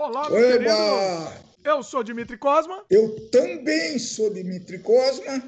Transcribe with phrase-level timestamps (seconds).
[0.00, 0.64] Olá, meu Eba!
[0.64, 1.50] querido.
[1.62, 2.82] Eu sou Dimitri Cosma.
[2.88, 5.42] Eu também sou Dimitri Cosma.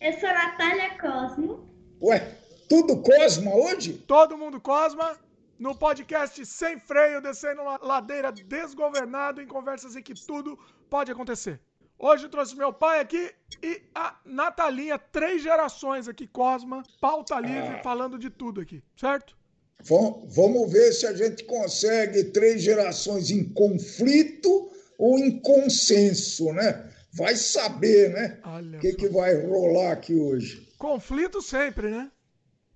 [0.00, 1.70] Eu sou Natália Cosmo.
[2.02, 2.36] Ué,
[2.68, 3.92] tudo Cosma hoje?
[4.08, 5.16] Todo mundo Cosma.
[5.56, 10.58] No podcast Sem Freio, descendo uma ladeira desgovernado em conversas em que tudo
[10.88, 11.60] pode acontecer.
[11.96, 13.32] Hoje eu trouxe meu pai aqui
[13.62, 17.82] e a Natalinha, três gerações aqui, Cosma, pauta livre, Ah.
[17.84, 19.36] falando de tudo aqui, certo?
[19.84, 26.90] Vam- Vamos ver se a gente consegue três gerações em conflito ou em consenso, né?
[27.12, 28.38] Vai saber, né?
[28.44, 30.68] Olha O que, que vai rolar aqui hoje.
[30.78, 32.10] Conflito sempre, né?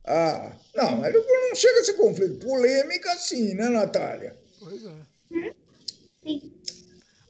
[0.07, 2.45] Ah, não, mas não chega a ser conflito.
[2.45, 4.37] Polêmica, sim, né, Natália?
[4.61, 5.53] Pois é.
[6.27, 6.54] Sim.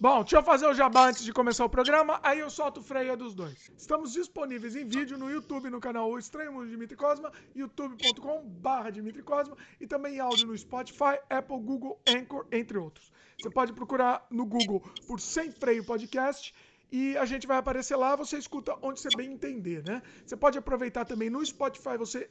[0.01, 2.83] Bom, deixa eu fazer o jabá antes de começar o programa, aí eu solto o
[2.83, 3.71] freio dos dois.
[3.79, 9.23] Estamos disponíveis em vídeo no YouTube, no canal O Estranho Mundo Dimitri Cosma, youtube.com.br Dimitri
[9.23, 13.13] Cosma, e também em áudio no Spotify, Apple, Google, Anchor, entre outros.
[13.41, 16.53] Você pode procurar no Google por Sem Freio Podcast,
[16.91, 20.03] e a gente vai aparecer lá, você escuta onde você bem entender, né?
[20.27, 22.29] Você pode aproveitar também no Spotify, você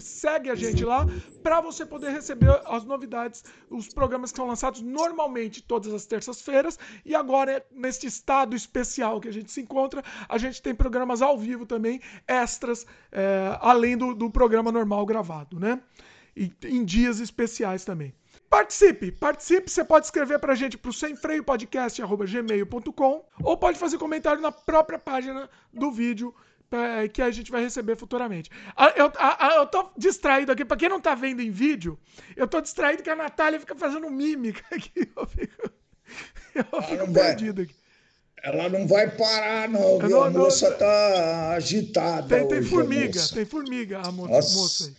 [0.00, 1.06] segue a gente lá
[1.42, 6.78] para você poder receber as novidades, os programas que são lançados normalmente todas as terças-feiras
[7.04, 11.38] e agora neste estado especial que a gente se encontra, a gente tem programas ao
[11.38, 15.80] vivo também, extras, é, além do, do programa normal gravado, né?
[16.36, 18.14] E em dias especiais também.
[18.48, 24.98] Participe, participe, você pode escrever pra gente pro semfreiopodcast.gmail.com ou pode fazer comentário na própria
[24.98, 26.34] página do vídeo
[27.12, 28.50] que a gente vai receber futuramente.
[28.76, 31.98] Ah, Eu, ah, ah, eu tô distraído aqui, pra quem não tá vendo em vídeo,
[32.36, 35.10] eu tô distraído que a Natália fica fazendo mímica aqui.
[35.16, 35.70] Eu fico,
[36.54, 37.74] eu fico perdido aqui.
[38.42, 40.08] Ela não vai parar, não, viu?
[40.10, 42.28] não- a não- moça tá agitada.
[42.28, 43.34] Tem, tem hoje, formiga, moça.
[43.34, 44.56] tem formiga a mo Nossa.
[44.56, 44.94] moça aí.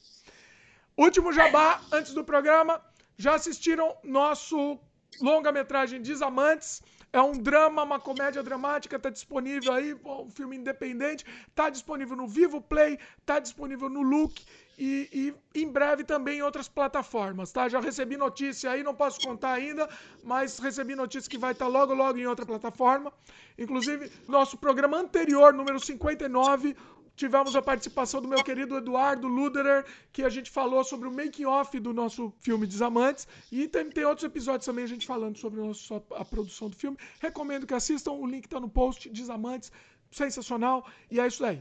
[0.97, 2.81] Último jabá antes do programa.
[3.17, 4.77] Já assistiram nosso
[5.21, 6.81] longa-metragem Desamantes?
[7.11, 11.25] É um drama, uma comédia dramática, tá disponível aí, um filme independente,
[11.55, 14.43] tá disponível no Vivo Play, tá disponível no Look
[14.77, 17.67] e, e em breve também em outras plataformas, tá?
[17.67, 19.89] Já recebi notícia aí, não posso contar ainda,
[20.23, 23.11] mas recebi notícia que vai estar logo, logo em outra plataforma.
[23.57, 26.77] Inclusive, nosso programa anterior, número 59,
[27.19, 31.77] tivemos a participação do meu querido Eduardo Luderer, que a gente falou sobre o making-off
[31.77, 33.27] do nosso filme Desamantes.
[33.51, 36.77] E tem, tem outros episódios também a gente falando sobre o nosso- a produção do
[36.77, 36.97] filme.
[37.19, 39.69] Recomendo que assistam, o link tá no post, Desamantes,
[40.09, 40.87] sensacional.
[41.11, 41.59] E é isso aí.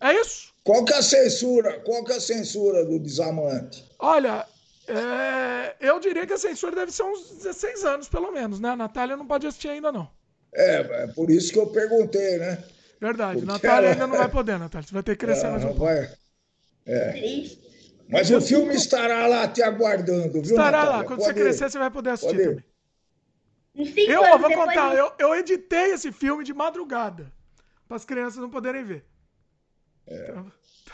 [0.00, 0.54] É isso?
[0.64, 1.80] Qual que é a censura?
[1.80, 3.84] Qual que é a censura do desamante?
[3.98, 4.46] Olha,
[4.88, 8.70] é, eu diria que a censura deve ser uns 16 anos, pelo menos, né?
[8.70, 10.08] A Natália não pode assistir ainda, não.
[10.54, 12.64] É, é por isso que eu perguntei, né?
[13.00, 14.86] Verdade, Porque Natália ela- ainda não vai poder, Natália.
[14.86, 15.84] Você vai ter que crescer Ela mais um pouco.
[15.84, 16.10] vai...
[17.12, 17.64] Triste.
[18.08, 20.90] Mas o filme estará lá te aguardando, viu, Estará Natália?
[20.90, 21.04] lá.
[21.04, 21.42] Quando Pode você ir.
[21.42, 22.64] crescer, você vai poder assistir Pode
[23.76, 24.08] também.
[24.08, 27.32] Eu anos vou contar, de- eu, eu editei esse filme de madrugada.
[27.88, 29.04] Para as crianças não poderem ver.
[30.06, 30.52] Então,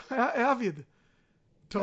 [0.11, 0.85] é, é a vida.
[1.67, 1.81] Então,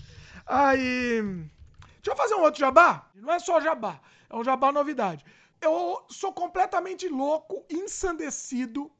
[0.46, 1.20] aí.
[1.22, 3.10] Deixa eu fazer um outro jabá.
[3.14, 5.24] Não é só jabá, é um jabá novidade.
[5.60, 8.90] Eu sou completamente louco, ensandecido,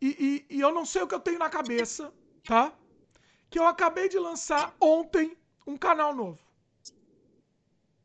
[0.00, 2.12] e, e- e eu não sei o que eu tenho na cabeça,
[2.44, 2.72] tá?
[3.50, 6.38] Que eu acabei de lançar ontem um canal novo.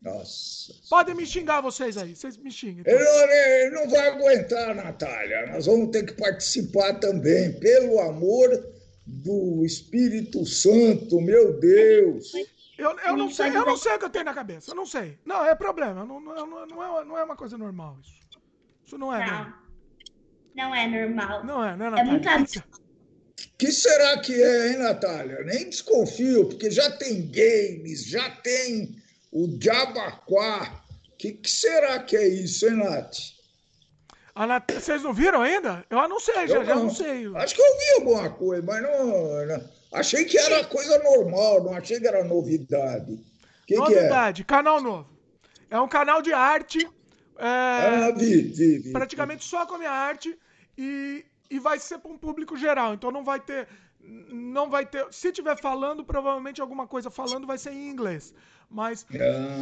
[0.02, 0.74] Nossa.
[0.90, 2.82] Podem me xingar vocês aí, vocês me xingam.
[2.82, 2.94] então.
[2.94, 5.48] Ele não, vai aguentar, Natália.
[5.48, 8.50] Nós vamos ter que participar também, pelo amor
[9.06, 12.34] do Espírito Santo, meu Deus.
[12.78, 14.72] Eu, eu não sei, eu não sei o que eu tenho na cabeça.
[14.72, 15.18] Eu não sei.
[15.26, 16.06] Não, é problema.
[16.06, 18.14] Não, não, não, é, não é uma coisa normal isso.
[18.86, 19.46] Isso não é normal.
[19.46, 19.65] Não.
[20.56, 21.44] Não é normal.
[21.46, 22.12] Não é, não é, É Natália?
[22.12, 22.64] muito Tem que ser-
[23.58, 25.44] que será que é, hein, Natália?
[25.44, 28.96] Nem desconfio, porque já tem games, já tem
[29.32, 30.82] o Jabaquá.
[31.18, 33.16] Que, que será que é isso, hein, Nath?
[34.36, 35.86] A Nat- Vocês não viram ainda?
[35.90, 36.82] Eu anunciei, já, Eu já não.
[36.84, 37.26] anunciei.
[37.36, 41.74] Acho que eu vi alguma coisa, mas não, não- Achei que era coisa normal, não
[41.74, 43.14] achei que era novidade.
[43.14, 43.18] O
[43.66, 43.78] que, que é?
[43.78, 45.10] Novidade, canal novo.
[45.70, 46.86] É um canal de arte.
[47.38, 48.92] é, Ah, vi, vi, vi.
[48.92, 50.38] praticamente só com a minha arte
[50.78, 52.94] e, e vai ser para um público geral.
[52.94, 53.68] Então não vai ter.
[54.30, 55.06] Não vai ter.
[55.12, 58.34] Se tiver falando, provavelmente alguma coisa falando vai ser em inglês.
[58.70, 59.06] Mas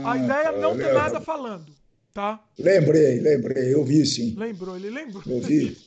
[0.06, 1.74] Ah, a ideia é não ter nada falando,
[2.14, 2.44] tá?
[2.58, 4.34] Lembrei, lembrei, eu vi sim.
[4.38, 5.24] Lembrou, ele lembrou.
[5.26, 5.78] Eu vi,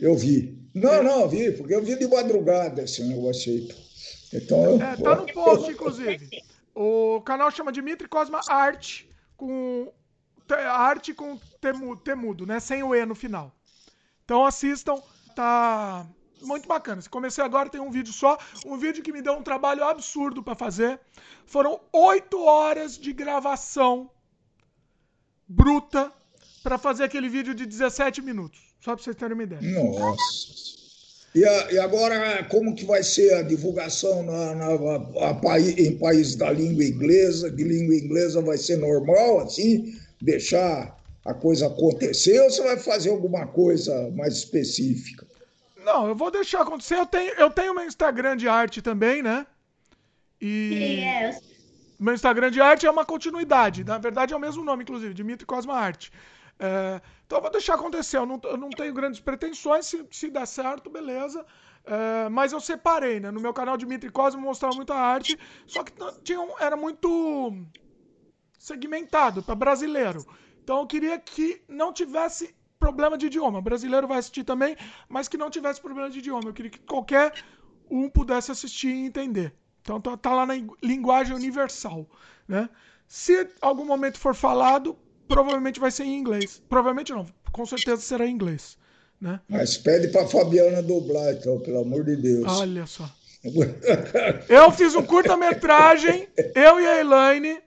[0.00, 0.58] eu vi.
[0.74, 3.68] Não, não, vi, porque eu vi de madrugada esse negócio aí.
[4.32, 6.28] Então, eu- É, tá no post, inclusive.
[6.74, 9.90] O canal chama Dimitri Cosma Arte, com
[10.46, 12.60] te- arte com temu- temudo, né?
[12.60, 13.52] Sem o E no final.
[14.28, 15.00] Então assistam,
[15.34, 16.06] tá
[16.42, 17.00] muito bacana.
[17.00, 18.36] Se comecei agora, tem um vídeo só.
[18.66, 21.00] Um vídeo que me deu um trabalho absurdo pra fazer.
[21.46, 24.10] Foram oito horas de gravação
[25.48, 26.12] bruta
[26.62, 28.60] para fazer aquele vídeo de 17 minutos.
[28.80, 29.62] Só para vocês terem uma ideia.
[29.62, 30.76] Nossa.
[31.34, 36.36] E, e, agora, como que vai ser a divulgação na, na a, a, em países
[36.36, 37.50] da língua inglesa?
[37.50, 39.98] De língua inglesa vai ser normal, assim?
[40.20, 40.97] Deixar
[41.28, 45.26] a coisa acontecer ou você vai fazer alguma coisa mais específica?
[45.84, 46.96] Não, eu vou deixar acontecer.
[46.96, 49.46] Eu tenho, eu tenho meu Instagram de arte também, né?
[50.40, 51.02] E.
[51.02, 51.40] Yes.
[52.00, 53.84] Meu Instagram de arte é uma continuidade.
[53.84, 56.12] Na verdade, é o mesmo nome, inclusive, Dimitri Cosma Arte.
[56.58, 58.16] É, então eu vou deixar acontecer.
[58.16, 59.86] Eu não, eu não tenho grandes pretensões.
[59.86, 61.44] Se, se der certo, beleza.
[61.84, 63.30] É, mas eu separei, né?
[63.30, 65.92] No meu canal Dimitri Cosmo mostrava muita arte, só que
[66.22, 67.52] tinha um, era muito
[68.58, 70.24] segmentado para brasileiro.
[70.68, 73.58] Então eu queria que não tivesse problema de idioma.
[73.58, 74.76] O brasileiro vai assistir também,
[75.08, 76.50] mas que não tivesse problema de idioma.
[76.50, 77.32] Eu queria que qualquer
[77.90, 79.54] um pudesse assistir e entender.
[79.80, 82.06] Então tá, tá lá na linguagem universal,
[82.46, 82.68] né?
[83.06, 84.94] Se algum momento for falado,
[85.26, 86.62] provavelmente vai ser em inglês.
[86.68, 88.76] Provavelmente não, com certeza será em inglês.
[89.18, 89.40] Né?
[89.48, 92.44] Mas pede para Fabiana dublar, então, pelo amor de Deus.
[92.46, 93.08] Olha só.
[94.50, 97.58] Eu fiz um curta-metragem, eu e a Elaine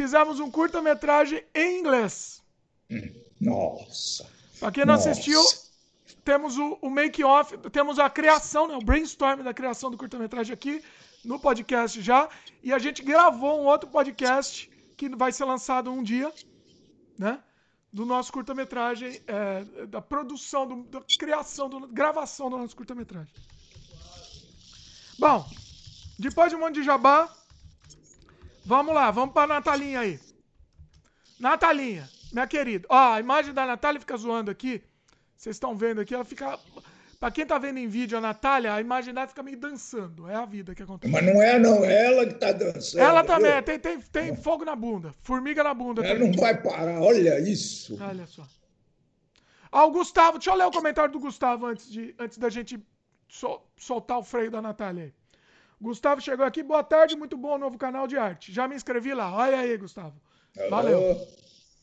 [0.00, 2.42] fizemos um curta-metragem em inglês.
[3.38, 4.26] Nossa.
[4.58, 5.10] Para quem não Nossa.
[5.10, 5.42] assistiu,
[6.24, 10.82] temos o, o make-off, temos a criação, né, o brainstorm da criação do curta-metragem aqui
[11.22, 12.30] no podcast já.
[12.62, 16.32] E a gente gravou um outro podcast que vai ser lançado um dia,
[17.18, 17.38] né?
[17.92, 23.34] Do nosso curta-metragem, é, da produção, do, da criação, da gravação do nosso curta-metragem.
[25.18, 25.46] Bom,
[26.18, 27.28] depois de um monte de jabá,
[28.70, 30.20] vamos lá, vamos para Natalinha aí.
[31.40, 32.86] Natalinha, minha querida.
[32.88, 34.80] Ó, a imagem da Natália fica zoando aqui.
[35.36, 36.56] Vocês estão vendo aqui, ela fica
[37.18, 40.26] Pra quem tá vendo em vídeo a Natália, a imagem dela fica meio dançando.
[40.26, 41.12] É a vida que acontece.
[41.12, 41.84] Mas não é, não.
[41.84, 43.02] É ela que tá dançando.
[43.02, 43.62] Ela também.
[43.62, 45.14] Tem, tem, tem fogo na bunda.
[45.20, 46.02] Formiga na bunda.
[46.02, 46.30] Ela também.
[46.30, 46.98] não vai parar.
[47.02, 47.98] Olha isso.
[48.00, 48.46] Olha só.
[49.70, 50.38] Ah, o Gustavo.
[50.38, 52.80] Deixa eu ler o comentário do Gustavo antes, de, antes da gente
[53.28, 55.14] sol, soltar o freio da Natália aí.
[55.80, 56.62] Gustavo chegou aqui.
[56.62, 58.52] Boa tarde, muito bom novo canal de arte.
[58.52, 59.34] Já me inscrevi lá.
[59.34, 60.20] Olha aí, Gustavo.
[60.68, 61.16] Valeu.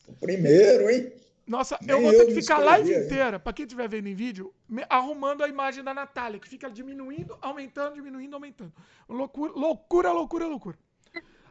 [0.06, 1.12] O primeiro, hein?
[1.46, 4.14] Nossa, Nem eu vou ter que ficar a live inteira, pra quem estiver vendo em
[4.14, 4.52] vídeo,
[4.88, 8.72] arrumando a imagem da Natália, que fica diminuindo, aumentando, diminuindo, aumentando.
[9.08, 10.78] Loucura, loucura, loucura, loucura.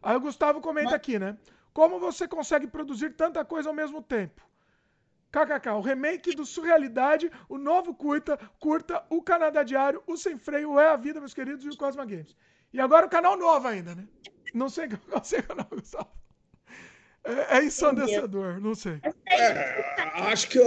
[0.01, 0.93] Aí o Gustavo comenta Mas...
[0.93, 1.35] aqui, né?
[1.73, 4.46] Como você consegue produzir tanta coisa ao mesmo tempo?
[5.31, 10.79] KKK, o remake do Surrealidade, o novo curta, curta, o Canadá Diário, o Sem Freio,
[10.79, 12.35] É a Vida, meus queridos, e o Cosma Games.
[12.74, 14.07] E agora o canal novo ainda, né?
[14.53, 16.09] Não sei qual é o canal, Gustavo.
[17.24, 19.01] É, é ensandecedor, não sei.
[19.27, 20.59] É, acho que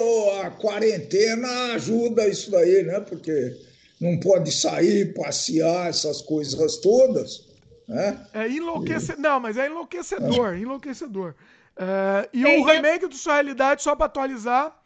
[0.42, 3.00] a quarentena ajuda isso daí, né?
[3.00, 3.56] Porque
[3.98, 7.48] não pode sair, passear, essas coisas todas.
[7.88, 8.26] Né?
[8.34, 9.20] É enlouquecedor.
[9.20, 10.58] Não, mas é enlouquecedor, é.
[10.58, 11.34] enlouquecedor.
[11.76, 14.78] É, e o remake do Sua Realidade, só para atualizar,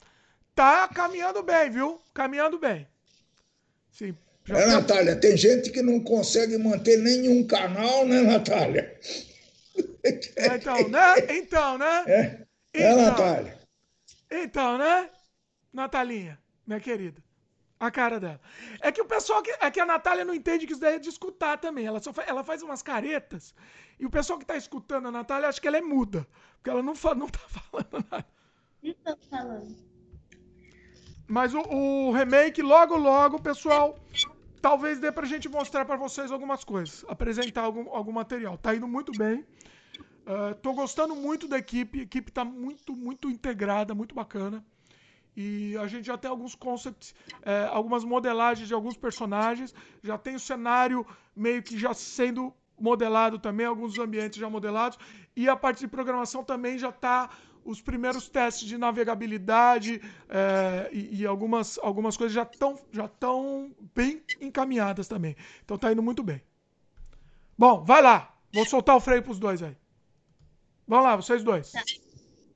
[0.55, 2.01] tá caminhando bem, viu?
[2.13, 2.87] Caminhando bem.
[3.91, 4.17] Sim.
[4.49, 8.99] É, Natália, tem gente que não consegue manter nenhum canal, né, Natália?
[10.05, 11.15] Então, né?
[11.31, 12.05] Então, né?
[12.77, 13.59] É, é então, Natália.
[14.31, 15.11] Então, né?
[15.73, 17.23] Natalinha, minha querida.
[17.79, 18.41] A cara dela.
[18.81, 19.43] É que o pessoal.
[19.61, 21.87] É que a Natália não entende que isso daí é de escutar também.
[21.87, 23.55] Ela, só faz, ela faz umas caretas.
[23.99, 26.27] E o pessoal que tá escutando a Natália acha que ela é muda.
[26.65, 28.27] Porque ela não, não tá falando nada.
[28.83, 29.77] Não tô falando.
[31.29, 33.99] Mas o, o remake, logo, logo, pessoal,
[34.63, 37.05] talvez dê pra gente mostrar para vocês algumas coisas.
[37.07, 38.57] Apresentar algum, algum material.
[38.57, 39.45] Tá indo muito bem.
[40.27, 44.65] Uh, tô gostando muito da equipe, a equipe tá muito, muito integrada, muito bacana.
[45.37, 50.35] E a gente já tem alguns concepts, é, algumas modelagens de alguns personagens, já tem
[50.35, 51.07] o cenário
[51.37, 54.99] meio que já sendo modelado também, alguns ambientes já modelados,
[55.37, 57.31] e a parte de programação também já está
[57.65, 63.75] os primeiros testes de navegabilidade é, e, e, algumas, algumas coisas já estão já tão
[63.95, 65.35] bem encaminhadas também.
[65.65, 66.43] Então tá indo muito bem.
[67.57, 68.35] Bom, vai lá.
[68.53, 69.77] Vou soltar o freio para os dois aí.
[70.87, 71.73] Vamos lá, vocês dois.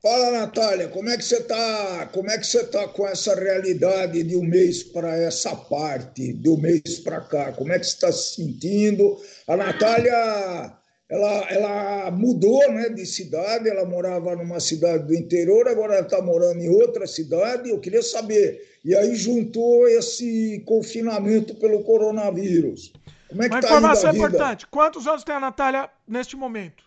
[0.01, 2.07] Fala, Natália, como é que você está?
[2.13, 6.49] Como é que você tá com essa realidade de um mês para essa parte, de
[6.49, 7.53] um mês para cá?
[7.53, 9.21] Como é que você está se sentindo?
[9.49, 10.73] A Natália,
[11.09, 13.69] ela, ela mudou, né, de cidade.
[13.69, 17.69] Ela morava numa cidade do interior, agora ela está morando em outra cidade.
[17.69, 18.79] Eu queria saber.
[18.85, 22.93] E aí juntou esse confinamento pelo coronavírus.
[23.29, 24.65] Como é que Uma tá informação importante.
[24.69, 26.85] Quantos anos tem a Natália neste momento?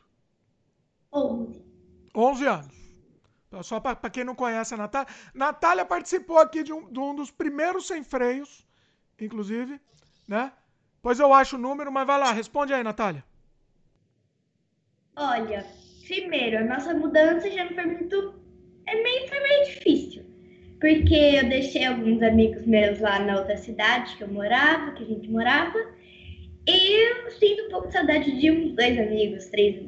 [1.14, 1.62] 11.
[2.16, 2.81] 11 anos.
[3.64, 5.14] Só para quem não conhece a Natália.
[5.34, 8.66] Natália participou aqui de um, de um, dos primeiros sem freios,
[9.20, 9.80] inclusive,
[10.26, 10.54] né?
[11.02, 13.24] Pois eu acho o número, mas vai lá, responde aí, Natália.
[15.18, 15.66] Olha,
[16.08, 18.36] primeiro, a nossa mudança já foi muito.
[18.88, 20.24] É meio, foi meio difícil.
[20.80, 25.08] Porque eu deixei alguns amigos meus lá na outra cidade que eu morava, que a
[25.08, 25.78] gente morava.
[26.68, 29.86] E eu sinto um pouco de saudade de uns dois amigos, três.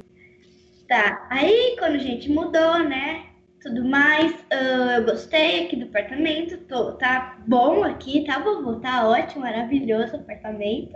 [0.86, 1.26] Tá.
[1.30, 3.33] Aí quando a gente mudou, né?
[3.64, 6.58] Tudo mais, uh, eu gostei aqui do apartamento.
[6.66, 10.94] Tô, tá bom aqui, tá bom, tá ótimo, maravilhoso o apartamento.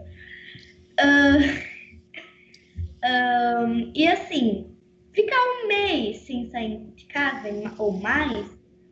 [1.01, 1.65] Uh,
[3.65, 4.77] um, e assim,
[5.15, 7.49] ficar um mês sem sair de casa
[7.79, 8.47] ou mais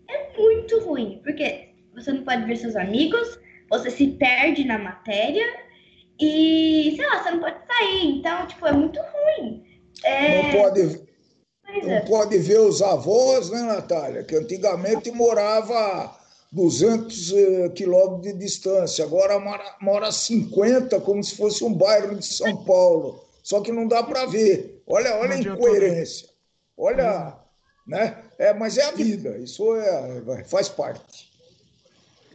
[0.08, 5.44] é muito ruim, porque você não pode ver seus amigos, você se perde na matéria
[6.18, 8.06] e, sei lá, você não pode sair.
[8.06, 9.62] Então, tipo, é muito ruim.
[10.02, 10.44] É...
[10.44, 11.05] Não pode,
[11.82, 12.00] não é.
[12.00, 14.24] pode ver os avós, né, Natália?
[14.24, 16.16] Que antigamente morava
[16.52, 22.24] 200 eh, quilômetros de distância, agora mora, mora 50, como se fosse um bairro de
[22.24, 23.24] São Paulo.
[23.42, 24.82] Só que não dá para ver.
[24.86, 26.28] Olha, olha a incoerência.
[26.76, 27.36] Olha,
[27.86, 28.22] né?
[28.38, 31.30] É, mas é a vida, isso é, faz parte.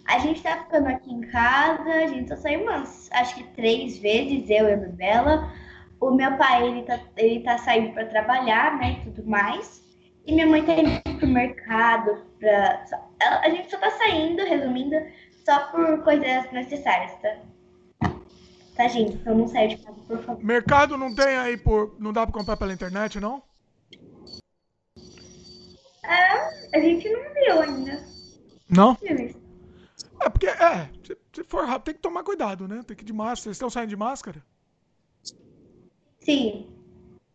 [0.07, 3.97] A gente tá ficando aqui em casa, a gente só saiu umas, acho que três
[3.97, 5.53] vezes, eu e a Bela.
[6.01, 9.83] O meu pai, ele tá, ele tá saindo para trabalhar, né, e tudo mais.
[10.25, 12.83] E minha mãe tá indo pro mercado, pra...
[13.43, 14.95] A gente só tá saindo, resumindo,
[15.45, 17.37] só por coisas necessárias, tá?
[18.75, 19.13] Tá, gente?
[19.13, 20.43] Então não saia de casa, por favor.
[20.43, 21.95] Mercado não tem aí por.
[21.99, 23.43] Não dá pra comprar pela internet, não?
[26.03, 28.03] É, a gente não viu ainda.
[28.69, 28.97] Não?
[30.21, 30.89] É porque, é,
[31.33, 32.81] se for rápido, tem que tomar cuidado, né?
[32.87, 33.35] Tem que ir de máscara.
[33.43, 34.41] Vocês estão saindo de máscara?
[36.21, 36.69] Sim.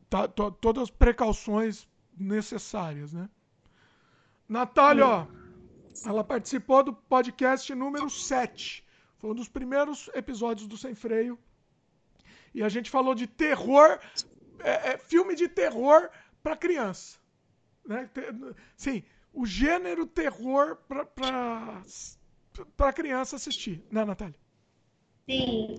[0.09, 3.28] Tá, to, todas as precauções necessárias, né?
[4.49, 5.26] Natália, ó,
[6.05, 8.85] ela participou do podcast número 7.
[9.19, 11.38] Foi um dos primeiros episódios do Sem Freio.
[12.55, 13.99] E a gente falou de terror,
[14.61, 16.09] é, é, filme de terror
[16.43, 17.19] para criança.
[17.85, 18.09] Né?
[18.76, 19.02] Sim,
[19.33, 20.76] o gênero terror
[22.76, 24.35] para criança assistir, né, Natália?
[25.28, 25.76] Sim.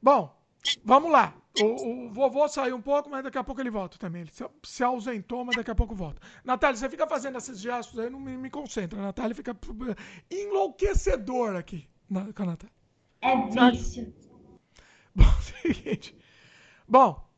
[0.00, 0.37] Bom,
[0.84, 1.34] vamos lá.
[1.60, 4.22] O, o, vovô saiu um pouco, mas daqui a pouco ele volta também.
[4.22, 6.20] Ele se, se ausentou, mas daqui a pouco volta.
[6.44, 8.98] Natália, você fica fazendo esses gestos aí, não me, me concentra.
[8.98, 9.56] A Natália fica
[10.30, 12.74] enlouquecedor aqui na, com a Natália.
[13.20, 14.14] É vício.
[15.14, 16.16] Bom, seguinte.
[16.86, 17.28] Bom,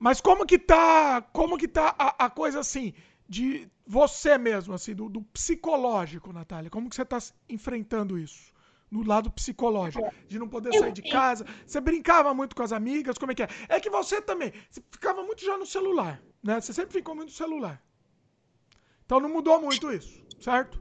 [0.00, 2.94] mas como que tá, como que tá a, a coisa assim
[3.28, 6.70] de você mesmo, assim, do, do, psicológico, Natália?
[6.70, 8.50] Como que você está enfrentando isso?
[8.90, 11.46] No lado psicológico, de não poder sair de casa.
[11.64, 13.48] Você brincava muito com as amigas, como é que é?
[13.68, 16.60] É que você também, você ficava muito já no celular, né?
[16.60, 17.80] Você sempre ficou muito no celular.
[19.04, 20.80] Então não mudou muito isso, certo?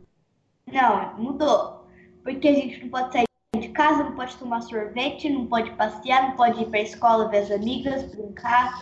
[0.68, 1.88] Não, mudou.
[2.24, 3.26] Porque a gente não pode sair
[3.60, 7.40] de casa, não pode tomar sorvete, não pode passear, não pode ir pra escola ver
[7.40, 8.80] as amigas, brincar,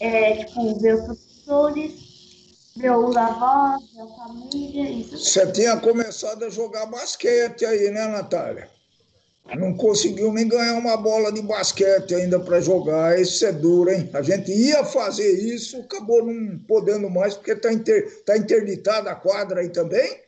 [0.00, 2.07] é, tipo, ver os professores,
[2.86, 5.18] os avós, ver a família, isso.
[5.18, 8.68] Você tinha começado a jogar basquete aí, né, Natália?
[9.56, 13.18] Não conseguiu nem ganhar uma bola de basquete ainda para jogar.
[13.18, 14.10] Isso é duro, hein?
[14.12, 18.22] A gente ia fazer isso, acabou não podendo mais, porque está inter...
[18.24, 20.20] tá interditada a quadra aí também?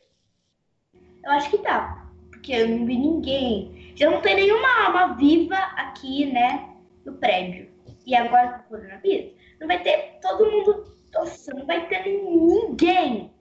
[1.23, 3.93] Eu acho que tá, porque eu não vi ninguém.
[3.95, 6.69] Já não tem nenhuma alma viva aqui, né,
[7.05, 7.69] no prédio.
[8.05, 10.91] E agora com o coronavírus, não vai ter todo mundo.
[11.13, 13.33] Nossa, não vai ter ninguém.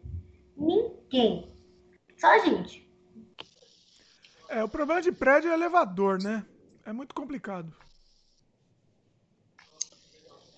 [0.56, 1.50] Ninguém.
[2.18, 2.88] Só a gente.
[4.48, 6.44] É, o problema de prédio é elevador, né?
[6.84, 7.72] É muito complicado.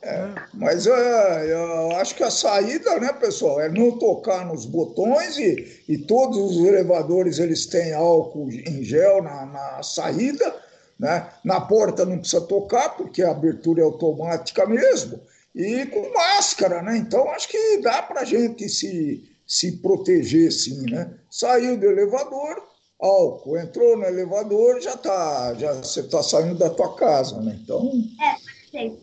[0.02, 5.38] É, mas é, eu acho que a saída, né, pessoal, é não tocar nos botões
[5.38, 10.56] e, e todos os elevadores eles têm álcool em gel na, na saída,
[10.98, 11.28] né?
[11.44, 15.20] Na porta não precisa tocar porque a abertura é automática mesmo
[15.54, 16.96] e com máscara, né?
[16.96, 21.12] Então acho que dá para gente se se proteger, sim, né?
[21.30, 22.62] Saiu do elevador,
[22.98, 27.58] álcool, entrou no elevador, já tá, já você está saindo da tua casa, né?
[27.62, 27.90] Então.
[28.22, 28.52] É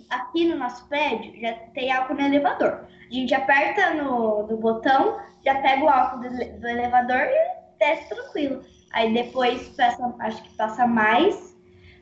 [0.09, 2.87] aqui no nosso prédio já tem álcool no elevador.
[3.09, 8.09] A gente aperta no, no botão, já pega o álcool do, do elevador e desce
[8.09, 8.63] tranquilo.
[8.91, 11.55] Aí depois passa, acho que passa mais,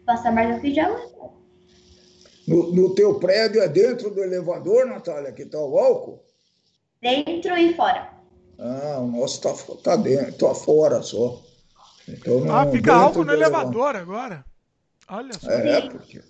[0.05, 0.87] passa mais aqui já.
[2.47, 6.23] No, no teu prédio é dentro do elevador, Natália, que está o álcool?
[7.01, 8.09] Dentro e fora.
[8.57, 11.41] Ah, o nosso tá, tá dentro, tá fora só.
[12.07, 14.45] Então, não, ah, fica álcool no elevador agora.
[15.09, 15.51] Olha só.
[15.51, 16.21] É, porque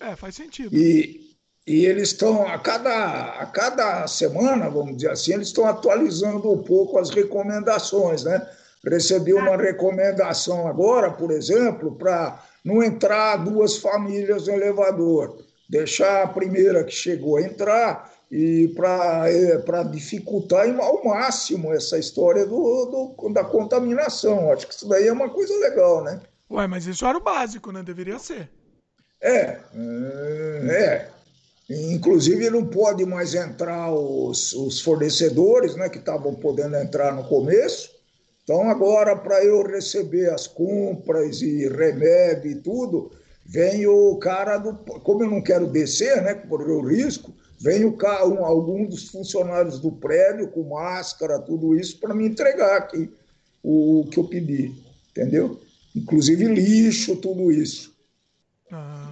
[0.00, 0.74] é, faz sentido.
[0.76, 1.34] E,
[1.66, 6.62] e eles estão, a cada, a cada semana, vamos dizer assim, eles estão atualizando um
[6.62, 8.46] pouco as recomendações, né?
[8.84, 15.38] Recebi uma recomendação agora, por exemplo, para não entrar duas famílias no elevador.
[15.68, 22.44] deixar a primeira que chegou a entrar e para é, dificultar ao máximo essa história
[22.44, 24.52] do, do, da contaminação.
[24.52, 26.20] Acho que isso daí é uma coisa legal, né?
[26.50, 27.82] Ué, mas isso era o básico, né?
[27.82, 28.48] Deveria ser.
[29.20, 29.60] É, é.
[30.68, 31.10] é.
[31.68, 37.95] Inclusive não pode mais entrar os, os fornecedores, né, que estavam podendo entrar no começo.
[38.46, 43.10] Então agora para eu receber as compras e remédio e tudo,
[43.44, 47.98] vem o cara do, como eu não quero descer, né, por o risco, vem o
[47.98, 53.12] um, algum dos funcionários do prédio com máscara, tudo isso para me entregar aqui
[53.64, 54.72] o, o que eu pedi,
[55.10, 55.60] entendeu?
[55.96, 57.96] Inclusive lixo, tudo isso.
[58.70, 59.10] Ah.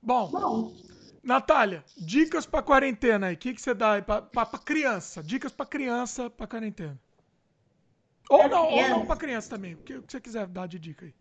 [0.00, 0.72] Bom, Bom,
[1.22, 3.34] Natália, dicas para quarentena aí.
[3.34, 5.22] O que, que você dá aí para criança?
[5.22, 6.98] Dicas para criança para quarentena.
[8.28, 9.74] Ou não, ou não para criança também.
[9.74, 11.14] O que, você quiser dar de dica aí.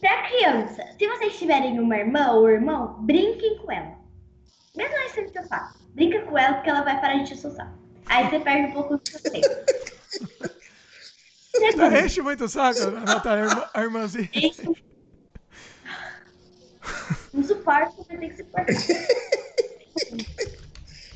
[0.00, 3.98] Para criança, se vocês tiverem uma irmã ou irmão, brinquem com ela.
[4.76, 5.74] Mesmo não sendo seu sofá.
[5.90, 7.76] Brinca com ela porque ela vai parar de te assustar.
[8.06, 9.48] Aí você perde um pouco do seu tempo.
[12.04, 14.30] Enche muito o saco, Natália, a irmãzinha.
[14.32, 14.62] Enche
[17.32, 18.74] não suporta, vai ter que suportar.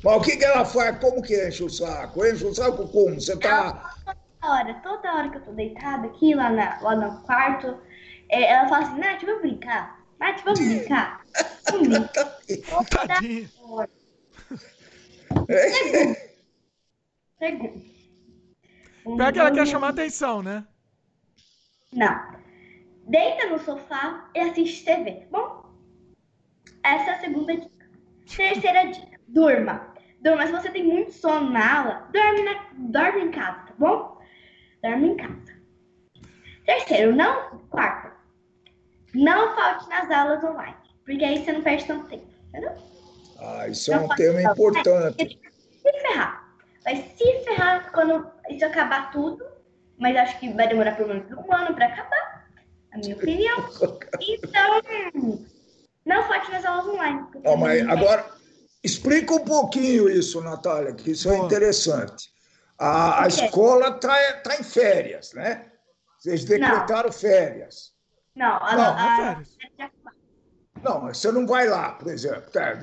[0.04, 0.98] Mas o que, que ela faz?
[0.98, 2.26] Como que enche o saco?
[2.26, 3.20] Enche o saco como?
[3.20, 3.94] Você tá.
[4.42, 7.78] Toda hora, toda hora que eu tô deitada aqui, lá, na, lá no quarto,
[8.28, 10.04] é, ela fala assim, Nath, vamos brincar?
[10.18, 11.24] Nath, vamos brincar?
[11.70, 12.28] Vamos brincar.
[13.62, 13.90] Hora.
[15.70, 16.16] Segundo.
[17.38, 17.82] Segundo.
[19.16, 20.66] Pior que ela quer chamar atenção, né?
[21.92, 22.32] Não.
[23.06, 25.62] Deita no sofá e assiste TV, bom?
[26.82, 27.90] Essa é a segunda dica.
[28.36, 29.94] Terceira dica: durma.
[30.20, 30.46] Durma.
[30.46, 34.11] Se você tem muito sono na aula, dorme, na, dorme em casa, tá bom?
[34.82, 35.62] Dorme em casa.
[36.66, 37.58] Terceiro, não.
[37.70, 38.12] Quarto,
[39.14, 42.72] não falte nas aulas online, porque aí você não perde tanto tempo, entendeu?
[43.38, 45.40] Ah, isso não é um tema importante.
[45.82, 46.56] Vai se ferrar.
[46.84, 49.44] Vai se ferrar quando isso acabar tudo,
[49.98, 52.48] mas acho que vai demorar pelo menos um ano para acabar,
[52.92, 53.68] a minha opinião.
[54.20, 55.44] Então,
[56.04, 57.26] não só nas aulas online.
[57.44, 58.24] Não, mas agora,
[58.84, 62.31] explica um pouquinho isso, Natália, que isso é interessante.
[62.82, 65.66] A, a escola está tá em férias, né?
[66.18, 67.12] Vocês decretaram não.
[67.12, 67.92] férias.
[68.34, 69.90] Não, a, não, a, a.
[70.82, 72.50] Não, você não vai lá, por exemplo.
[72.50, 72.76] Tá,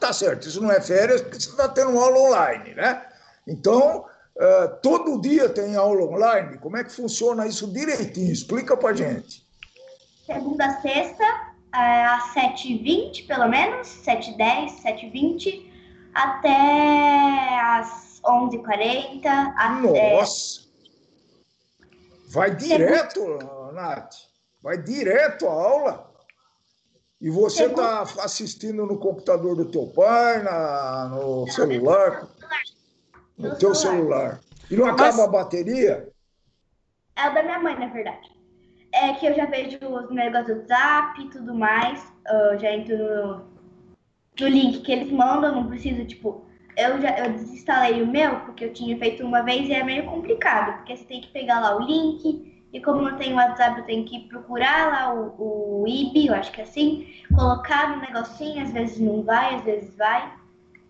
[0.00, 3.06] tá certo, isso não é férias porque você está tendo aula online, né?
[3.46, 4.04] Então,
[4.36, 6.58] uh, todo dia tem aula online.
[6.58, 8.32] Como é que funciona isso direitinho?
[8.32, 9.46] Explica para gente.
[10.26, 11.24] Segunda a sexta,
[11.72, 15.70] é, às 7h20, pelo menos, 7h10, 7h20,
[16.12, 20.14] até às 11h40.
[20.14, 20.62] Nossa!
[22.28, 23.38] Vai direto,
[23.72, 24.14] Nath?
[24.62, 26.12] Vai direto a aula?
[27.20, 32.28] E você está assistindo no computador do teu pai, na, no não, celular?
[33.36, 34.40] No, no teu celular.
[34.40, 34.40] celular.
[34.70, 35.20] E não acaba Mas...
[35.20, 36.08] a bateria?
[37.14, 38.32] É o da minha mãe, na verdade
[38.92, 42.12] é que eu já vejo os negócios do WhatsApp e tudo mais.
[42.26, 43.44] Eu já entro no,
[44.38, 46.46] no link que eles mandam, não preciso, tipo.
[46.76, 50.04] Eu já eu desinstalei o meu, porque eu tinha feito uma vez e é meio
[50.04, 53.84] complicado, porque você tem que pegar lá o link, e como não tem WhatsApp, eu
[53.84, 58.62] tenho que procurar lá o, o IB, eu acho que é assim, colocar no negocinho,
[58.62, 60.32] às vezes não vai, às vezes vai.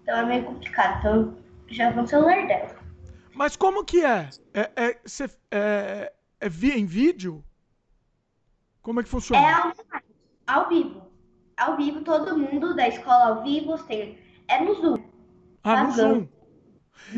[0.03, 0.99] Então é meio complicado.
[0.99, 1.37] Então
[1.69, 2.77] já vou no celular dela.
[3.35, 4.31] Mas como que é?
[4.55, 7.45] É, é, cê, é, é via em vídeo?
[8.81, 9.45] Como é que funciona?
[9.45, 9.73] É ao,
[10.47, 11.03] ao vivo.
[11.57, 14.19] Ao vivo, todo mundo da escola ao vivo, tem,
[14.49, 15.02] é no Zoom.
[15.63, 16.29] Ah, no Zoom.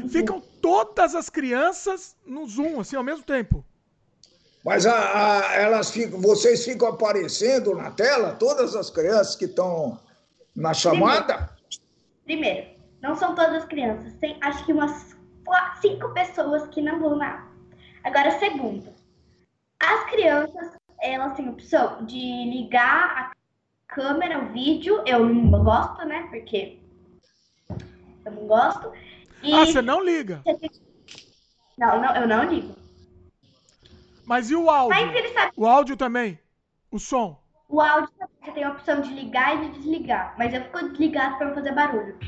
[0.08, 3.64] Ficam todas as crianças no Zoom, assim, ao mesmo tempo.
[4.64, 10.00] Mas a, a, elas ficam, vocês ficam aparecendo na tela, todas as crianças que estão
[10.56, 11.50] na chamada?
[12.24, 14.14] Primeiro, primeiro, não são todas as crianças.
[14.14, 17.46] Tem acho que umas quatro, cinco pessoas que não vão na
[18.02, 18.92] Agora, segundo,
[19.80, 23.32] as crianças elas têm a opção de ligar a
[23.86, 25.02] câmera, o vídeo.
[25.06, 26.26] Eu não gosto, né?
[26.30, 26.78] Porque
[28.24, 28.92] eu não gosto.
[29.42, 30.42] E ah, você não liga?
[31.76, 32.74] Não, não, eu não ligo.
[34.24, 34.96] Mas e o áudio?
[35.34, 35.52] Sabe...
[35.56, 36.38] O áudio também?
[36.90, 37.42] O som?
[37.68, 38.10] O áudio
[38.40, 40.34] você tem a opção de ligar e de desligar.
[40.38, 42.18] Mas eu fico desligado para não fazer barulho.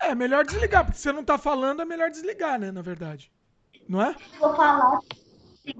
[0.00, 3.30] É, melhor desligar, porque você não tá falando, é melhor desligar, né, na verdade.
[3.88, 4.16] Não é?
[4.40, 4.98] Vou falar,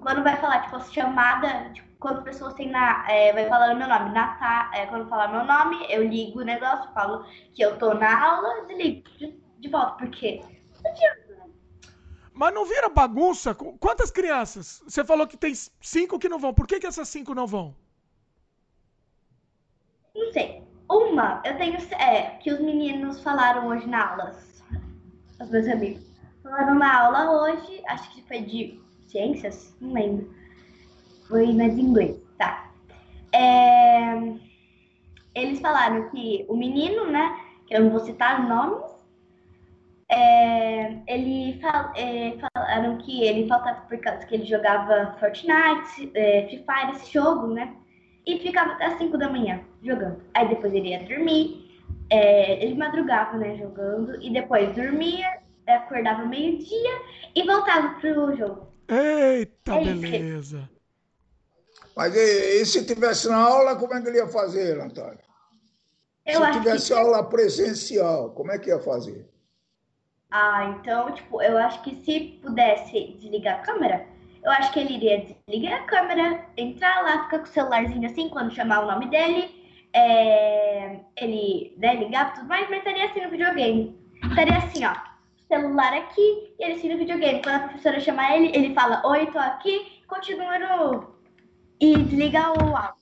[0.01, 3.09] quando vai falar, tipo, chamada, tipo, quando pessoas têm na.
[3.09, 6.93] É, vai falando meu nome, Natá, é, quando falar meu nome, eu ligo o negócio,
[6.93, 10.43] falo que eu tô na aula, desligo de, de volta, porque
[10.85, 11.51] não adianta, né?
[12.35, 13.55] Mas não vira bagunça?
[13.55, 14.83] Quantas crianças?
[14.85, 16.53] Você falou que tem cinco que não vão.
[16.53, 17.75] Por que, que essas cinco não vão?
[20.15, 20.63] Não sei.
[20.91, 21.77] Uma, eu tenho.
[21.93, 24.37] É, que os meninos falaram hoje na aula.
[25.41, 26.03] Os meus amigos.
[26.43, 30.42] Falaram na aula hoje, acho que foi de ciências, não lembro.
[31.33, 32.71] Foi mais inglês, tá.
[33.33, 34.13] É,
[35.35, 37.41] eles falaram que o menino, né?
[37.67, 38.85] Que eu não vou citar nomes,
[40.11, 46.49] é, ele fal, é, falaram que ele faltava por causa que ele jogava Fortnite, é,
[46.49, 47.75] Free Fire, esse jogo, né?
[48.27, 50.21] E ficava até as 5 da manhã jogando.
[50.35, 57.01] Aí depois ele ia dormir, é, ele madrugava, né, jogando, e depois dormia, acordava meio-dia
[57.35, 58.69] e voltava pro jogo.
[58.87, 60.69] Eita, é beleza.
[61.97, 65.19] Mas e, e, se tivesse na aula, como é que ele ia fazer, Antônio?
[66.27, 66.99] Se tivesse que...
[66.99, 69.29] aula presencial, como é que ia fazer?
[70.31, 74.07] Ah, então, tipo, eu acho que se pudesse desligar a câmera,
[74.43, 78.29] eu acho que ele iria desligar a câmera, entrar lá, ficar com o celularzinho assim,
[78.29, 83.31] quando chamar o nome dele, é, ele né, ligar tudo mais, mas estaria assim no
[83.31, 84.01] videogame.
[84.25, 84.95] Estaria assim, ó,
[85.47, 87.43] celular aqui e ele assim no videogame.
[87.43, 91.13] Quando a professora chamar ele, ele fala, oi, tô aqui, continua no...
[91.83, 92.95] e desliga o áudio.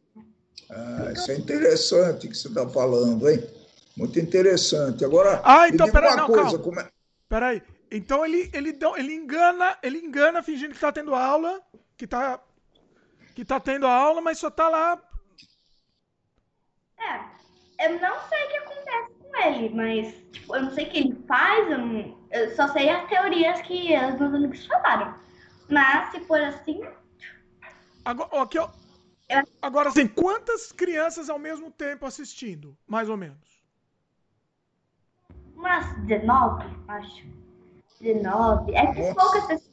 [0.71, 3.47] Ah, isso é interessante que você está falando, hein?
[3.95, 5.05] Muito interessante.
[5.05, 6.59] Agora, ah, então, peraí, não, coisa, calma.
[6.59, 6.88] Como é...
[7.29, 7.62] Peraí.
[7.90, 11.61] Então ele, ele, ele engana, ele engana fingindo que tá tendo aula,
[11.99, 12.40] que tá
[13.35, 14.99] que tá tendo aula, mas só tá lá.
[16.99, 20.90] É, eu não sei o que acontece com ele, mas tipo, eu não sei o
[20.90, 25.14] que ele faz, eu, não, eu só sei as teorias que os meus amigos falaram.
[25.69, 26.81] Mas se for assim.
[28.05, 28.69] Agora, aqui, ó,
[29.29, 29.43] eu...
[29.63, 32.77] Agora, assim, quantas crianças ao mesmo tempo assistindo?
[32.87, 33.61] Mais ou menos
[35.61, 37.25] umas 19, acho.
[38.01, 38.75] 19.
[38.75, 39.71] É que poucas pessoas.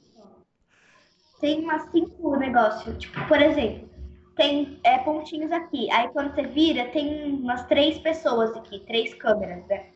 [1.40, 2.98] Tem umas 5 negócios.
[2.98, 3.90] Tipo, por exemplo,
[4.36, 5.90] tem é, pontinhos aqui.
[5.92, 9.92] Aí quando você vira, tem umas 3 pessoas aqui, 3 câmeras, né?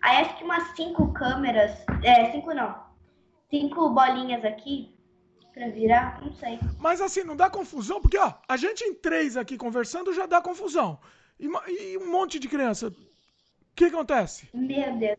[0.00, 1.72] Aí acho que umas 5 câmeras.
[2.02, 2.74] É, 5 não.
[3.50, 4.95] 5 bolinhas aqui
[5.56, 6.60] pra virar, não sei.
[6.78, 7.98] Mas assim, não dá confusão?
[7.98, 11.00] Porque, ó, a gente em três aqui conversando já dá confusão.
[11.40, 12.88] E, e um monte de criança.
[12.88, 12.94] O
[13.74, 14.46] que acontece?
[14.52, 15.16] Meu Deus.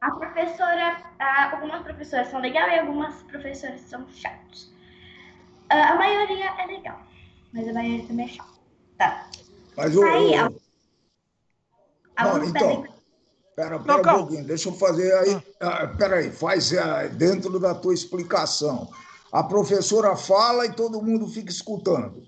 [0.00, 1.02] A professora,
[1.52, 4.72] algumas professoras são legais e algumas professoras são chatas.
[5.68, 7.00] a maioria é legal,
[7.52, 8.54] mas a maioria também é chata.
[8.98, 9.30] Tá.
[9.76, 10.02] Mas o.
[10.02, 10.50] Aí, a...
[12.22, 12.82] Não, então.
[12.82, 12.94] Pedem...
[13.56, 15.42] Pera, pera Não, um pouquinho, deixa eu fazer aí.
[15.60, 15.86] Ah.
[15.86, 18.90] Pera aí, faz uh, dentro da tua explicação.
[19.34, 22.22] A professora fala e todo mundo fica escutando.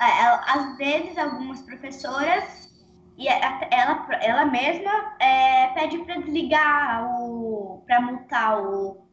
[0.00, 2.70] É, ela, às vezes, algumas professoras
[3.18, 7.84] e ela, ela mesma é, pede para desligar o.
[7.86, 9.06] para mutar o.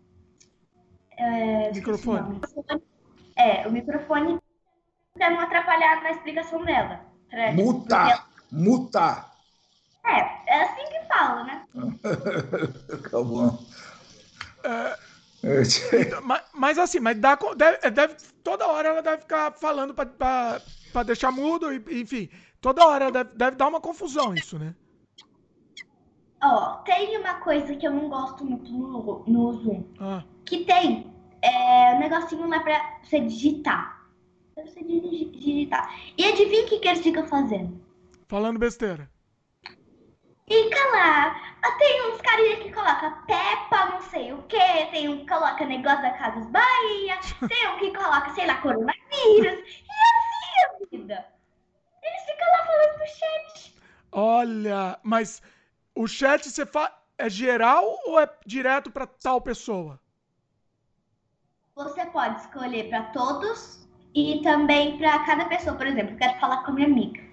[1.18, 2.40] É, microfone.
[3.36, 4.40] É, o microfone
[5.14, 7.02] para não atrapalhar na explicação dela.
[7.30, 8.12] Pra, mutar!
[8.12, 8.26] Ela...
[8.50, 9.34] Mutar!
[10.06, 11.66] É, é assim que fala, né?
[12.94, 13.60] Acabou.
[14.64, 15.07] É,
[15.94, 21.04] então, mas, mas, assim, mas dá, deve, deve, toda hora ela deve ficar falando para
[21.06, 22.30] deixar mudo, enfim.
[22.60, 24.74] Toda hora deve, deve dar uma confusão isso, né?
[26.42, 29.84] Ó, tem uma coisa que eu não gosto muito no, no Zoom.
[30.00, 30.24] Ah.
[30.46, 34.08] Que tem é, um negocinho lá pra você digitar.
[34.54, 35.94] Pra você digitar.
[36.18, 37.80] E adivinha o que, que eles ficam fazendo?
[38.28, 39.10] Falando besteira.
[40.48, 41.36] Fica lá.
[41.62, 44.86] Ah, tem uns carinha que coloca Peppa, não sei o que.
[44.92, 47.20] Tem um que coloca negócio da Casas Bahia.
[47.50, 49.60] tem um que coloca, sei lá, coronavírus.
[49.60, 51.26] E assim a vida.
[52.02, 53.76] Eles ficam lá falando no chat.
[54.10, 55.42] Olha, mas
[55.94, 56.98] o chat você fa...
[57.18, 60.00] é geral ou é direto para tal pessoa?
[61.76, 65.76] Você pode escolher para todos e também para cada pessoa.
[65.76, 67.27] Por exemplo, eu quero falar com a minha amiga.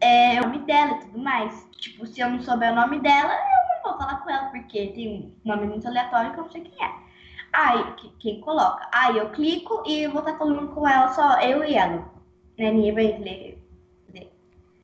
[0.00, 1.66] É, o nome dela e tudo mais.
[1.78, 4.88] Tipo, se eu não souber o nome dela, eu não vou falar com ela, porque
[4.88, 7.08] tem um nome muito aleatório que eu não sei quem é.
[7.52, 8.88] Aí, quem coloca?
[8.92, 12.10] Aí eu clico e vou estar falando com ela só, eu e ela.
[12.58, 12.70] Né?
[12.70, 13.68] Ninguém vai ler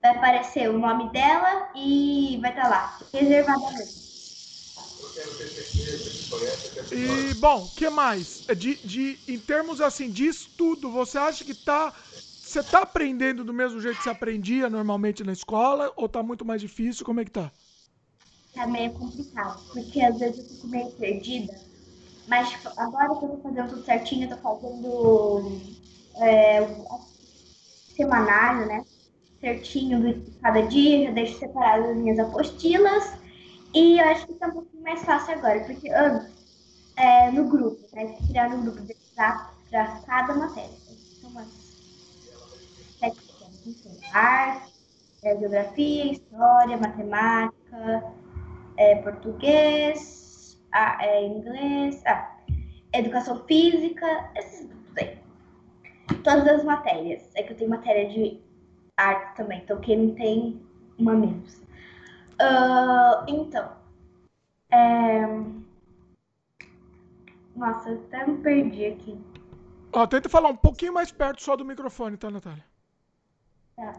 [0.05, 3.95] vai aparecer o nome dela e vai estar tá lá, reservadamente.
[6.93, 8.45] E, bom, o que mais?
[8.47, 11.95] É de, de, em termos assim, de estudo, você acha que tá.
[12.55, 15.93] Você tá aprendendo do mesmo jeito que você aprendia normalmente na escola?
[15.97, 17.05] Ou tá muito mais difícil?
[17.05, 17.51] Como é que tá?
[18.55, 21.61] Tá meio complicado, porque às vezes eu fico meio perdida.
[22.29, 25.61] Mas tipo, agora que eu tô fazendo tudo certinho, eu tô fazendo
[26.19, 26.61] é,
[27.97, 28.85] semanário, né?
[29.41, 33.19] certinho de cada dia, já deixo separadas as minhas apostilas.
[33.75, 36.33] E eu acho que está um pouquinho mais fácil agora, porque antes,
[36.95, 38.17] é, no grupo, né?
[38.29, 40.79] Criar um grupo de para cada matéria.
[41.21, 41.64] São umas
[44.13, 44.73] arte,
[45.23, 48.13] é, geografia, história, matemática,
[48.77, 52.37] é, português, ah, é, inglês, ah,
[52.93, 54.73] educação física, esses.
[56.23, 57.31] Todas as matérias.
[57.35, 58.41] É que eu tenho matéria de
[58.97, 60.61] arte também, então quem não tem,
[60.99, 61.57] uma menos.
[62.41, 63.73] Uh, então,
[64.71, 65.27] é...
[67.55, 69.21] Nossa, eu até me perdi aqui.
[69.93, 72.65] Ó, tenta falar um pouquinho mais perto só do microfone, tá, Natália?
[73.77, 73.93] Tá.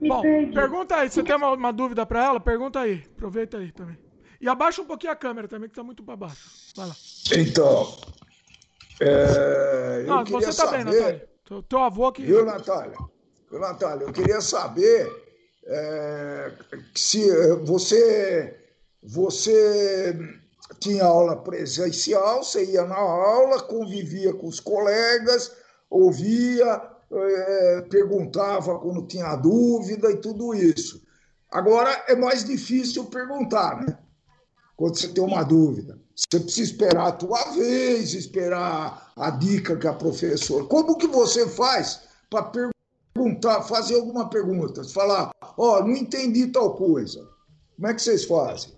[0.00, 0.52] Me Bom, perdi.
[0.52, 1.10] pergunta aí.
[1.10, 2.40] Você tem uma, uma dúvida pra ela?
[2.40, 3.04] Pergunta aí.
[3.16, 3.98] Aproveita aí também.
[4.40, 6.50] E abaixa um pouquinho a câmera também, que tá muito pra baixo.
[6.76, 6.94] Vai lá.
[7.32, 7.96] Então,
[9.00, 11.28] é, eu Não, queria você tá saber, bem, Natália.
[11.44, 12.22] Teu, teu avô que.
[12.22, 12.96] viu, Natália?
[13.50, 15.10] Viu, Natália, eu queria saber
[15.64, 16.52] é,
[16.94, 17.28] se
[17.64, 18.56] você,
[19.02, 20.18] você
[20.78, 25.52] tinha aula presencial, você ia na aula, convivia com os colegas,
[25.88, 31.02] ouvia, é, perguntava quando tinha dúvida e tudo isso.
[31.50, 33.98] Agora é mais difícil perguntar, né?
[34.76, 35.98] Quando você tem uma dúvida.
[36.14, 40.64] Você precisa esperar a tua vez, esperar a dica que a professora.
[40.64, 42.52] Como que você faz para
[43.14, 44.82] perguntar, fazer alguma pergunta?
[44.84, 47.26] Falar, ó, não entendi tal coisa.
[47.76, 48.74] Como é que vocês fazem?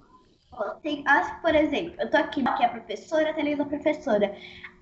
[0.83, 3.67] Tem, acho que, por exemplo, eu tô aqui, aqui é a professora, tá lendo a
[3.67, 4.37] professora.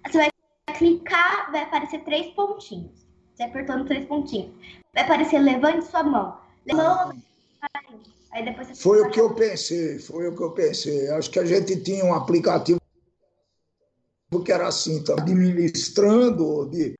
[0.06, 0.30] Você vai
[0.78, 3.05] clicar, vai aparecer três pontinhos.
[3.36, 4.50] Você apertando três pontinhos.
[4.94, 6.38] Vai aparecer levante sua mão.
[6.64, 7.14] Levanta,
[8.32, 11.10] aí depois você Foi o que eu pensei, foi o que eu pensei.
[11.10, 12.80] Acho que a gente tinha um aplicativo
[14.44, 16.94] que era assim, tá administrando de,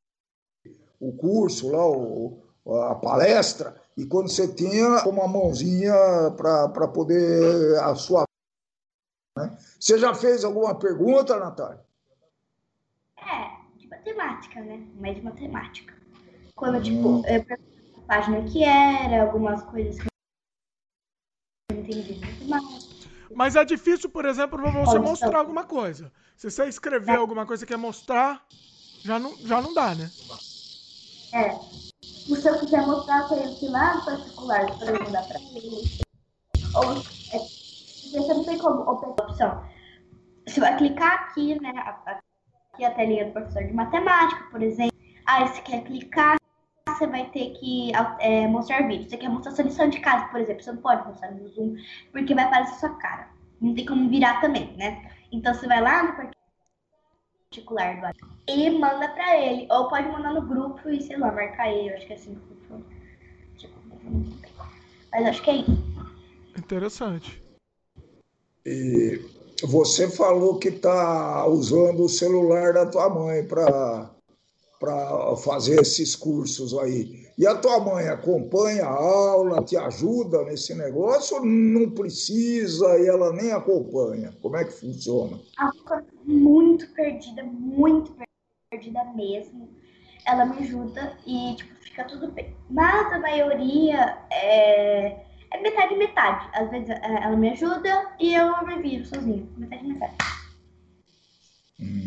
[1.01, 2.43] o curso lá, o,
[2.91, 5.95] a palestra, e quando você tinha uma mãozinha
[6.37, 8.25] para poder a sua.
[9.39, 9.59] Né?
[9.81, 11.85] Você já fez alguma pergunta, Natália?
[13.19, 14.87] É, de matemática, né?
[14.99, 15.96] Mais de matemática.
[16.57, 20.07] Quando, tipo, eu perguntei a página que era, algumas coisas que
[21.71, 22.89] eu não entendi muito mais.
[23.35, 26.11] Mas é difícil, por exemplo, pra você mostrar alguma coisa.
[26.35, 28.43] Se você escrever alguma coisa que quer mostrar,
[29.05, 30.11] já não, já não dá, né?
[31.35, 31.59] É.
[32.01, 35.99] Se eu quiser mostrar, que ir lá no particular para eu mandar para ele.
[36.75, 36.93] Ou,
[37.33, 39.63] é, você não tem como opção.
[40.47, 41.73] Você vai clicar aqui, né?
[42.73, 44.97] Aqui a telinha do professor de matemática, por exemplo.
[45.27, 46.37] Aí você quer clicar,
[46.97, 49.09] você vai ter que é, mostrar vídeo.
[49.09, 50.63] Você quer mostrar sua lição de casa, por exemplo.
[50.63, 51.77] Você não pode mostrar no Zoom,
[52.13, 53.29] porque vai aparecer sua cara.
[53.61, 55.13] Não tem como virar também, né?
[55.33, 56.31] Então você vai lá no
[57.51, 59.67] particular do WhatsApp e manda pra ele.
[59.71, 61.91] Ou pode mandar no grupo e, sei lá, marcar ele.
[61.91, 62.85] Eu acho que é assim que funciona.
[63.57, 63.79] Tipo,
[65.13, 65.87] mas acho que é isso.
[66.59, 67.43] Interessante.
[68.65, 69.21] E
[69.63, 74.11] você falou que está usando o celular da tua mãe para
[74.79, 77.27] para fazer esses cursos aí.
[77.39, 83.07] E a tua mãe acompanha a aula, te ajuda nesse negócio ou não precisa e
[83.07, 84.35] ela nem acompanha?
[84.41, 85.39] Como é que funciona?
[85.59, 88.15] Ela fica muito perdida, muito
[88.71, 89.69] perdida mesmo.
[90.27, 92.55] Ela me ajuda e, tipo, fica tudo bem.
[92.71, 96.49] Mas a maioria é, é metade metade.
[96.55, 99.47] Às vezes ela me ajuda e eu me viro sozinha.
[99.57, 100.17] Metade metade.
[101.81, 102.05] Hum.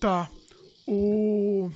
[0.00, 0.30] Tá.
[0.90, 1.70] O...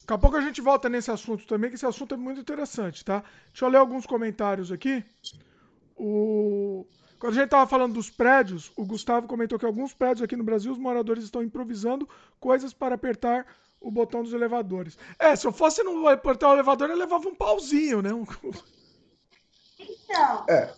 [0.00, 3.04] Daqui a pouco a gente volta nesse assunto também, que esse assunto é muito interessante,
[3.04, 3.22] tá?
[3.48, 5.04] Deixa eu ler alguns comentários aqui.
[5.94, 6.86] O...
[7.18, 10.42] Quando a gente tava falando dos prédios, o Gustavo comentou que alguns prédios aqui no
[10.42, 12.08] Brasil, os moradores estão improvisando
[12.40, 13.46] coisas para apertar
[13.78, 14.96] o botão dos elevadores.
[15.18, 18.14] É, se eu fosse no apertar o elevador, eu levava um pauzinho, né?
[18.14, 18.24] Um...
[19.78, 20.46] Então.
[20.48, 20.72] É.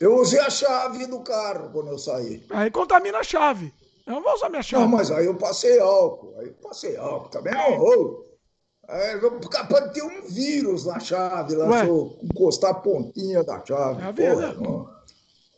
[0.00, 2.44] Eu usei a chave do carro quando eu saí.
[2.50, 3.72] Aí contamina a chave.
[4.06, 4.82] Eu não vou usar minha chave.
[4.82, 6.34] Não, mas aí eu passei álcool.
[6.38, 7.28] Aí eu passei álcool.
[7.30, 8.24] Também não rolo.
[8.86, 9.16] É,
[9.68, 14.02] pode ter um vírus na chave, lá, se eu encostar a pontinha da chave.
[14.02, 14.56] É a vida.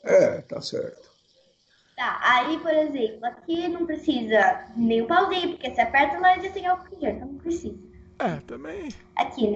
[0.04, 1.10] É, tá certo.
[1.96, 6.42] Tá, aí, por exemplo, aqui não precisa nem o pauzinho, porque você aperta lá e
[6.42, 7.78] já tem álcool gel, então não precisa.
[8.18, 8.90] É, também.
[9.16, 9.55] Aqui, né?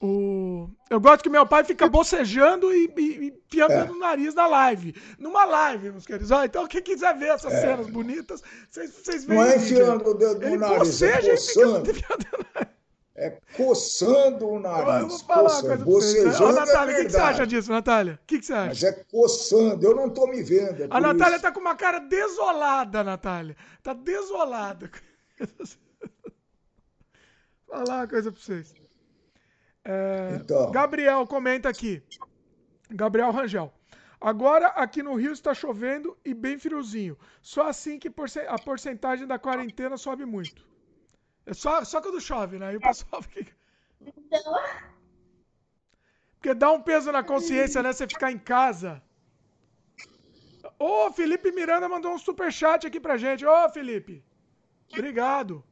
[0.00, 0.70] O...
[0.88, 3.84] Eu gosto que meu pai fica bocejando e, e, e enfiando é.
[3.84, 4.94] no nariz na live.
[5.18, 6.30] Numa live, meus queridos.
[6.30, 7.60] Ah, então, quem quiser ver essas é.
[7.60, 9.40] cenas bonitas, vocês veem.
[9.40, 11.92] Não é enfiando o dedo no nariz, boceja é fica coçando.
[13.20, 15.02] É coçando o nariz.
[15.02, 15.66] Eu vou falar uma coçando.
[15.66, 16.40] coisa pra vocês.
[16.40, 18.20] Ô, Natália, é o que, que, você acha disso, Natália?
[18.22, 18.68] O que, que, você acha?
[18.68, 20.84] Mas é coçando, eu não tô me vendo.
[20.84, 21.42] É a Natália isso.
[21.42, 23.56] tá com uma cara desolada, Natália.
[23.82, 24.88] Tá desolada.
[27.68, 28.72] falar uma coisa pra vocês.
[29.90, 30.70] É, então.
[30.70, 32.02] Gabriel comenta aqui.
[32.90, 33.72] Gabriel Rangel.
[34.20, 37.16] Agora aqui no Rio está chovendo e bem friozinho.
[37.40, 38.12] Só assim que
[38.48, 40.62] a porcentagem da quarentena sobe muito.
[41.46, 42.66] É só, só quando chove, né?
[42.66, 43.56] Aí o pessoal fica.
[44.02, 44.54] Então,
[46.34, 47.90] Porque dá um peso na consciência, né?
[47.90, 49.02] Você ficar em casa.
[50.78, 53.46] Ô, Felipe Miranda mandou um super chat aqui pra gente.
[53.46, 54.22] Ô, Felipe.
[54.92, 55.64] Obrigado.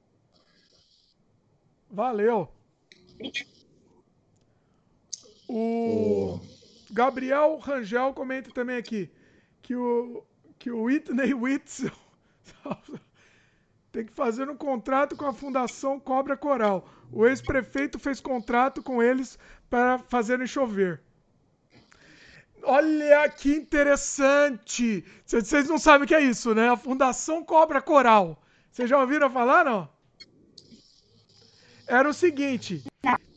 [1.90, 2.50] Valeu.
[5.48, 6.40] O
[6.90, 9.10] Gabriel Rangel comenta também aqui
[9.62, 10.24] que o,
[10.58, 11.90] que o Whitney Whitson
[13.92, 16.88] tem que fazer um contrato com a Fundação Cobra Coral.
[17.12, 19.38] O ex-prefeito fez contrato com eles
[19.70, 21.00] para fazerem chover.
[22.62, 25.04] Olha que interessante!
[25.24, 26.68] Vocês não sabem o que é isso, né?
[26.68, 28.42] A Fundação Cobra Coral.
[28.70, 29.88] Vocês já ouviram falar, não?
[31.86, 32.82] Era o seguinte,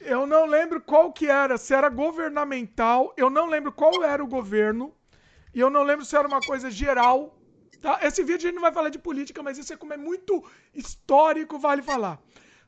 [0.10, 4.28] eu não lembro qual que era, se era governamental, eu não lembro qual era o
[4.28, 4.92] governo,
[5.54, 7.38] e eu não lembro se era uma coisa geral.
[7.80, 8.00] Tá?
[8.02, 10.44] Esse vídeo a gente não vai falar de política, mas isso é como é muito
[10.74, 12.20] histórico, vale falar.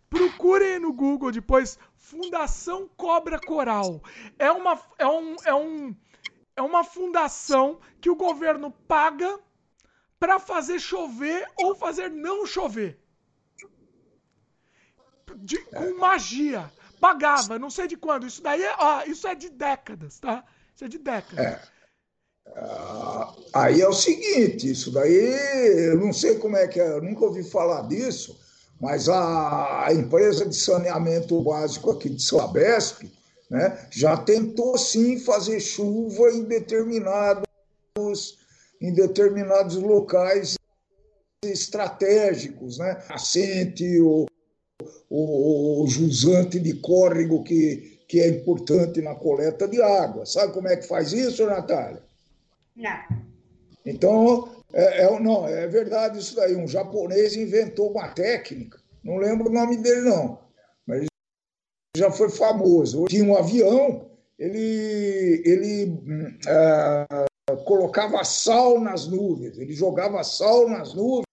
[0.08, 4.01] Procurem no Google depois Fundação Cobra Coral.
[4.38, 5.95] É uma, é um, é um,
[6.56, 9.39] é uma fundação que o governo paga
[10.19, 12.99] para fazer chover ou fazer não chover.
[15.38, 16.71] De, com magia.
[17.01, 18.27] Pagava, não sei de quando.
[18.27, 20.45] Isso daí é, ó, isso é de décadas, tá?
[20.75, 21.45] Isso é de décadas.
[21.45, 21.59] É.
[22.55, 27.01] Ah, aí é o seguinte, isso daí, eu não sei como é que é, eu
[27.01, 28.39] nunca ouvi falar disso,
[28.79, 33.09] mas a, a empresa de saneamento básico aqui de Sabesp,
[33.49, 37.45] né, já tentou sim fazer chuva em determinados,
[38.79, 40.55] em determinados locais
[41.43, 43.03] estratégicos, né?
[43.09, 44.25] Nascente, o,
[45.09, 50.25] o, o jusante de córrego que, que é importante na coleta de água.
[50.25, 52.03] Sabe como é que faz isso, Natália?
[52.75, 53.21] Não.
[53.85, 56.55] Então, é, é, não, é verdade isso daí.
[56.55, 60.39] Um japonês inventou uma técnica, não lembro o nome dele, não,
[60.85, 61.05] mas
[61.95, 63.05] já foi famoso.
[63.05, 65.99] Tinha um avião, ele, ele
[66.47, 71.25] é, colocava sal nas nuvens, ele jogava sal nas nuvens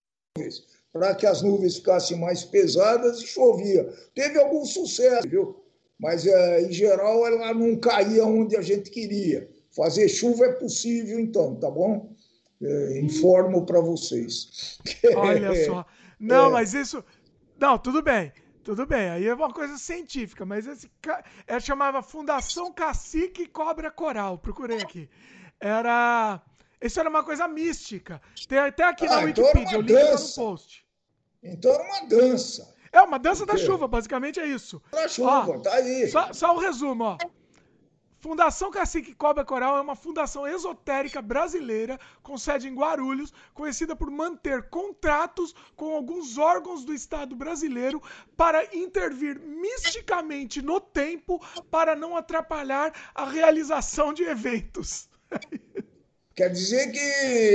[0.98, 3.88] para que as nuvens ficassem mais pesadas e chovia.
[4.14, 5.62] Teve algum sucesso, viu?
[5.98, 9.48] Mas, é, em geral, ela não caía onde a gente queria.
[9.70, 12.12] Fazer chuva é possível, então, tá bom?
[12.60, 14.78] É, informo para vocês.
[15.14, 15.86] Olha só.
[16.18, 16.52] Não, é.
[16.52, 17.04] mas isso.
[17.60, 18.32] Não, tudo bem.
[18.64, 20.90] Tudo bem, aí é uma coisa científica, mas esse
[21.46, 24.36] é, chamava Fundação Cacique Cobra Coral.
[24.36, 25.08] Procurei aqui.
[25.60, 26.42] Era.
[26.82, 28.20] Isso era uma coisa mística.
[28.46, 30.87] Tem até aqui ah, na então Wikipedia, o link tá no post.
[31.42, 32.74] Então era uma dança.
[32.92, 34.82] É uma dança da chuva, basicamente é isso.
[34.90, 36.08] Da chuva, ó, tá aí.
[36.08, 37.18] Só, só o um resumo, ó.
[38.20, 44.10] Fundação Cacique Cobra Coral é uma fundação esotérica brasileira com sede em Guarulhos, conhecida por
[44.10, 48.02] manter contratos com alguns órgãos do Estado brasileiro
[48.36, 55.08] para intervir misticamente no tempo para não atrapalhar a realização de eventos.
[56.38, 56.98] Quer dizer que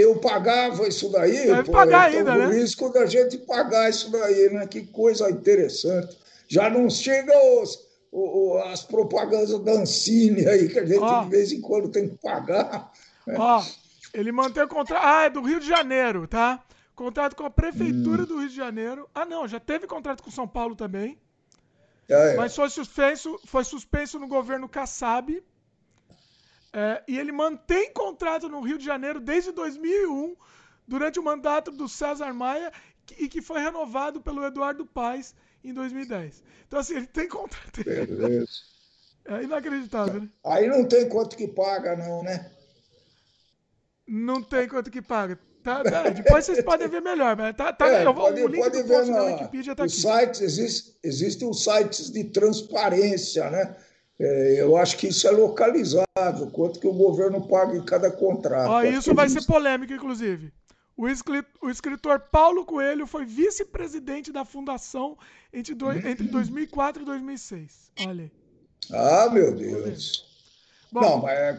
[0.02, 1.48] eu pagava isso daí?
[1.48, 2.48] Deve pô, pagar ainda, né?
[2.48, 4.68] O risco da gente pagar isso daí, né?
[4.68, 6.18] Que coisa interessante.
[6.50, 7.82] Já não chega os
[8.66, 12.92] as propagandas da Ancine aí, que a gente de vez em quando tem que pagar.
[13.38, 13.64] Ó,
[14.14, 15.02] ele mantém o contrato.
[15.02, 16.62] Ah, é do Rio de Janeiro, tá?
[16.94, 18.26] Contrato com a Prefeitura hum.
[18.26, 19.10] do Rio de Janeiro.
[19.16, 21.18] Ah, não, já teve contrato com São Paulo também.
[22.10, 22.36] É, é.
[22.36, 25.42] Mas foi suspenso, foi suspenso no governo Kassab.
[26.74, 30.36] É, e ele mantém contrato no Rio de Janeiro desde 2001,
[30.88, 32.72] durante o mandato do César Maia,
[33.18, 36.44] e que foi renovado pelo Eduardo Paes em 2010.
[36.68, 37.84] Então, assim, ele tem contrato.
[37.84, 38.48] Beleza.
[39.26, 40.30] É inacreditável, né?
[40.44, 42.52] Aí não tem quanto que paga, não, né?
[44.06, 45.40] Não tem quanto que paga.
[45.64, 48.48] Tá, tá, depois vocês podem ver melhor, mas tá, tá é, eu vou, pode, o
[48.48, 49.94] link pode ver na, Wikipedia tá aqui.
[49.94, 53.74] Sites, existe, existem os sites de transparência, né?
[54.20, 58.70] É, eu acho que isso é localizável, quanto que o governo paga em cada contrato.
[58.70, 60.52] Ó, isso vai ser polêmico, inclusive.
[60.96, 65.18] O escritor Paulo Coelho foi vice-presidente da fundação
[65.52, 67.92] entre, do, entre 2004 e 2006.
[68.08, 68.32] Olha aí.
[68.92, 70.26] Ah, meu Deus.
[70.92, 71.58] Bom, Não, mas é,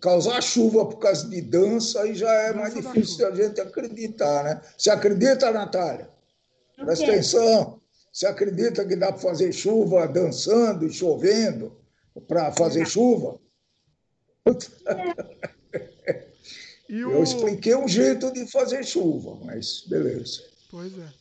[0.00, 4.60] causar chuva por causa de dança aí já é mais difícil a gente acreditar, né?
[4.76, 6.10] Você acredita, Natália?
[6.76, 7.80] Presta atenção.
[8.16, 11.76] Você acredita que dá para fazer chuva dançando e chovendo
[12.26, 13.38] para fazer chuva?
[16.06, 16.26] É.
[16.88, 16.92] O...
[16.94, 20.42] Eu expliquei um jeito de fazer chuva, mas beleza.
[20.70, 21.12] Pois é.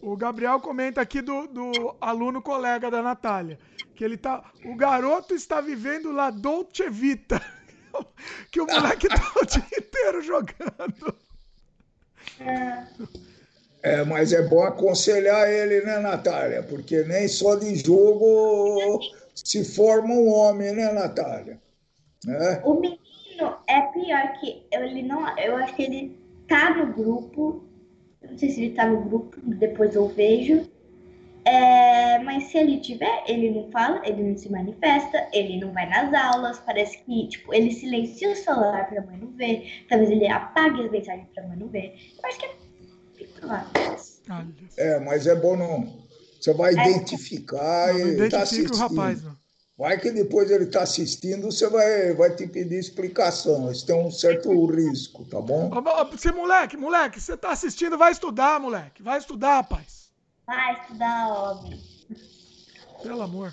[0.00, 3.58] O Gabriel comenta aqui do, do aluno colega da Natália,
[3.96, 4.52] que ele tá.
[4.64, 7.42] O garoto está vivendo lá Dolce Vita.
[8.52, 11.16] que o moleque tá o dia inteiro jogando.
[12.38, 12.86] É,
[14.06, 16.62] mas é bom aconselhar ele, né, Natália?
[16.62, 19.00] Porque nem só de jogo
[19.34, 21.60] se forma um homem, né, Natália?
[22.26, 22.60] É.
[22.64, 25.38] O menino é pior que ele não.
[25.38, 26.18] Eu acho que ele
[26.48, 27.64] tá no grupo.
[28.28, 30.68] Não sei se ele tá no grupo, depois eu vejo.
[31.44, 35.88] É, mas se ele tiver, ele não fala, ele não se manifesta, ele não vai
[35.88, 40.26] nas aulas, parece que, tipo, ele silencia o celular pra mãe não ver, talvez ele
[40.26, 41.94] apague as mensagens pra mãe não ver.
[42.20, 42.65] Eu acho que é
[44.76, 46.06] é, mas é bom não.
[46.40, 46.90] Você vai é.
[46.90, 48.74] identificar não, e tá assistindo.
[48.74, 49.36] o rapaz, não.
[49.78, 53.70] Vai que depois ele está assistindo, você vai, vai te pedir explicação.
[53.70, 55.70] Isso tem um certo risco, tá bom?
[56.12, 59.02] Você, moleque, moleque, você está assistindo, vai estudar, moleque.
[59.02, 60.10] Vai estudar, rapaz.
[60.46, 61.78] Vai estudar, homem.
[63.02, 63.52] Pelo amor.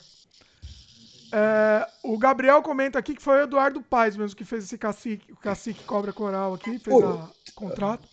[1.34, 5.32] É, o Gabriel comenta aqui que foi o Eduardo Paes mesmo que fez esse cacique,
[5.34, 8.08] o cacique cobra coral aqui, fez o contrato.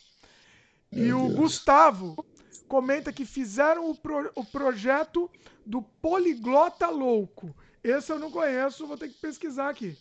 [0.93, 2.25] E o Gustavo
[2.67, 5.31] comenta que fizeram o, pro, o projeto
[5.65, 7.55] do Poliglota Louco.
[7.83, 9.97] Esse eu não conheço, vou ter que pesquisar aqui.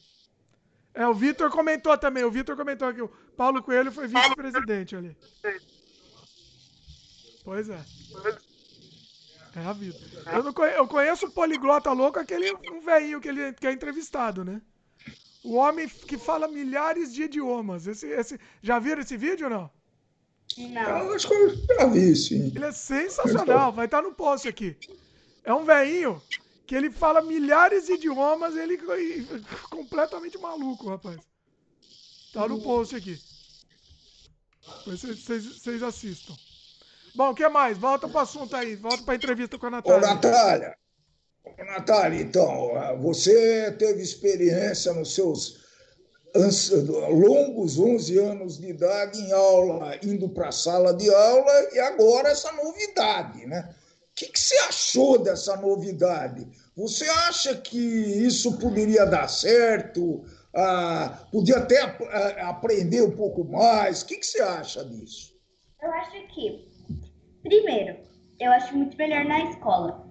[0.94, 2.24] É, o Vitor comentou também.
[2.24, 5.16] O Vitor comentou que o Paulo Coelho foi vice-presidente ali.
[7.44, 7.80] Pois é.
[9.56, 9.98] É a vida.
[10.32, 13.72] Eu, não conheço, eu conheço o poliglota louco, aquele um velhinho que ele que é
[13.72, 14.62] entrevistado, né?
[15.44, 17.88] O homem que fala milhares de idiomas.
[17.88, 19.79] Esse, esse, já viram esse vídeo ou não?
[20.68, 20.99] Não.
[20.99, 22.51] Eu acho que eu já vi, sim.
[22.53, 24.76] Ele é sensacional, vai estar no post aqui.
[25.43, 26.22] É um velhinho
[26.68, 31.20] que ele fala milhares de idiomas, ele é completamente maluco, rapaz.
[32.34, 33.18] Tá no post aqui.
[34.86, 36.36] Vocês assistam.
[37.16, 37.78] Bom, o que mais?
[37.78, 38.76] Volta para o assunto aí.
[38.76, 39.97] Volta para a entrevista com a Natália.
[39.97, 40.78] Ô, Natália.
[41.43, 45.69] Ô, Natália, então, você teve experiência nos seus
[46.36, 52.30] longos 11 anos de idade em aula, indo para a sala de aula, e agora
[52.30, 53.70] essa novidade, né?
[54.12, 56.48] O que, que, você achou dessa novidade?
[56.76, 60.26] Você acha que isso poderia dar certo?
[60.54, 61.82] Ah, podia até
[62.42, 64.02] aprender um pouco mais?
[64.02, 65.34] O que, que você acha disso?
[65.82, 66.68] Eu acho que,
[67.44, 67.98] primeiro,
[68.40, 70.06] eu acho muito melhor na escola.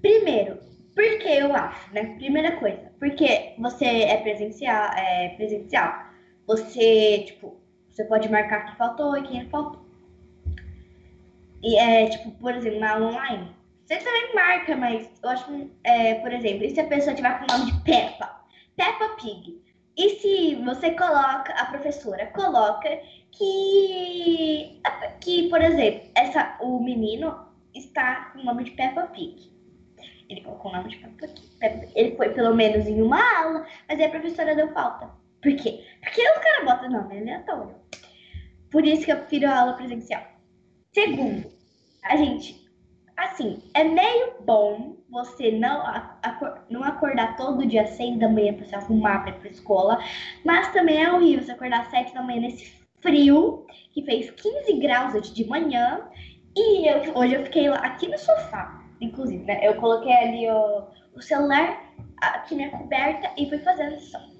[0.00, 0.58] Primeiro,
[0.94, 2.16] por que eu acho, né?
[2.16, 6.06] Primeira coisa, porque você é presencial, é presencial.
[6.46, 9.84] Você, tipo, você pode marcar que faltou e quem faltou.
[11.62, 16.32] E é, tipo, por exemplo, na online, você também marca, mas eu acho, é, por
[16.32, 18.44] exemplo, e se a pessoa tiver com o nome de Peppa?
[18.76, 19.62] Peppa Pig.
[19.96, 22.88] E se você coloca, a professora coloca
[23.32, 24.80] que,
[25.20, 29.55] que por exemplo, essa, o menino está com o nome de Peppa Pig.
[30.28, 31.92] Ele colocou o nome de Peppa Pig.
[31.94, 35.10] Ele foi pelo menos em uma aula, mas aí a professora deu falta.
[35.42, 35.84] Por quê?
[36.00, 37.74] Porque os caras botam nome aleatório.
[38.70, 40.22] Por isso que eu prefiro a aula presencial.
[40.92, 41.50] Segundo,
[42.04, 42.68] a gente,
[43.16, 45.84] assim, é meio bom você não,
[46.68, 50.04] não acordar todo dia às seis da manhã para se arrumar para ir pra escola,
[50.44, 54.72] mas também é horrível você acordar às sete da manhã nesse frio, que fez 15
[54.80, 56.08] graus hoje de manhã,
[56.56, 59.66] e eu, hoje eu fiquei aqui no sofá inclusive, né?
[59.66, 60.84] Eu coloquei ali o,
[61.14, 64.36] o celular aqui na coberta e fui fazendo som.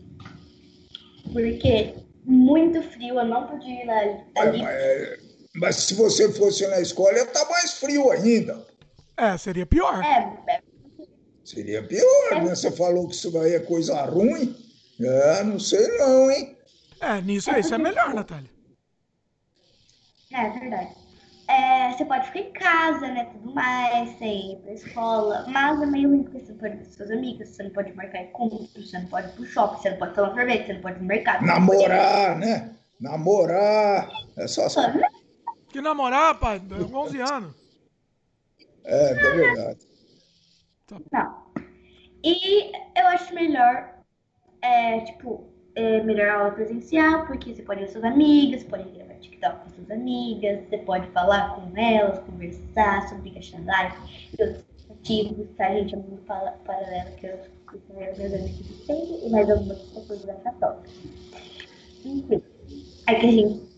[1.33, 1.95] Porque
[2.25, 4.63] muito frio, eu não podia ir ali.
[4.63, 5.19] Mas,
[5.55, 8.67] mas, se você fosse na escola, ia estar tá mais frio ainda.
[9.17, 10.03] É, seria pior.
[10.03, 10.61] É, é.
[11.45, 12.45] Seria pior, é.
[12.45, 12.55] né?
[12.55, 14.57] Você falou que isso daí é coisa ruim.
[15.01, 16.57] É, não sei não, hein?
[17.01, 18.51] É, nisso é, isso é melhor, Natália.
[20.33, 21.06] É, verdade
[21.49, 25.87] é, você pode ficar em casa, né, tudo mais, sem ir pra escola, mas é
[25.87, 28.99] meio ruim porque você não pode ver seus amigos, você não pode marcar encontro, você
[28.99, 31.07] não pode ir pro shopping, você não pode tomar sorvete, você não pode ir no
[31.07, 31.47] mercado.
[31.47, 32.77] Namorar, né?
[33.01, 34.69] Namorar, é só...
[34.69, 34.83] só...
[35.69, 36.61] Que namorar, pai?
[36.93, 37.55] 11 anos.
[38.85, 39.81] É, é verdade.
[41.13, 41.47] Não.
[42.25, 43.95] E eu acho melhor,
[44.63, 49.65] é, tipo, é melhor aula presencial, porque você pode ver suas amigas, pode gravar TikTok
[49.65, 53.95] com suas amigas, você pode falar com elas, conversar sobre questionários
[54.39, 55.95] e outros motivos, tá, gente?
[55.95, 57.39] É muito paralelo que eu
[57.95, 60.89] meus amigos sempre e mais algumas pessoas da Católica.
[62.05, 62.43] Enfim,
[63.07, 63.69] aí que a gente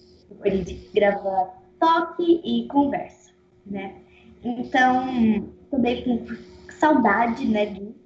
[0.40, 3.32] pode gravar toque e conversa,
[3.66, 3.96] né?
[4.44, 6.36] Então, também com
[6.78, 7.99] saudade, né, disso.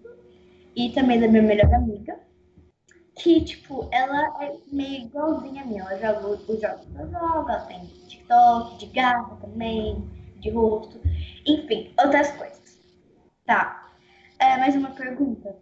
[0.74, 2.18] E também da minha melhor amiga,
[3.16, 5.78] que, tipo, ela é meio igualzinha a mim.
[5.78, 11.00] Ela joga os jogos que eu jogo, ela tem TikTok, de garra também, de rosto,
[11.46, 12.80] enfim, outras coisas.
[13.44, 13.92] Tá.
[14.38, 15.56] É, mais uma pergunta?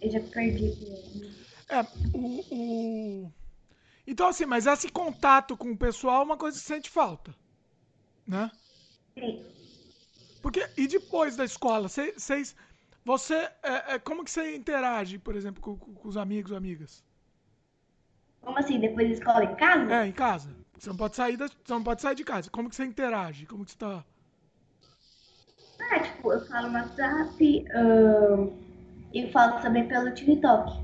[0.00, 1.34] Eu já perdi aqui.
[1.68, 1.80] É,
[2.16, 3.32] o, o...
[4.06, 7.34] Então, assim, mas esse contato com o pessoal é uma coisa que sente falta,
[8.26, 8.50] né?
[9.14, 9.44] Sim.
[10.42, 12.54] Porque, e depois da escola, vocês
[13.04, 17.04] Você, é, é, como que você interage, por exemplo, com, com os amigos ou amigas?
[18.40, 18.80] Como assim?
[18.80, 19.92] Depois da escola em casa?
[19.92, 20.50] É, em casa.
[20.78, 22.50] Você não pode sair, da, você não pode sair de casa.
[22.50, 23.46] Como que você interage?
[23.46, 24.04] Como que você tá...
[25.90, 28.50] Ah, tipo, eu falo no WhatsApp ahn,
[29.12, 30.82] e falo também pelo TikTok.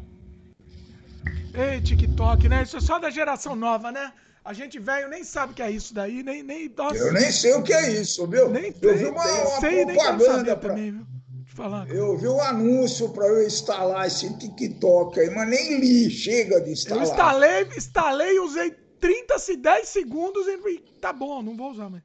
[1.55, 2.63] Ei, TikTok, né?
[2.63, 4.13] Isso é só da geração nova, né?
[4.45, 6.43] A gente velho nem sabe o que é isso daí, nem...
[6.43, 8.51] nem nossa, Eu nem sei o que é isso, viu?
[8.51, 9.23] nem eu vi uma,
[9.61, 10.69] sei, propaganda pra...
[10.69, 11.07] também, viu?
[11.51, 11.91] Te falar.
[11.91, 16.69] Eu vi um anúncio para eu instalar esse TikTok aí, mas nem li, chega de
[16.69, 17.03] Eu instalar.
[17.03, 18.71] instalei, instalei, usei
[19.01, 22.05] 30, se 10 segundos e tá bom, não vou usar mais.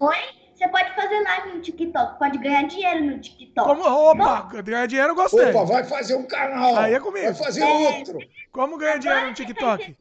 [0.00, 0.16] Oi?
[0.54, 3.68] Você pode fazer live no TikTok, pode ganhar dinheiro no TikTok.
[3.68, 5.50] Como, opa, ganhar dinheiro eu gostei.
[5.50, 6.74] Opa, vai fazer um canal.
[6.74, 7.26] Aí é comigo.
[7.26, 7.98] Vai fazer É.
[7.98, 8.18] outro.
[8.50, 9.94] Como ganhar dinheiro no TikTok?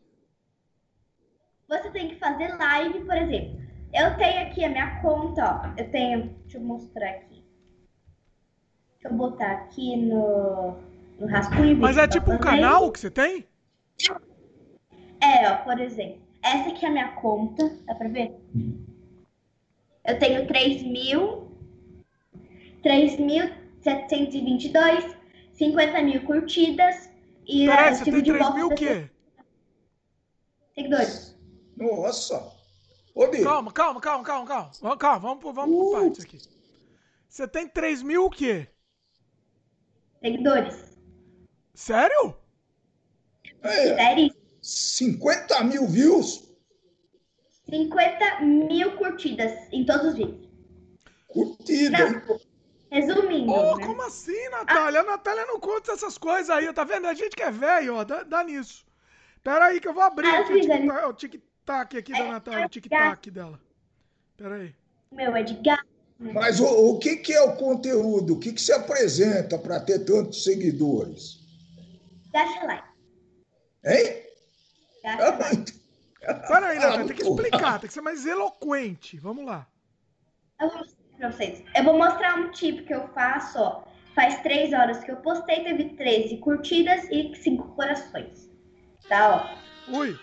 [1.67, 3.59] Você tem que fazer live, por exemplo.
[3.93, 5.79] Eu tenho aqui a minha conta, ó.
[5.79, 6.29] Eu tenho.
[6.43, 7.36] Deixa eu mostrar aqui.
[9.07, 10.75] Eu botar aqui no,
[11.19, 11.77] no rascunho.
[11.77, 13.47] Mas é vídeo tipo um canal que você tem?
[15.21, 16.21] É, ó, por exemplo.
[16.43, 18.35] Essa aqui é a minha conta, dá pra ver?
[20.05, 21.47] Eu tenho 3 mil.
[22.83, 25.15] 3.722,
[25.53, 27.09] 50 mil curtidas.
[27.45, 29.09] E Peraí, você tem de 3 volta mil o 60 quê?
[30.75, 31.35] Seguidores.
[31.75, 32.55] Nossa.
[33.15, 34.69] Ô, Bi, Calma, calma, calma, calma, calma.
[34.81, 36.37] Vamos, calma, vamos, vamos por partes aqui.
[37.27, 38.67] Você tem 3 mil o quê?
[40.21, 40.97] Seguidores.
[41.73, 42.35] Sério?
[43.61, 44.33] é, Sério?
[44.61, 46.47] 50 mil views?
[47.69, 50.47] 50 mil curtidas em todos os vídeos.
[51.27, 52.39] Curtida, Não,
[52.89, 53.85] resumindo, Ô, né?
[53.85, 55.01] como assim, Natália?
[55.01, 57.05] A Natália não conta essas coisas aí, tá vendo?
[57.07, 58.85] A gente que é velho, ó, dá, dá nisso.
[59.43, 63.29] Pera aí que eu vou abrir Ah, aqui o tic-tac- aqui da Natália, o tic-tac
[63.29, 63.59] dela.
[64.37, 64.73] Pera aí.
[65.11, 65.85] Meu, é de gato.
[66.19, 68.33] Mas o, o que, que é o conteúdo?
[68.33, 71.39] O que, que se apresenta para ter tantos seguidores?
[72.33, 72.87] Gacha like.
[73.85, 74.23] Hein?
[75.03, 75.55] Gacha like.
[75.55, 75.73] muito.
[76.47, 79.17] Pera aí, Natália, tem que explicar, tem que ser mais eloquente.
[79.17, 79.67] Vamos lá.
[80.59, 81.63] Eu vou mostrar pra vocês.
[81.75, 83.83] Eu vou mostrar um tipo que eu faço, ó.
[84.15, 88.49] Faz três horas que eu postei, teve 13 curtidas e 5 corações.
[89.07, 89.57] Tá,
[89.87, 89.95] ó.
[89.95, 90.17] Ui.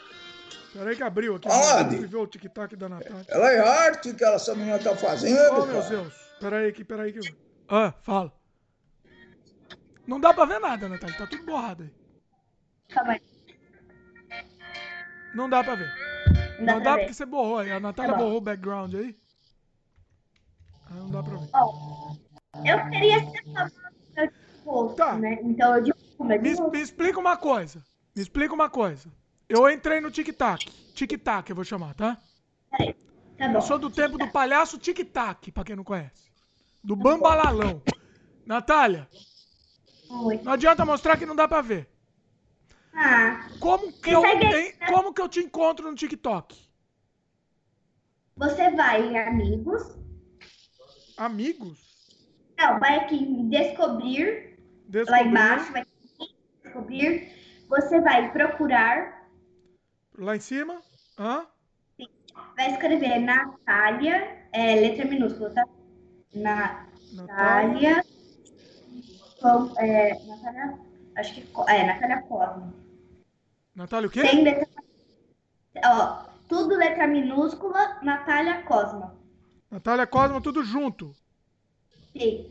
[0.74, 1.48] Pera aí que abriu aqui.
[1.48, 1.96] Aonde?
[1.98, 3.24] Você viu o tic-tac da Natália?
[3.28, 5.38] Ela é arte que essa menina tá fazendo.
[5.52, 5.82] Oh, meu.
[5.88, 6.12] Deus.
[6.40, 7.34] Pera aí, que, pera aí que...
[7.68, 8.32] Ah, fala.
[10.06, 11.16] Não dá pra ver nada, Natália.
[11.16, 11.90] Tá tudo borrado aí.
[12.88, 13.22] Calma aí.
[15.34, 15.88] Não dá pra ver.
[16.58, 17.00] Não dá Não dá ver.
[17.02, 17.70] porque você borrou aí.
[17.70, 18.24] A Natália Tá bom.
[18.24, 19.16] borrou o background aí.
[20.90, 21.48] Aí não dá pra ver.
[21.54, 22.14] Ó,
[22.64, 23.44] eu queria ser
[24.64, 25.16] famosa Tá.
[25.16, 25.38] né?
[25.42, 27.82] Então eu meu Me, me explica uma coisa.
[28.14, 29.08] Me explica uma coisa.
[29.54, 30.68] Eu entrei no tic-tac.
[30.94, 32.20] Tic-tac eu vou chamar, tá?
[33.38, 33.54] Tá bom.
[33.54, 36.28] Eu sou do tempo do palhaço tic-tac, pra quem não conhece.
[36.82, 37.80] Do bambalalão.
[38.44, 39.08] Natália,
[40.10, 40.40] Oi.
[40.42, 41.88] não adianta mostrar que não dá pra ver.
[42.92, 46.60] Ah, Como que, eu, tem- como que eu te encontro no TikTok?
[48.36, 49.82] você vai em amigos.
[51.16, 51.78] Amigos?
[52.58, 54.58] Não, vai aqui em descobrir.
[54.58, 55.28] Lá Descobrir.
[55.28, 55.86] embaixo vai
[56.64, 57.32] descobrir.
[57.68, 59.13] Você vai procurar.
[60.16, 60.80] Lá em cima?
[61.18, 61.46] Hã?
[62.56, 65.64] Vai escrever Natália, é, letra minúscula, tá?
[66.32, 68.04] Natália.
[69.42, 69.74] Natália.
[69.78, 70.78] É, Natália.
[71.16, 72.74] Acho que é Natália Cosma.
[73.74, 74.22] Natália o quê?
[74.22, 74.68] Tem letra.
[75.84, 79.18] Ó, tudo letra minúscula, Natália Cosma.
[79.70, 81.14] Natália Cosma, tudo junto.
[82.16, 82.50] Sim.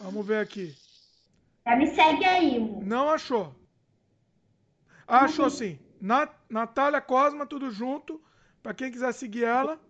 [0.00, 0.74] Vamos ver aqui.
[1.66, 2.58] Já me segue aí.
[2.82, 3.54] Não achou.
[5.06, 5.78] Achou sim.
[6.00, 8.20] Na- Natália Cosma, tudo junto.
[8.62, 9.80] Pra quem quiser seguir ela.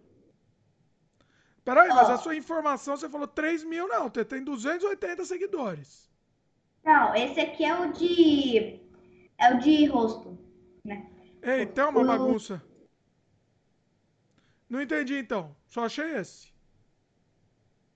[1.64, 2.12] Peraí, mas Ó.
[2.12, 4.08] a sua informação, você falou 3 mil, não.
[4.08, 6.08] Você tem 280 seguidores.
[6.84, 8.80] Não, esse aqui é o de.
[9.36, 10.38] É o de rosto,
[10.84, 11.06] né?
[11.42, 12.62] Eita, é uma O- bagunça.
[14.68, 15.54] Não entendi então.
[15.66, 16.52] Só achei esse.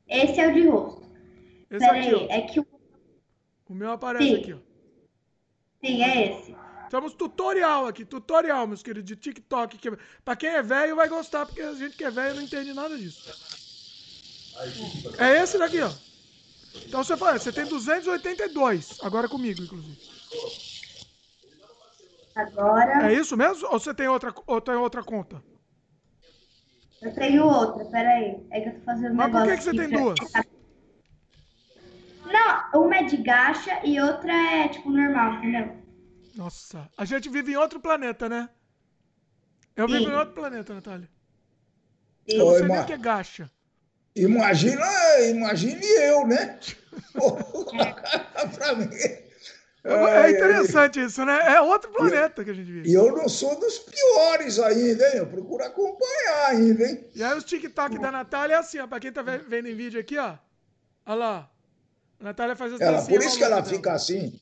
[0.06, 1.02] Esse é o de rosto.
[1.70, 2.26] Esse Pera aqui, aí, ó.
[2.30, 2.66] é que o.
[3.68, 4.40] O meu aparece Sim.
[4.40, 4.58] aqui, ó.
[5.80, 6.56] Sim, é esse.
[6.92, 9.78] Temos tutorial aqui, tutorial, meus queridos, de TikTok.
[9.78, 9.96] Que...
[10.22, 12.98] Pra quem é velho vai gostar, porque a gente que é velho não entende nada
[12.98, 13.32] disso.
[15.18, 15.90] É esse daqui, ó.
[16.86, 19.98] Então você fala, você tem 282, agora comigo, inclusive.
[22.34, 23.66] Agora É isso mesmo?
[23.68, 25.42] Ou você tem outra, ou tem outra conta?
[27.00, 28.46] eu tenho outra, peraí.
[28.50, 30.18] É que eu tô fazendo um Mas por que, que você tem duas?
[32.26, 35.81] Não, uma é de gacha e outra é, tipo, normal, entendeu?
[36.34, 38.48] Nossa, a gente vive em outro planeta, né?
[39.76, 40.10] Eu vivo Sim.
[40.10, 41.08] em outro planeta, Natália.
[42.28, 42.36] Sim.
[42.36, 43.50] Eu não Oi, sei nem o que é gacha.
[44.14, 44.86] Imagina,
[45.30, 46.58] imagine eu, né?
[48.56, 48.88] pra mim.
[49.84, 51.54] É interessante isso, né?
[51.54, 52.88] É outro planeta que a gente vive.
[52.88, 55.16] E eu não sou dos piores ainda, hein?
[55.16, 57.04] Eu procuro acompanhar ainda, hein?
[57.14, 58.86] E aí os TikTok da Natália é assim, ó.
[58.86, 60.36] Pra quem tá vendo em vídeo aqui, ó.
[61.06, 61.50] Olha lá.
[62.20, 63.68] A Natália faz as ela, Por isso que ela dela.
[63.74, 64.40] fica assim.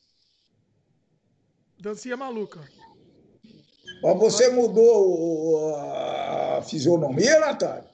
[1.81, 2.61] Dancinha maluca.
[4.03, 7.89] Mas você mudou a fisionomia, Natália?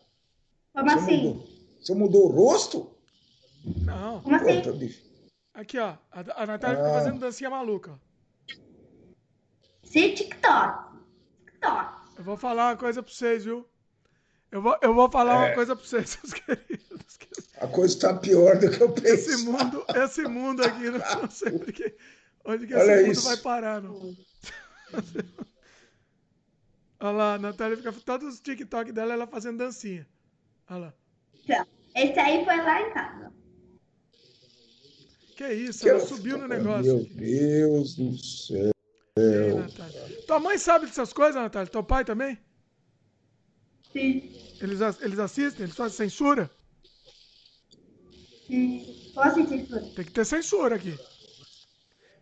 [0.73, 1.17] Como você assim?
[1.17, 1.49] Mudou,
[1.81, 2.91] você mudou o rosto?
[3.83, 4.21] Não.
[4.23, 4.95] Como assim?
[5.55, 5.97] Aqui, ó.
[6.11, 6.85] A, a Natália ah.
[6.85, 7.99] fica fazendo dancinha maluca.
[9.83, 10.97] Sim, TikTok.
[11.47, 11.97] TikTok.
[12.19, 13.67] Eu vou falar uma coisa pra vocês, viu?
[14.51, 15.47] Eu vou, eu vou falar é.
[15.47, 16.87] uma coisa pra vocês, seus queridos.
[17.59, 19.15] A coisa está pior do que eu pensei.
[19.15, 21.97] Esse mundo, esse mundo aqui, não sei porque,
[22.47, 23.25] onde que Olha esse mundo isso.
[23.25, 24.17] vai parar, não.
[26.99, 30.09] Olha lá, a Natália fica todos os TikTok dela, ela fazendo dancinha.
[30.71, 30.95] Olha lá.
[31.95, 33.33] Esse aí foi lá em casa.
[35.37, 36.95] Que isso, que ela subiu no negócio.
[36.95, 38.71] Meu Deus do céu.
[39.19, 41.71] Ei, Tua mãe sabe dessas coisas, Natália?
[41.71, 42.39] Teu pai também?
[43.93, 44.31] Sim.
[44.61, 45.65] Eles, eles assistem?
[45.65, 46.51] Eles fazem censura?
[48.47, 49.11] Sim.
[49.15, 49.81] Posso censura?
[49.95, 50.99] Tem que ter censura aqui.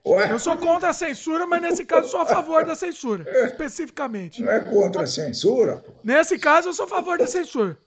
[0.06, 0.30] Ué?
[0.30, 4.42] Eu sou contra a censura, mas nesse caso sou a favor da censura, especificamente.
[4.42, 5.82] Não é contra a censura?
[6.02, 7.78] Nesse caso eu sou a favor da censura.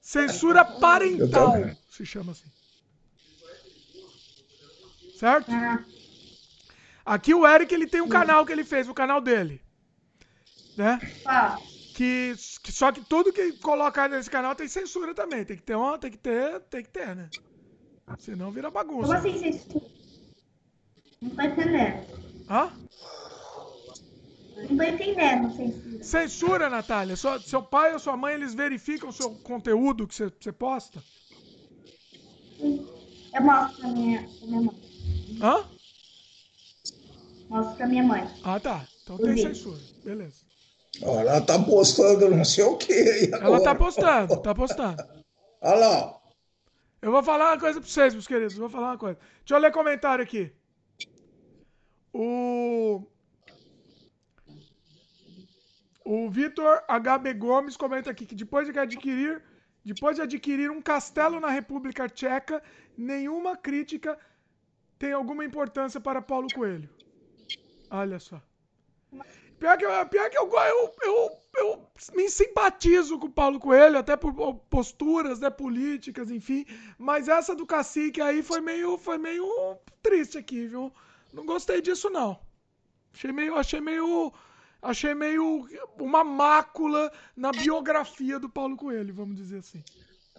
[0.00, 1.54] Censura parental,
[1.90, 2.48] se chama assim.
[5.18, 5.50] Certo?
[5.50, 5.84] Ah.
[7.04, 9.60] Aqui o Eric ele tem um canal que ele fez, o canal dele.
[10.76, 11.00] Né?
[11.26, 11.58] Ah.
[11.94, 15.44] Que, que, só que tudo que colocar nesse canal tem censura também.
[15.44, 17.28] Tem que ter uma, tem que ter, tem que ter, né?
[18.20, 19.06] Senão vira bagunça.
[19.06, 19.97] Como assim censura?
[21.20, 22.06] Não tô entendendo.
[22.48, 22.72] Hã?
[24.56, 26.04] Não tô entendendo censura.
[26.04, 27.16] Censura, Natália.
[27.16, 31.02] Seu, seu pai ou sua mãe, eles verificam o seu conteúdo que você, posta?
[32.60, 34.76] Eu mostro pra minha, pra minha mãe.
[35.40, 35.64] Hã?
[37.48, 38.28] Mostro pra minha mãe.
[38.42, 38.86] Ah, tá.
[39.02, 39.80] Então tem censura.
[40.04, 40.48] Beleza.
[41.00, 43.30] Ela tá postando não sei o que.
[43.32, 45.02] Ela tá postando, tá postando.
[45.60, 46.20] Olha lá.
[47.00, 48.54] Eu vou falar uma coisa pra vocês, meus queridos.
[48.54, 49.18] Eu vou falar uma coisa.
[49.38, 50.52] Deixa eu ler comentário aqui.
[52.20, 53.06] O.
[56.04, 59.40] O Vitor HB Gomes comenta aqui que depois de adquirir,
[59.84, 62.60] depois de adquirir um castelo na República Tcheca,
[62.96, 64.18] nenhuma crítica
[64.98, 66.90] tem alguma importância para Paulo Coelho.
[67.88, 68.42] Olha só.
[69.60, 74.16] Pior que, pior que eu, eu, eu, eu me simpatizo com o Paulo Coelho, até
[74.16, 74.32] por
[74.68, 76.66] posturas né, políticas, enfim.
[76.98, 79.46] Mas essa do cacique aí foi meio, foi meio
[80.02, 80.92] triste aqui, viu?
[81.32, 82.38] Não gostei disso, não.
[83.12, 84.32] Achei meio, achei meio,
[84.82, 85.68] achei meio
[85.98, 89.82] uma mácula na biografia do Paulo Coelho, vamos dizer assim.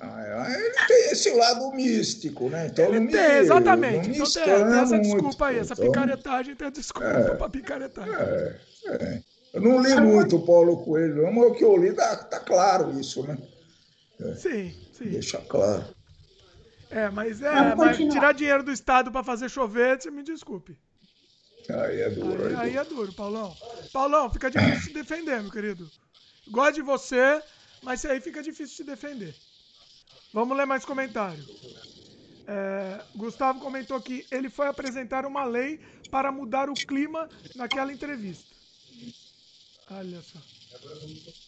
[0.01, 2.67] Ah, é, ele tem esse lado místico, né?
[2.67, 4.11] Então ele tem, exatamente.
[4.11, 8.13] Então tem, tem essa desculpa aí, essa então, picaretagem tem a desculpa é, pra picaretagem.
[8.13, 9.23] É, é.
[9.53, 12.97] Eu não li muito o Paulo Coelho, mas o que eu li tá, tá claro
[12.97, 13.37] isso, né?
[14.21, 14.35] É.
[14.35, 15.09] Sim, sim.
[15.09, 15.83] Deixa claro.
[16.89, 20.77] É, mas é, mas tirar dinheiro do Estado para fazer chover, você me desculpe.
[21.69, 22.47] Aí é duro.
[22.47, 23.55] Aí, aí é duro, Paulão.
[23.93, 25.89] Paulão, fica difícil se defender, meu querido.
[26.49, 27.41] Gosto de você,
[27.83, 29.35] mas aí fica difícil se defender.
[30.33, 31.45] Vamos ler mais comentário.
[32.47, 35.79] É, Gustavo comentou que ele foi apresentar uma lei
[36.09, 38.55] para mudar o clima naquela entrevista.
[39.91, 40.39] Olha só.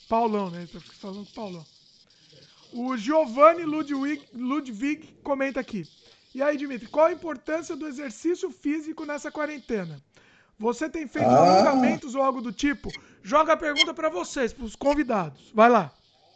[0.08, 0.60] Paulão, né?
[0.60, 1.66] Ele tá falando com Paulão.
[2.74, 5.84] O Giovanni Ludwig, Ludwig comenta aqui.
[6.34, 10.02] E aí, Dimitri, qual a importância do exercício físico nessa quarentena?
[10.58, 11.38] Você tem feito ah.
[11.38, 12.90] alongamentos ou algo do tipo?
[13.22, 15.52] Joga a pergunta para vocês, para os convidados.
[15.54, 15.92] Vai lá.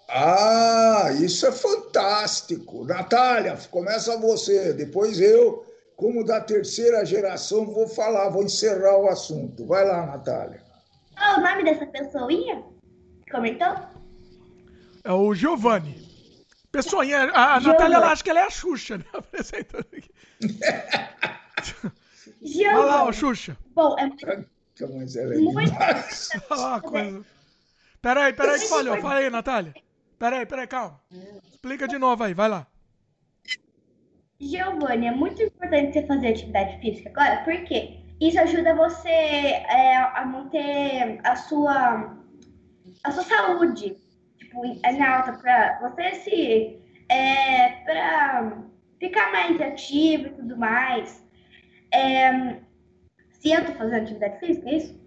[0.10, 2.86] Ah, isso é fantástico.
[2.86, 5.66] Natália, começa você, depois eu,
[5.96, 9.66] como da terceira geração, vou falar, vou encerrar o assunto.
[9.66, 10.62] Vai lá, Natália.
[11.18, 12.64] Qual o nome dessa pessoinha?
[13.32, 13.74] Comentou?
[15.04, 16.05] É o Giovanni.
[16.76, 19.06] Pessoinha, a, a Natália ela acha que ela é a Xuxa, né?
[19.14, 20.12] Apresentando aqui.
[22.44, 23.58] Olha lá, ó, Xuxa.
[23.74, 24.10] Bom, é
[24.94, 25.74] Mas ela é muito.
[26.50, 27.26] Olha lá, coisa.
[28.02, 29.02] Peraí, peraí que falhou.
[29.02, 29.74] Fala aí, Natália.
[30.20, 31.02] Peraí, peraí, calma.
[31.50, 32.68] Explica de novo aí, vai lá.
[34.40, 40.26] Giovanni, é muito importante você fazer atividade física agora, porque isso ajuda você é, a
[40.26, 42.18] manter a sua,
[43.04, 43.96] a sua saúde
[44.56, 46.80] tipo, em alta para você se.
[47.10, 48.58] É, para
[49.00, 51.24] ficar mais ativo e tudo mais.
[51.92, 52.60] É,
[53.40, 55.06] se eu tô fazendo atividade física, é isso?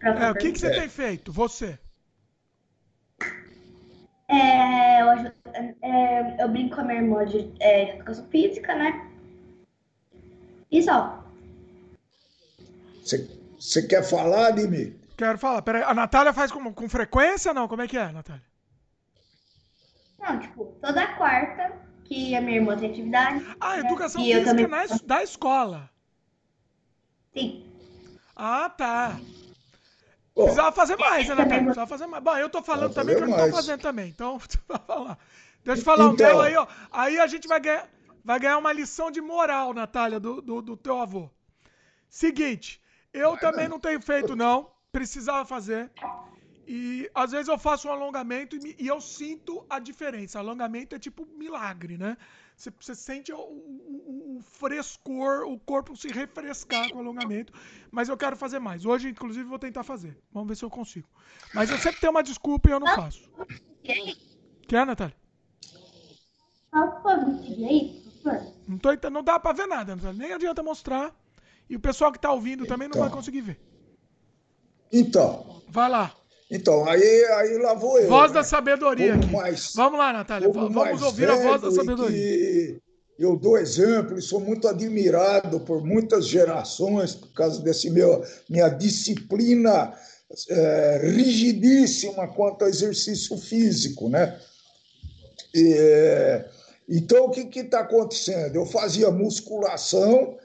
[0.00, 1.78] É, o que, que você tem feito, você?
[4.28, 5.32] É, eu,
[5.82, 9.10] é, eu, brinco com a minha irmã de é, educação física, né?
[10.70, 11.24] E só.
[13.58, 14.98] Você quer falar, Dimi?
[15.16, 15.62] Quero falar.
[15.62, 17.68] Peraí, a Natália faz com, com frequência não?
[17.68, 18.42] Como é que é, Natália?
[20.26, 21.72] Não, tipo, toda quarta
[22.04, 23.44] que a minha irmã tem atividade.
[23.60, 25.90] Ah, né, educação e eu física também- na es- da escola.
[27.36, 27.66] Sim.
[28.36, 29.16] Ah, tá.
[30.36, 31.62] Ó, Precisava fazer mais, né, Natália?
[31.62, 32.22] Precisava fazer mais.
[32.24, 33.54] Bom, eu tô falando Precisava também que eu não tô mais.
[33.54, 34.08] fazendo também.
[34.08, 35.18] Então, vai falar.
[35.64, 36.26] Deixa eu falar o Então.
[36.26, 36.66] meu aí, ó.
[36.90, 37.88] Aí a gente vai ganhar,
[38.24, 41.30] vai ganhar uma lição de moral, Natália, do, do, do teu avô.
[42.08, 42.80] Seguinte,
[43.12, 43.72] eu Vai também não.
[43.76, 44.70] não tenho feito, não.
[44.92, 45.90] Precisava fazer.
[46.66, 50.38] E às vezes eu faço um alongamento e, me- e eu sinto a diferença.
[50.38, 52.16] Alongamento é tipo milagre, né?
[52.56, 57.52] Você, você sente o, o- o frescor, o corpo se refrescar com o alongamento.
[57.90, 58.84] Mas eu quero fazer mais.
[58.86, 60.16] Hoje, inclusive, vou tentar fazer.
[60.32, 61.08] Vamos ver se eu consigo.
[61.52, 63.28] Mas eu sempre tenho uma desculpa e eu não faço.
[64.66, 65.14] Quer, Natália?
[66.70, 68.54] Por favor?
[68.66, 70.18] Não, tô, não dá pra ver nada, Natália.
[70.18, 71.14] Nem adianta mostrar.
[71.68, 73.02] E o pessoal que tá ouvindo também não Então.
[73.02, 73.60] vai conseguir ver.
[74.92, 76.14] Então, Vai lá.
[76.50, 78.08] Então aí, aí lá vou eu.
[78.08, 78.38] Voz né?
[78.38, 79.32] da sabedoria Como aqui.
[79.32, 80.48] mais- Vamos lá, Natália.
[80.52, 82.78] Vamos ouvir a voz da sabedoria.
[83.18, 88.68] Eu dou exemplo e sou muito admirado por muitas gerações por causa desse meu minha
[88.68, 89.94] disciplina
[90.50, 94.36] é, rigidíssima quanto ao exercício físico, né?
[95.54, 96.48] E, é,
[96.88, 98.56] então o que está acontecendo?
[98.56, 100.36] Eu fazia musculação,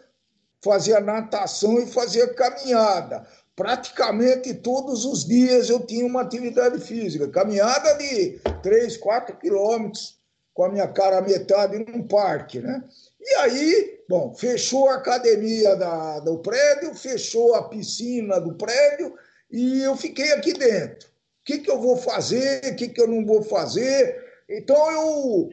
[0.63, 3.25] fazia natação e fazia caminhada.
[3.59, 7.27] Praticamente todos os dias eu tinha uma atividade física.
[7.27, 10.17] Caminhada de 3, 4 quilômetros
[10.53, 12.81] com a minha cara metade num parque, né?
[13.19, 19.13] E aí, bom, fechou a academia da, do prédio, fechou a piscina do prédio
[19.51, 21.09] e eu fiquei aqui dentro.
[21.09, 22.61] O que, que eu vou fazer?
[22.63, 24.23] O que, que eu não vou fazer?
[24.47, 25.49] Então eu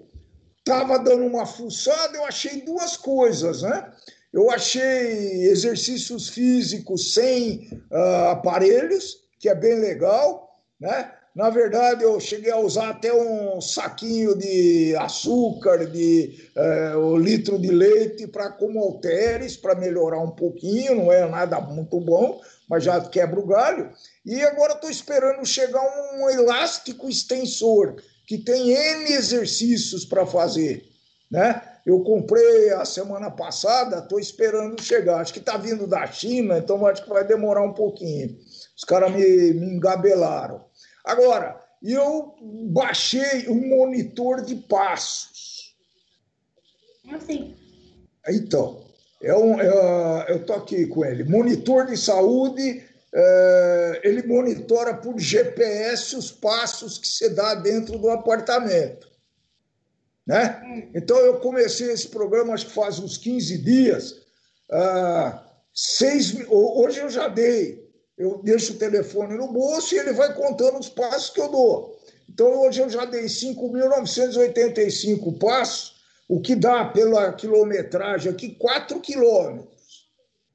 [0.59, 3.93] estava dando uma fuçada, eu achei duas coisas, né?
[4.37, 11.11] Eu achei exercícios físicos sem ah, aparelhos, que é bem legal, né?
[11.34, 17.59] Na verdade, eu cheguei a usar até um saquinho de açúcar, de eh, um litro
[17.59, 22.84] de leite para como halteres, para melhorar um pouquinho, não é nada muito bom, mas
[22.84, 23.91] já quebra o galho.
[24.24, 25.82] E agora estou esperando chegar
[26.14, 30.84] um elástico extensor, que tem N exercícios para fazer,
[31.30, 31.76] né?
[31.87, 35.20] Eu comprei a semana passada, estou esperando chegar.
[35.20, 38.37] Acho que está vindo da China, então acho que vai demorar um pouquinho.
[38.76, 40.64] Os caras me, me engabelaram.
[41.05, 42.34] Agora, eu
[42.72, 45.76] baixei um monitor de passos.
[47.24, 47.55] Sei.
[48.28, 48.82] Então,
[49.22, 51.22] é um, é, eu estou aqui com ele.
[51.22, 52.82] Monitor de saúde,
[53.14, 59.06] é, ele monitora por GPS os passos que você dá dentro do apartamento.
[60.27, 60.89] Né?
[60.95, 64.16] Então, eu comecei esse programa, acho que faz uns 15 dias.
[64.70, 67.87] ah, seis, hoje eu já dei.
[68.18, 71.97] Eu deixo o telefone no bolso e ele vai contando os passos que eu dou.
[72.29, 75.95] Então, hoje eu já dei 5.985 passos,
[76.29, 79.77] o que dá pela quilometragem aqui 4 quilômetros.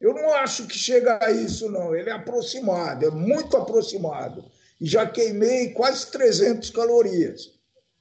[0.02, 1.96] Eu não acho que chega a isso, não.
[1.96, 4.44] Ele é aproximado, é muito aproximado.
[4.82, 7.52] E já queimei quase 300 calorias.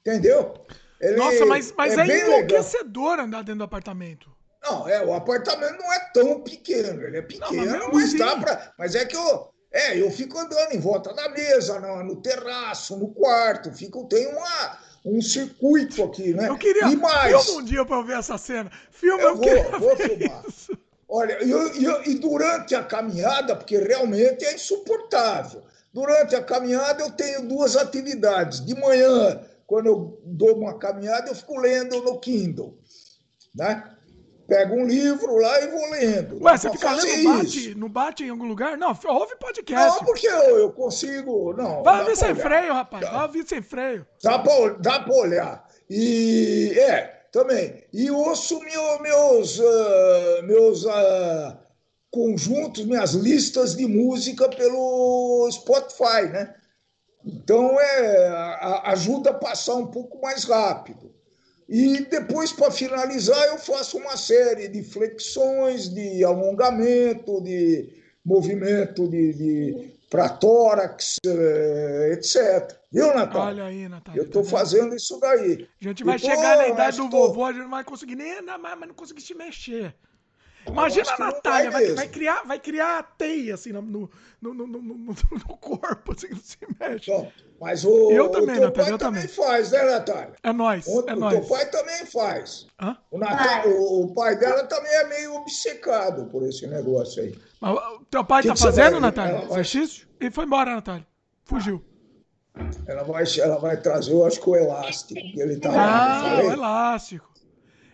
[0.00, 0.54] Entendeu?
[1.01, 2.28] Ele Nossa, mas, mas é, legal.
[2.28, 4.30] enlouquecedor andar dentro do apartamento.
[4.62, 8.18] Não, é, o apartamento não é tão pequeno, ele é pequeno, Não, mas mesmo mas,
[8.18, 8.72] dá pra.
[8.78, 9.48] Mas é que eu.
[9.72, 14.26] É, eu fico andando em volta da mesa, no, no terraço, no quarto, fico, tem
[14.26, 16.48] uma, um circuito aqui, né?
[16.48, 16.88] Eu queria.
[16.88, 17.44] E mais.
[17.44, 18.70] Filma um dia pra eu ver essa cena.
[18.90, 20.42] Filma, Eu eu, vou, vou ver filmar.
[20.48, 20.76] isso.
[21.09, 27.11] Olha, eu- eu- e durante a caminhada, porque realmente é insuportável, durante a caminhada eu
[27.12, 28.64] tenho duas atividades.
[28.64, 29.40] De manhã,
[29.70, 32.76] quando eu dou uma caminhada, eu fico lendo no Kindle.
[33.54, 33.88] Né?
[34.48, 36.42] Pego um livro lá e vou lendo.
[36.42, 37.28] Ué, você pra fica lendo, isso.
[37.28, 38.76] bate, não bate em algum lugar?
[38.76, 40.00] Não, ouve podcast.
[40.00, 41.52] Não, porque eu, eu consigo.
[41.52, 42.42] Não, Vai ouvir pra sem olhar.
[42.42, 43.08] freio, rapaz.
[43.08, 44.04] Vai ouvir sem freio.
[44.20, 45.68] Dá para dá pra olhar.
[45.88, 47.84] E é, também.
[47.92, 51.58] E ouço meu, meus, ah, meus ah,
[52.10, 56.56] conjuntos, minhas listas de música pelo Spotify, né?
[57.24, 61.10] Então é, a- ajuda a passar um pouco mais rápido.
[61.68, 67.88] E depois, para finalizar, eu faço uma série de flexões, de alongamento, de
[68.24, 72.76] movimento de, de para tórax, eh, etc.
[72.90, 73.62] Viu, Natália?
[73.62, 74.18] Olha aí, Natália.
[74.20, 74.58] Eu estou tá vendo?
[74.58, 75.68] fazendo isso daí.
[75.80, 78.16] A gente vai tô- chegar na idade do tô- vovô, a gente não vai conseguir
[78.16, 79.94] nem andar mais, mas não conseguir se mexer.
[80.66, 84.11] Imagina a Natália, vai, vai, criar, vai criar teia assim no, no,
[84.42, 87.11] no, no, no corpo, assim, não se mexe.
[87.11, 87.30] Bom,
[87.61, 89.22] mas o, eu também, o teu Natália, pai também.
[89.22, 90.34] também faz, né, Natália?
[90.42, 90.86] É nóis.
[90.86, 91.38] O, é o nóis.
[91.38, 92.66] teu pai também faz.
[92.80, 92.96] Hã?
[93.11, 97.38] O, Natália, o, o, pai dela também é meio obcecado por esse negócio aí.
[97.61, 99.44] Mas o teu pai que tá que fazendo, vai, Natália?
[99.50, 100.08] Exercício?
[100.18, 100.28] Vai...
[100.28, 101.06] E foi embora, Natália.
[101.44, 101.84] Fugiu.
[102.86, 106.52] Ela vai, ela vai trazer, eu acho que o elástico que ele tá Ah, o
[106.52, 107.29] elástico.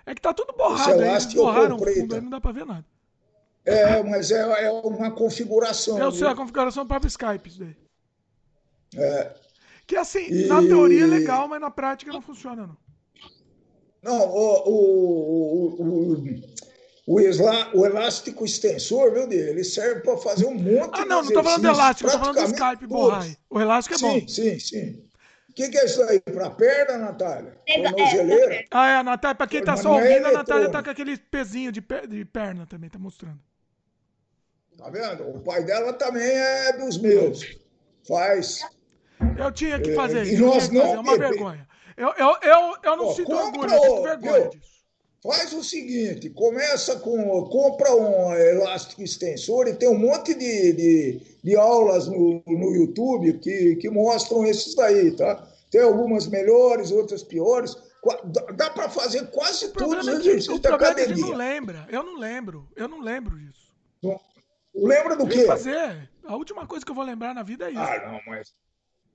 [0.07, 2.65] É que tá tudo borrado elástico aí, borraram comprei, fundo, aí não dá pra ver
[2.65, 2.85] nada.
[3.65, 5.99] É, mas é, é uma configuração.
[5.99, 7.77] Eu sei, a configuração para o Skype, isso daí.
[8.95, 9.35] É.
[9.85, 10.47] Que assim, e...
[10.47, 12.77] na teoria é legal, mas na prática não funciona, não.
[14.03, 16.25] Não, o, o, o,
[17.07, 17.21] o,
[17.75, 19.51] o elástico extensor, viu, dele?
[19.51, 22.11] Ele serve para fazer um monte ah, de Ah, não, não tô falando do elástico,
[22.11, 23.27] tô falando do Skype borrar.
[23.51, 24.29] O elástico é sim, bom.
[24.29, 25.07] Sim, sim, sim.
[25.57, 26.21] O que, que, é isso aí?
[26.21, 27.57] Para perna, Natália?
[27.67, 28.67] Tornozeleira?
[28.71, 31.17] Ah, é, a Natália, para quem tá só ouvindo, é a Natália tá com aquele
[31.17, 33.41] pezinho de, de perna também, tá mostrando.
[34.77, 35.27] Tá vendo?
[35.31, 37.57] O pai dela também é dos meus.
[38.07, 38.61] Faz.
[39.39, 40.35] Eu tinha que fazer isso.
[40.35, 41.69] E nós não fazer, é uma vergonha.
[41.97, 44.76] Eu, eu, eu, eu não Pô, sinto orgulho, eu sinto vergonha disso.
[45.27, 47.43] Faz o seguinte, começa com.
[47.47, 53.33] Compra um elástico extensor e tem um monte de, de, de aulas no, no YouTube
[53.39, 55.45] que, que mostram esses daí, tá?
[55.69, 57.77] Tem algumas melhores, outras piores.
[58.55, 61.13] Dá para fazer quase todos os é exercícios da academia.
[61.13, 61.87] É que não lembra.
[61.91, 62.69] Eu não lembro.
[62.77, 63.73] Eu não lembro disso.
[64.01, 64.21] Não.
[64.73, 65.45] Lembra do quê?
[65.45, 66.09] fazer.
[66.25, 67.81] A última coisa que eu vou lembrar na vida é isso.
[67.81, 68.55] Ah, não, mas.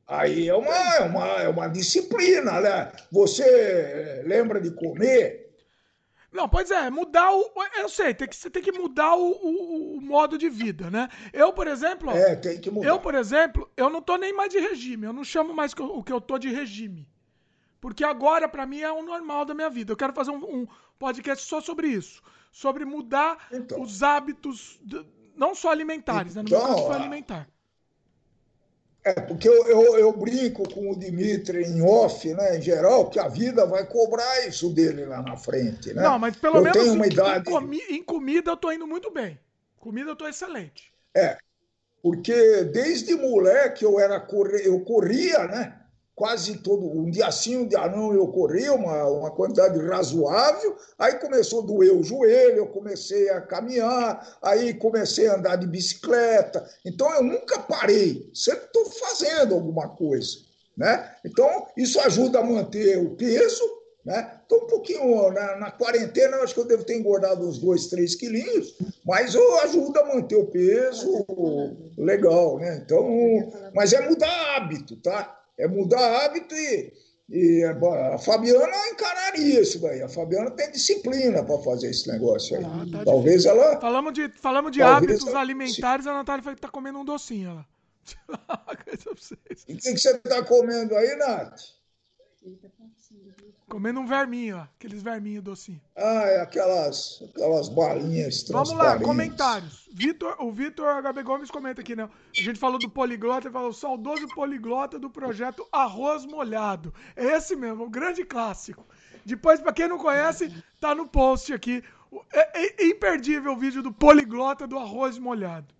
[0.07, 2.91] Aí é uma, é uma, é uma disciplina, né?
[3.11, 5.50] Você eh, lembra de comer?
[6.31, 7.51] Não, pois é, mudar o.
[7.77, 11.09] Eu sei, tem que, você tem que mudar o, o, o, modo de vida, né?
[11.33, 12.09] Eu, por exemplo.
[12.09, 12.87] É, tem que mudar.
[12.87, 15.05] Eu, por exemplo, eu não tô nem mais de regime.
[15.05, 17.05] Eu não chamo mais o que eu tô de regime.
[17.81, 19.91] Porque agora, para mim, é o normal da minha vida.
[19.91, 20.67] Eu quero fazer um, um
[20.97, 22.21] podcast só sobre isso.
[22.49, 23.81] Sobre mudar então.
[23.81, 24.79] os hábitos.
[24.81, 25.05] De,
[25.35, 26.43] não só alimentares, né?
[26.43, 27.49] No então, meu caso foi alimentar.
[29.03, 33.19] É, porque eu, eu, eu, brinco com o Dimitri em off, né, em geral, que
[33.19, 36.03] a vida vai cobrar isso dele lá na frente, né?
[36.03, 37.49] Não, mas pelo eu menos tenho uma idade...
[37.49, 39.39] em, comi em comida eu tô indo muito bem.
[39.79, 40.93] Comida eu tô excelente.
[41.15, 41.35] É,
[42.03, 44.23] porque desde moleque eu era
[44.63, 45.80] eu corria, né?
[46.21, 51.15] Quase todo, um dia sim, um dia não, eu corria uma, uma quantidade razoável, aí
[51.15, 56.63] começou a doer o joelho, eu comecei a caminhar, aí comecei a andar de bicicleta,
[56.85, 60.37] então eu nunca parei, sempre estou fazendo alguma coisa,
[60.77, 61.11] né?
[61.25, 63.63] Então isso ajuda a manter o peso,
[64.05, 64.41] né?
[64.43, 68.13] Estou um pouquinho na, na, quarentena, acho que eu devo ter engordado uns dois, três
[68.13, 71.25] quilinhos, mas eu ajudo a manter o peso
[71.97, 72.79] legal, né?
[72.85, 73.09] Então,
[73.73, 75.40] mas é mudar hábito, tá?
[75.61, 76.93] É mudar hábito e,
[77.29, 80.01] e a Fabiana encararia isso daí.
[80.01, 82.65] A Fabiana tem disciplina para fazer esse negócio aí.
[82.65, 83.63] Ah, tá talvez difícil.
[83.63, 83.79] ela.
[83.79, 85.39] Falamos de, falamos de hábitos ela...
[85.39, 87.51] alimentares, a Natália está comendo um docinho.
[87.51, 87.65] Ela.
[89.67, 91.80] e o que, que você está comendo aí, Nath?
[93.67, 94.61] Comendo um verminho, ó.
[94.61, 95.81] Aqueles verminhos docinhos.
[95.95, 99.87] Ah, é aquelas, aquelas balinhas Vamos lá, comentários.
[99.93, 102.09] Vitor, o Vitor HB Gomes comenta aqui, né?
[102.35, 106.93] A gente falou do poliglota, ele falou o saudoso poliglota do projeto Arroz Molhado.
[107.15, 108.85] É esse mesmo, o grande clássico.
[109.23, 111.83] Depois, para quem não conhece, tá no post aqui.
[112.33, 115.73] É, é imperdível o vídeo do poliglota do arroz molhado.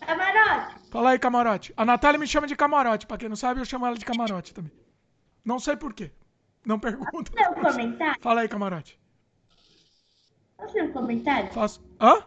[0.00, 0.74] Camarote.
[0.90, 1.72] Fala aí, camarote.
[1.76, 3.06] A Natália me chama de camarote.
[3.06, 4.83] Pra quem não sabe, eu chamo ela de camarote também.
[5.44, 6.10] Não sei por quê.
[6.64, 7.10] Não pergunta.
[7.10, 8.22] Posso ler um comentário?
[8.22, 8.98] Fala aí, camarote.
[10.56, 11.52] Posso ler um comentário?
[11.52, 11.84] Faço.
[12.00, 12.26] Hã?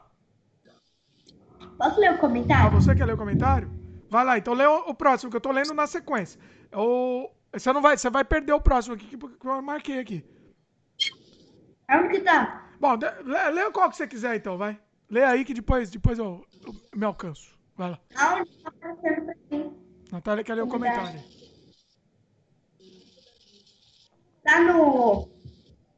[1.78, 2.68] Posso ler o um comentário?
[2.68, 3.72] Ah, você quer ler o comentário?
[4.10, 6.40] Vai lá, então lê o, o próximo, que eu tô lendo na sequência.
[6.74, 7.30] O...
[7.52, 10.24] Você não vai, você vai perder o próximo aqui que eu marquei aqui.
[11.90, 12.70] Onde que tá?
[12.80, 14.80] Bom, lê, lê qual que você quiser então, vai.
[15.10, 17.58] Lê aí que depois, depois eu, eu me alcanço.
[17.76, 18.00] Vai lá.
[18.16, 19.78] Aonde tá aparecendo pra mim?
[20.12, 21.20] Natália quer ler o comentário.
[24.48, 25.28] Tá no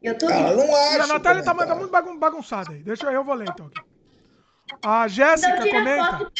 [0.01, 0.33] YouTube?
[0.33, 1.01] Ah, não acho.
[1.03, 2.81] a Natália tá, tá muito bagunçada aí.
[2.81, 3.69] Deixa eu, eu vou ler então.
[4.83, 6.31] A Jéssica então, comenta foto...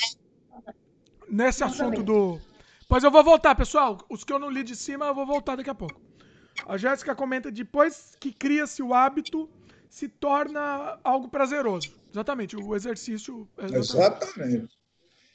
[1.29, 2.41] nesse assunto do.
[2.87, 3.99] Pois eu vou voltar, pessoal.
[4.09, 6.01] Os que eu não li de cima, eu vou voltar daqui a pouco.
[6.67, 9.47] A Jéssica comenta: depois que cria-se o hábito,
[9.87, 11.93] se torna algo prazeroso.
[12.11, 13.47] Exatamente, o exercício.
[13.55, 14.35] Exatamente.
[14.35, 14.78] exatamente.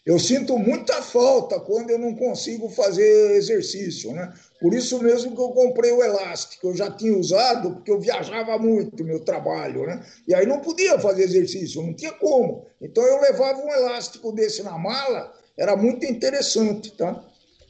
[0.06, 4.34] Eu sinto muita falta quando eu não consigo fazer exercício, né?
[4.60, 6.68] Por isso mesmo que eu comprei o elástico.
[6.68, 10.04] Eu já tinha usado porque eu viajava muito meu trabalho, né?
[10.28, 12.66] E aí não podia fazer exercício, não tinha como.
[12.82, 17.24] Então eu levava um elástico desse na mala, era muito interessante, tá?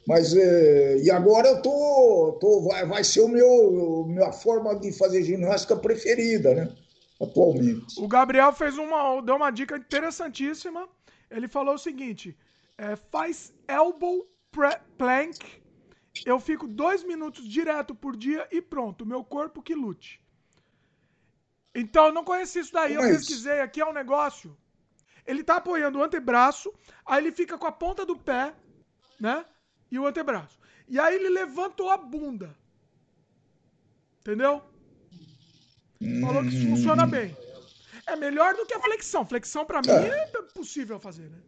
[0.06, 4.92] Mas é, e agora eu tô, tô vai, vai ser o meu minha forma de
[4.92, 6.68] fazer ginástica preferida, né?
[7.20, 8.00] atualmente.
[8.00, 10.88] O Gabriel fez uma, deu uma dica interessantíssima.
[11.34, 12.36] Ele falou o seguinte:
[12.78, 14.26] é, faz elbow
[14.96, 15.62] plank.
[16.24, 19.04] Eu fico dois minutos direto por dia e pronto.
[19.04, 20.20] Meu corpo que lute.
[21.74, 22.94] Então, eu não conheci isso daí.
[22.94, 23.04] Mas...
[23.04, 24.56] Eu pesquisei aqui, é um negócio.
[25.26, 26.72] Ele tá apoiando o antebraço,
[27.04, 28.54] aí ele fica com a ponta do pé,
[29.18, 29.44] né?
[29.90, 30.60] E o antebraço.
[30.86, 32.54] E aí ele levantou a bunda.
[34.20, 34.62] Entendeu?
[36.20, 37.34] Falou que isso funciona bem.
[38.06, 39.26] É melhor do que a flexão.
[39.26, 40.30] Flexão, para mim, é.
[40.32, 41.38] é possível fazer, né?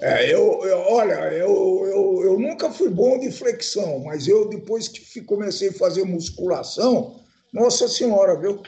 [0.00, 4.86] É, eu, eu, olha, eu, eu, eu nunca fui bom de flexão, mas eu, depois
[4.86, 7.20] que comecei a fazer musculação,
[7.52, 8.62] nossa senhora, viu?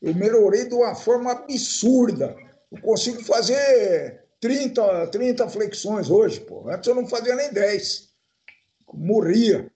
[0.00, 2.36] Eu melhorei de uma forma absurda.
[2.70, 6.68] Eu consigo fazer 30, 30 flexões hoje, pô.
[6.68, 8.08] Antes eu não fazia nem 10.
[8.94, 9.68] Morria.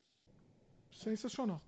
[1.03, 1.61] Sensacional.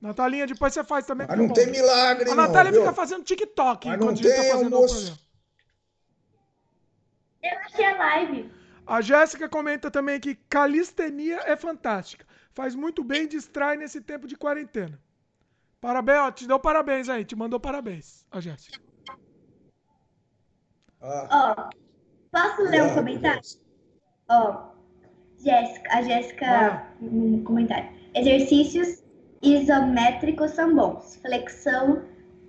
[0.00, 1.26] Natalinha, depois você faz também.
[1.28, 2.80] Mas não tem milagre, A não, Natália viu?
[2.80, 4.94] fica fazendo TikTok Mas não enquanto tem a gente tá fazendo almoço.
[4.94, 5.30] o programa.
[7.42, 8.52] Eu achei a live.
[8.86, 12.26] A Jéssica comenta também que calistenia é fantástica.
[12.54, 14.98] Faz muito bem e distrai nesse tempo de quarentena.
[15.80, 18.78] Parabéns, ó, te deu parabéns aí, te mandou parabéns, a Jéssica.
[21.00, 21.70] Ah, Ó,
[22.30, 23.40] posso ler um ah, comentário?
[24.28, 24.70] Ó,
[25.38, 26.92] Jéssica, a Jéssica, Ah.
[27.00, 27.88] um comentário.
[28.14, 29.02] Exercícios
[29.42, 31.16] isométricos são bons.
[31.16, 32.04] Flexão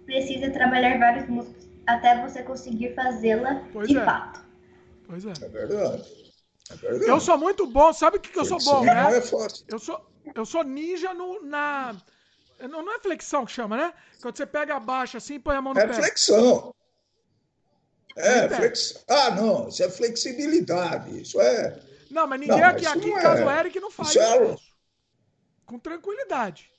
[0.05, 4.05] precisa trabalhar vários músculos até você conseguir fazê-la Pois de é.
[4.05, 4.43] fato.
[5.07, 5.31] Pois é.
[5.41, 6.33] É verdade.
[6.69, 7.05] É verdade.
[7.09, 9.17] Eu sou muito bom, sabe o que, que eu sou bom, Flexão né?
[9.17, 9.65] é fácil.
[9.67, 11.95] Eu sou, eu sou ninja no, na.
[12.59, 13.93] Não, não é flexão que chama, né?
[14.21, 15.93] Quando você pega abaixa assim e põe a mão no É pé.
[15.93, 16.73] flexão.
[18.15, 18.55] É, Eita.
[18.57, 19.03] flex...
[19.07, 21.21] Ah, não, isso é flexibilidade.
[21.21, 21.79] Isso é.
[22.09, 23.45] Não, mas ninguém Não, aqui, aqui em não casa é.
[23.45, 24.51] o Eric não faz Isso é isso.
[24.51, 24.71] moço.
[25.65, 26.70] Com tranquilidade.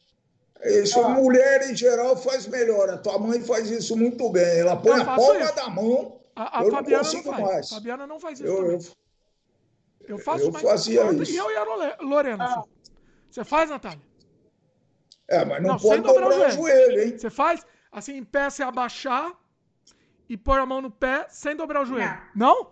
[0.64, 2.88] Isso, a mulher em geral faz melhor.
[2.90, 4.60] A tua mãe faz isso muito bem.
[4.60, 5.54] Ela põe Eu a palma isso.
[5.56, 6.20] da mão.
[6.36, 7.42] A, a Eu não Fabiana não, consigo faz.
[7.44, 7.68] mais.
[7.70, 8.78] Fabiana não faz isso Eu, eu,
[10.08, 10.64] Eu faço eu mais.
[10.64, 11.32] fazia eu, isso.
[11.32, 12.44] E eu e a Lore- Lorena.
[12.44, 12.62] Ah.
[13.30, 14.00] Você faz, Natália?
[15.28, 17.18] é, mas não, Não, sem pode dobrar o dobrar o joelho, hein?
[17.18, 17.64] Você faz?
[17.90, 19.32] Assim, em pé, você abaixar
[20.28, 22.18] e pôr a mão no pé sem dobrar o joelho.
[22.34, 22.71] Não?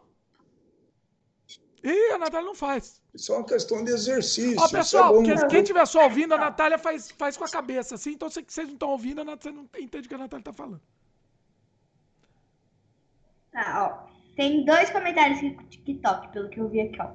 [1.83, 3.01] Ih, a Natália não faz.
[3.15, 4.61] Isso é uma questão de exercício.
[4.61, 5.23] Ó, isso pessoal, é bom.
[5.23, 8.13] quem, quem tiver só ouvindo, a Natália faz, faz com a cabeça, assim.
[8.13, 10.53] Então, se vocês não estão ouvindo, a Natália não entende o que a Natália tá
[10.53, 10.81] falando.
[13.53, 14.11] Tá, ó.
[14.37, 17.11] Tem dois comentários aqui com TikTok, pelo que eu vi aqui, ó.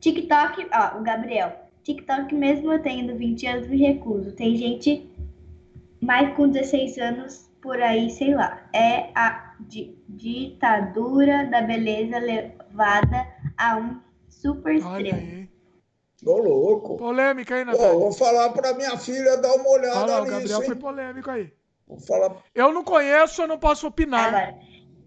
[0.00, 1.52] TikTok, ó, o Gabriel.
[1.84, 4.32] TikTok, mesmo eu tendo 20 anos, me recuso.
[4.32, 5.08] Tem gente
[6.02, 8.68] mais com 16 anos por aí, sei lá.
[8.72, 14.00] É a di- ditadura da beleza levada a um
[14.40, 15.18] super Olha extremo.
[15.18, 15.50] aí.
[16.24, 16.96] Ô, louco.
[16.96, 17.92] Polêmica aí, Natália.
[17.98, 20.66] vou falar pra minha filha dar uma olhada Olha lá, o nisso, Gabriel hein?
[20.66, 21.52] foi polêmico aí.
[21.86, 22.36] Vou falar.
[22.54, 24.28] Eu não conheço, eu não posso opinar.
[24.28, 24.58] Agora,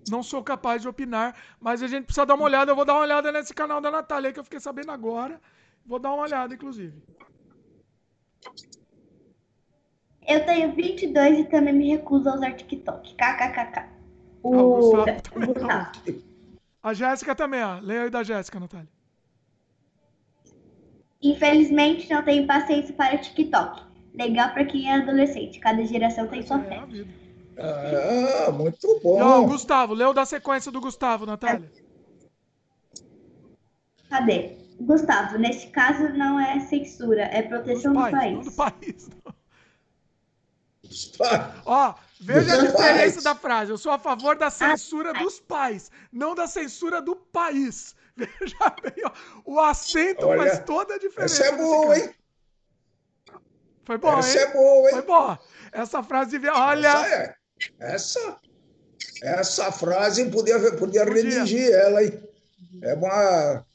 [0.10, 2.72] Não sou capaz de opinar, mas a gente precisa dar uma olhada.
[2.72, 5.40] Eu vou dar uma olhada nesse canal da Natália aí que eu fiquei sabendo agora.
[5.86, 6.94] Vou dar uma olhada, inclusive.
[10.28, 13.16] eu tenho 22 e também me recuso a usar TikTok.
[13.16, 13.90] KKKK.
[14.44, 15.92] O, Ah, o Gustavo Gustavo.
[16.82, 17.80] A Jéssica também, ó.
[17.80, 18.88] Leia aí da Jéssica, Natália.
[21.22, 23.82] Infelizmente, não tenho paciência para TikTok.
[24.14, 25.60] Legal para quem é adolescente.
[25.60, 27.06] Cada geração tem sua É fé.
[27.58, 29.42] Ah, muito bom.
[29.44, 31.70] o Gustavo, leu da sequência do Gustavo, Natália.
[34.10, 34.58] Cadê?
[34.80, 38.34] Gustavo, nesse caso não é censura, é proteção do Pai, país.
[38.34, 39.10] não do país.
[39.26, 39.34] não.
[41.22, 43.24] Ah, Ó, veja a diferença pais.
[43.24, 43.72] da frase.
[43.72, 47.94] Eu sou a favor da censura dos pais, não da censura do país.
[48.40, 49.12] Veja bem, ó.
[49.46, 51.44] O acento Olha, faz toda a diferença.
[51.44, 52.14] Essa é boa, hein?
[53.86, 54.44] Foi bom, Essa hein?
[54.44, 55.06] é boa, Foi hein?
[55.06, 55.40] boa.
[55.72, 56.54] Essa frase devia.
[56.54, 56.88] Olha.
[56.90, 57.36] Essa é.
[57.80, 58.40] Essa,
[59.24, 61.06] essa frase podia, podia Podia.
[61.06, 62.22] redigir ela, hein?
[62.84, 63.66] É uma.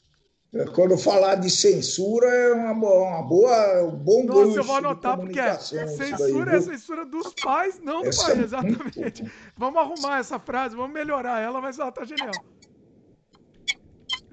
[0.73, 4.79] Quando falar de censura, é uma, boa- uma boa, um bom Nossa, gancho eu vou
[4.79, 8.43] de anotar porque é daí, censura é censura dos pais, não do Essa país, é
[8.43, 8.97] exatamente.
[8.97, 9.29] muito bom.
[9.57, 12.31] Vamos arrumar essa frase, vamos melhorar ela, mas ela tá genial.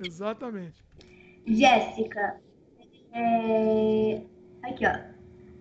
[0.06, 0.84] Exatamente.
[1.46, 2.40] Jéssica.
[3.12, 4.22] é,
[4.62, 4.92] Aqui, ó.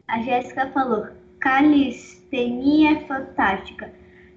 [0.08, 1.08] A Jéssica falou:
[1.40, 3.92] calistenia é fantástica.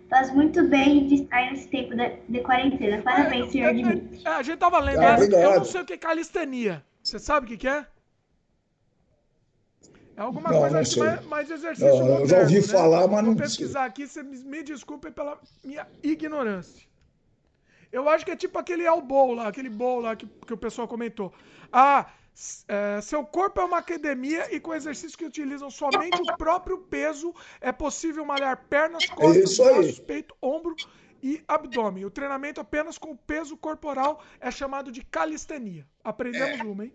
[0.08, 3.02] Faz muito bem de estar nesse tempo de, de quarentena.
[3.02, 4.20] Parabéns, senhor É, Dimitri.
[4.24, 6.84] é, é, a gente tava lendo, Ah, essa, eu não sei o que é calistenia.
[7.02, 7.86] Você sabe o que, que é?
[10.16, 11.02] É alguma Não, coisa não assim, sei.
[11.02, 12.62] mais, mais exercício Não, eu moderno, já ouvi né?
[12.62, 16.86] falar, mas Vou não pesquisar aqui, vocês me me desculpem pela minha ignorância.
[17.94, 20.88] Eu acho que é tipo aquele elbow lá, aquele bowl lá que, que o pessoal
[20.88, 21.32] comentou.
[21.72, 22.06] Ah,
[22.66, 27.32] É, seu corpo é uma academia e com exercícios que utilizam somente o próprio peso
[27.60, 30.74] é possível malhar pernas, costas, braços, peito, ombro
[31.22, 32.04] e abdômen.
[32.04, 35.86] O treinamento apenas com o peso corporal é chamado de calistenia.
[36.02, 36.64] Aprendemos é.
[36.64, 36.92] uma, hein?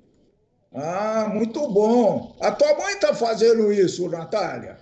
[0.73, 2.35] Ah, muito bom.
[2.41, 4.77] A tua mãe está fazendo isso, Natália?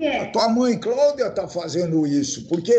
[0.00, 0.22] É.
[0.22, 2.74] A tua mãe, Cláudia, está fazendo isso, porque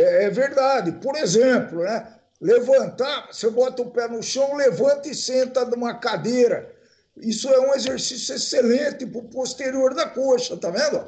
[0.00, 0.92] é, é verdade.
[0.92, 2.14] Por exemplo, né?
[2.40, 6.72] Levantar, você bota o pé no chão, levanta e senta numa cadeira.
[7.16, 11.04] Isso é um exercício excelente para o posterior da coxa, tá vendo?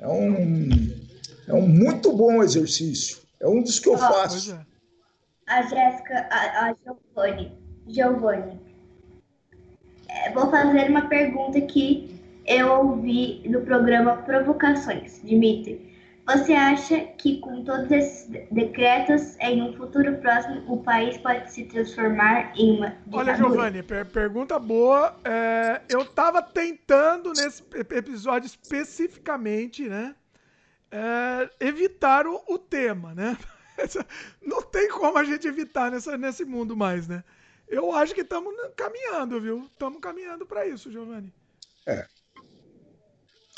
[0.00, 0.68] É um,
[1.46, 3.18] é um muito bom exercício.
[3.38, 4.52] É um dos que eu faço.
[4.52, 4.66] É.
[5.46, 7.52] A Jéssica, a, a Giovanni,
[7.86, 8.60] Giovanni.
[10.08, 15.91] É, vou fazer uma pergunta que eu ouvi no programa Provocações, Dimitri.
[16.24, 21.64] Você acha que com todos esses decretos, em um futuro próximo, o país pode se
[21.64, 23.18] transformar em uma ditadura?
[23.18, 25.16] Olha, Giovanni, per pergunta boa.
[25.24, 30.14] É, eu estava tentando nesse episódio especificamente, né,
[30.92, 33.36] é, evitar o, o, tema, né?
[34.40, 37.24] Não tem como a gente evitar nessa, nesse mundo mais, né?
[37.66, 39.64] Eu acho que estamos caminhando, viu?
[39.72, 41.32] Estamos caminhando para isso, Giovanni.
[41.86, 42.06] É,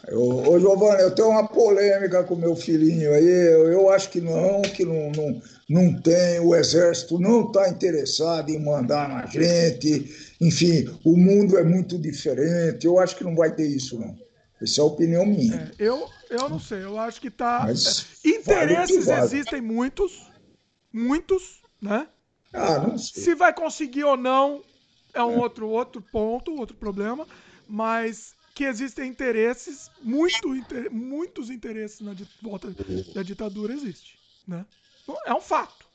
[0.09, 3.25] eu, ô, Giovanni, eu tenho uma polêmica com meu filhinho aí.
[3.25, 6.41] Eu, eu acho que não, que não, não, não tem.
[6.41, 10.35] O Exército não está interessado em mandar na gente.
[10.41, 12.87] Enfim, o mundo é muito diferente.
[12.87, 14.17] Eu acho que não vai ter isso, não.
[14.61, 15.73] Essa é a opinião minha.
[15.79, 16.85] É, eu, eu não sei.
[16.85, 17.65] Eu acho que tá.
[17.65, 19.25] Mas Interesses vale vale.
[19.25, 20.31] existem muitos.
[20.93, 22.07] Muitos, né?
[22.53, 23.23] Ah, não sei.
[23.23, 24.63] Se vai conseguir ou não
[25.15, 25.39] é um é.
[25.39, 27.27] Outro, outro ponto, outro problema.
[27.67, 32.69] Mas que existem interesses, muito, inter, muitos interesses na volta
[33.15, 34.65] da ditadura existe, né?
[35.27, 35.87] É um fato.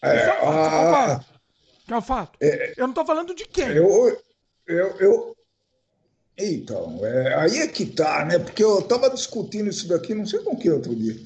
[0.00, 0.54] É, é um fato.
[0.54, 1.34] é um fato.
[1.88, 2.38] É um fato.
[2.40, 3.66] É, eu não estou falando de quem.
[3.68, 4.16] Eu,
[4.66, 5.36] eu, eu...
[6.38, 8.38] Então, é, aí é que tá, né?
[8.38, 11.16] Porque eu estava discutindo isso daqui, não sei com que outro dia.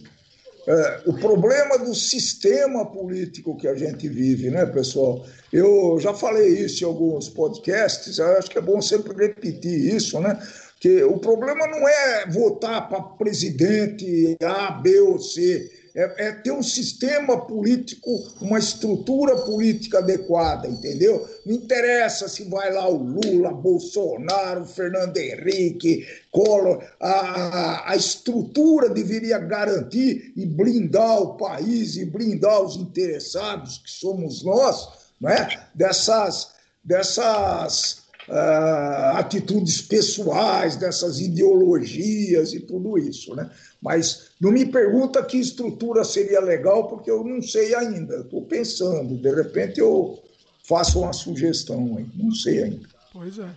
[0.66, 5.24] É, o problema do sistema político que a gente vive, né, pessoal?
[5.50, 10.38] Eu já falei isso em alguns podcasts, acho que é bom sempre repetir isso, né?
[10.80, 16.52] Que o problema não é votar para presidente A, B ou C, é, é, ter
[16.52, 18.08] um sistema político,
[18.40, 21.28] uma estrutura política adequada, entendeu?
[21.44, 29.38] Não interessa se vai lá o Lula, Bolsonaro, Fernando Henrique, Collor, a, a, estrutura deveria
[29.38, 34.88] garantir e blindar o país e blindar os interessados, que somos nós,
[35.20, 35.48] né?
[35.74, 36.52] dessas,
[36.84, 43.34] dessas uh, atitudes pessoais, dessas ideologias e tudo isso.
[43.34, 43.50] Né?
[43.80, 48.20] Mas não me pergunta que estrutura seria legal, porque eu não sei ainda.
[48.20, 50.22] Estou pensando, de repente eu
[50.62, 52.06] faço uma sugestão aí.
[52.14, 52.88] Não sei ainda.
[53.12, 53.50] Pois é.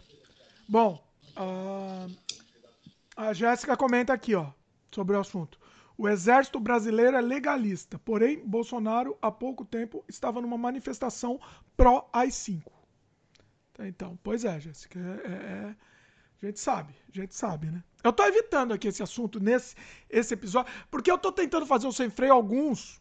[0.67, 1.01] Bom,
[1.37, 2.09] uh,
[3.15, 4.47] a Jéssica comenta aqui ó,
[4.91, 5.59] sobre o assunto.
[5.97, 11.39] O exército brasileiro é legalista, porém, Bolsonaro, há pouco tempo, estava numa manifestação
[11.77, 12.63] pró-AI-5.
[13.87, 14.99] Então, pois é, Jéssica.
[14.99, 15.75] É, é, é,
[16.41, 17.83] a gente sabe, a gente sabe, né?
[18.03, 19.75] Eu tô evitando aqui esse assunto nesse
[20.09, 22.99] esse episódio, porque eu tô tentando fazer um sem freio alguns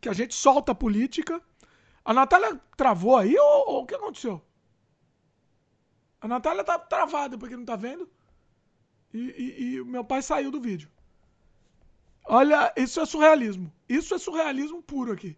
[0.00, 1.40] que a gente solta a política.
[2.04, 4.42] A Natália travou aí ou, ou o que aconteceu?
[6.20, 8.08] A Natália tá travada porque não tá vendo.
[9.14, 10.90] E, e, e meu pai saiu do vídeo.
[12.24, 13.72] Olha, isso é surrealismo.
[13.88, 15.36] Isso é surrealismo puro aqui.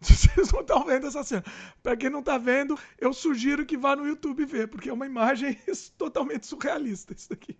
[0.02, 1.44] Vocês não estão vendo essa cena.
[1.82, 5.06] Para quem não está vendo, eu sugiro que vá no YouTube ver, porque é uma
[5.06, 5.58] imagem
[5.98, 7.56] totalmente surrealista isso daqui.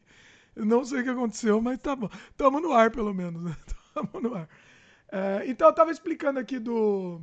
[0.57, 2.09] Eu não sei o que aconteceu, mas tá bom.
[2.31, 3.43] Estamos no ar, pelo menos.
[3.45, 3.57] Né?
[4.23, 4.49] no ar.
[5.13, 7.21] É, então, eu estava explicando aqui do...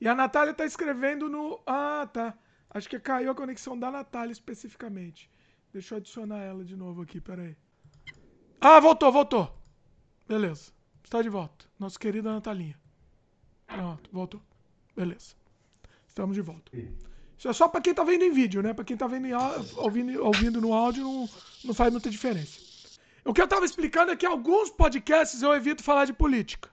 [0.00, 1.60] E a Natália está escrevendo no...
[1.66, 2.36] Ah, tá.
[2.70, 5.30] Acho que caiu a conexão da Natália especificamente.
[5.72, 7.56] Deixa eu adicionar ela de novo aqui, peraí.
[8.60, 9.54] Ah, voltou, voltou.
[10.26, 10.72] Beleza.
[11.04, 11.66] Está de volta.
[11.78, 12.81] Nossa querida Natalinha.
[13.74, 14.40] Pronto, voltou.
[14.96, 15.34] Beleza.
[16.08, 16.70] Estamos de volta.
[17.38, 18.72] Isso é só para quem tá vendo em vídeo, né?
[18.72, 19.32] Para quem tá vendo em,
[19.76, 21.28] ouvindo, ouvindo no áudio, não,
[21.64, 22.60] não faz muita diferença.
[23.24, 26.71] O que eu tava explicando é que alguns podcasts eu evito falar de política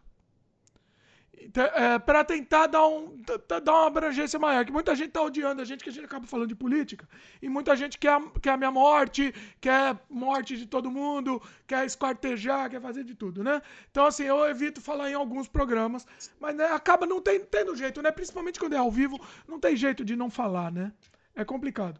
[1.55, 3.21] é, para tentar dar, um,
[3.63, 4.65] dar uma abrangência maior.
[4.65, 7.07] Que muita gente tá odiando a gente, que a gente acaba falando de política.
[7.41, 12.69] E muita gente quer, quer a minha morte, quer morte de todo mundo, quer esquartejar,
[12.69, 13.61] quer fazer de tudo, né?
[13.89, 16.05] Então, assim, eu evito falar em alguns programas,
[16.39, 18.11] mas né, acaba não tem, tendo jeito, né?
[18.11, 20.91] Principalmente quando é ao vivo, não tem jeito de não falar, né?
[21.35, 21.99] É complicado.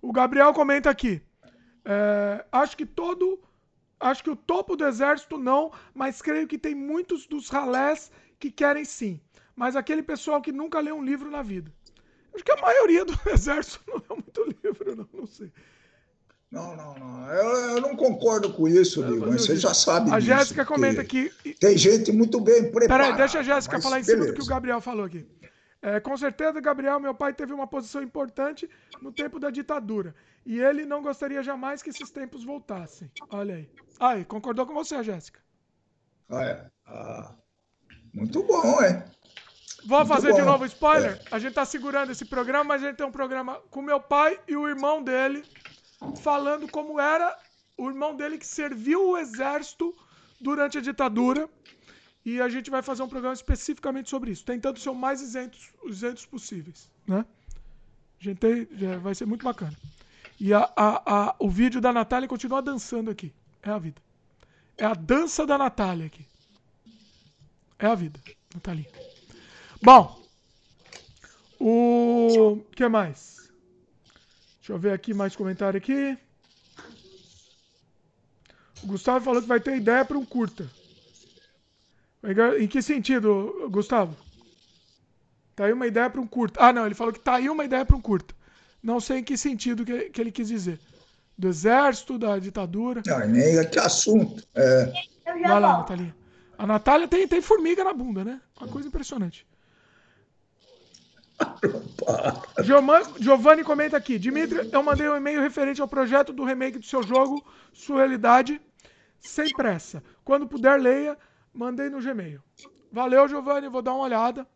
[0.00, 1.22] O Gabriel comenta aqui.
[1.84, 3.40] É, acho que todo
[4.02, 8.50] Acho que o topo do exército não, mas creio que tem muitos dos ralés que
[8.50, 9.20] querem sim.
[9.54, 11.72] Mas aquele pessoal que nunca lê um livro na vida.
[12.34, 15.52] Acho que a maioria do exército não é muito livre, não, não sei.
[16.50, 17.30] Não, não, não.
[17.32, 20.74] Eu, eu não concordo com isso, Ligo, mas você já sabe A disso, Jéssica porque
[20.74, 21.32] comenta aqui.
[21.58, 23.04] Tem gente muito bem preparada.
[23.04, 24.36] Peraí, deixa a Jéssica falar em cima do beleza.
[24.36, 25.24] que o Gabriel falou aqui.
[25.82, 30.14] É, com certeza, Gabriel, meu pai teve uma posição importante no tempo da ditadura.
[30.46, 33.10] E ele não gostaria jamais que esses tempos voltassem.
[33.30, 33.70] Olha aí.
[33.98, 35.40] Aí, concordou com você, Jéssica.
[36.30, 36.70] É.
[36.86, 37.34] Ah,
[38.14, 39.04] muito bom, é.
[39.84, 40.48] Vou fazer de bom.
[40.48, 40.50] É.
[40.52, 41.20] novo spoiler.
[41.30, 44.38] A gente tá segurando esse programa, mas a gente tem um programa com meu pai
[44.46, 45.42] e o irmão dele
[46.20, 47.36] falando como era
[47.76, 49.94] o irmão dele que serviu o exército
[50.40, 51.48] durante a ditadura.
[52.24, 55.70] E a gente vai fazer um programa especificamente sobre isso, tentando ser o mais isentos,
[55.84, 57.24] isentos possíveis, né?
[58.20, 59.76] A gente tem, já vai ser muito bacana.
[60.38, 63.32] E a, a, a- o vídeo da Natália continua dançando aqui.
[63.62, 64.00] É a vida.
[64.78, 66.24] É a dança da Natália aqui.
[67.78, 68.20] É a vida,
[68.54, 68.88] Natalinha.
[69.82, 70.22] Bom,
[71.58, 73.50] o que mais?
[74.58, 76.16] Deixa eu ver aqui mais comentário aqui.
[78.84, 80.70] O Gustavo falou que vai ter ideia para um curta.
[82.58, 84.16] Em que sentido, Gustavo?
[85.56, 86.60] Tá aí uma ideia para um curta.
[86.62, 88.34] Ah, não, ele falou que tá aí uma ideia para um curta.
[88.82, 90.80] Não sei em que sentido que, que ele quis dizer.
[91.36, 93.02] Do exército, da ditadura.
[93.06, 94.42] Não, nem é que assunto.
[94.54, 94.92] É,
[95.24, 95.78] Vai lá.
[95.78, 96.14] Natalia.
[96.58, 98.40] A Natália tem, tem formiga na bunda, né?
[98.60, 99.46] Uma coisa impressionante.
[103.18, 104.18] Giovanni comenta aqui.
[104.18, 108.60] Dimitri, eu mandei um e-mail referente ao projeto do remake do seu jogo, sua realidade,
[109.20, 110.02] sem pressa.
[110.24, 111.18] Quando puder, leia.
[111.52, 112.40] Mandei no Gmail.
[112.90, 113.68] Valeu, Giovanni.
[113.68, 114.46] Vou dar uma olhada.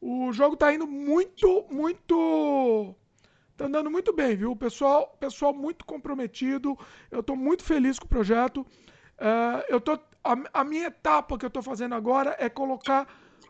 [0.00, 2.94] O jogo tá indo muito, muito.
[3.56, 4.52] Tá andando muito bem, viu?
[4.52, 6.78] O pessoal, pessoal muito comprometido.
[7.10, 8.66] Eu tô muito feliz com o projeto.
[9.18, 13.08] É, eu tô, a, a minha etapa que eu tô fazendo agora é colocar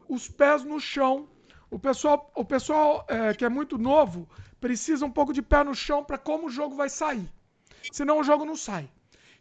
[0.09, 1.29] os pés no chão.
[1.71, 4.29] O pessoal, o pessoal é, que é muito novo
[4.61, 7.29] precisa um pouco de pé no chão para como o jogo vai sair.
[7.93, 8.89] Senão o jogo não sai.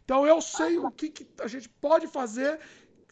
[0.04, 2.60] Então eu sei o que, que a gente pode fazer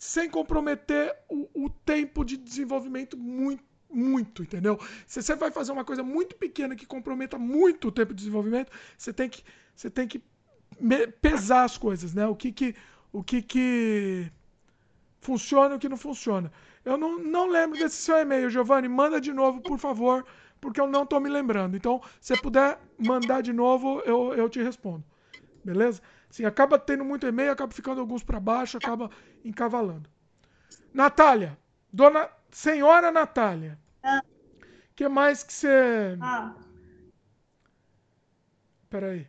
[0.04, 4.78] sem comprometer o, o tempo de desenvolvimento muito, muito, entendeu?
[5.06, 8.70] Se você vai fazer uma coisa muito pequena que comprometa muito o tempo de desenvolvimento,
[8.98, 9.42] você tem que,
[9.74, 10.22] você tem que
[11.22, 12.26] pesar as coisas, né?
[12.26, 12.76] O que que,
[13.10, 14.30] o que que
[15.20, 16.52] funciona e o que não funciona.
[16.84, 18.88] Eu não, não lembro desse seu e-mail, Giovanni.
[18.88, 20.26] Manda de novo, por favor,
[20.60, 21.78] porque eu não tô me lembrando.
[21.78, 25.02] Então, se puder mandar de novo, eu, eu te respondo.
[25.64, 26.02] Beleza?
[26.34, 29.08] Assim, acaba tendo muito e-mail, acaba ficando alguns para baixo, acaba
[29.44, 30.10] encavalando.
[30.92, 31.56] Natália,
[31.92, 33.78] dona senhora Natália.
[34.04, 36.18] O que mais que você.
[36.20, 36.56] Ah,
[38.90, 39.28] Peraí.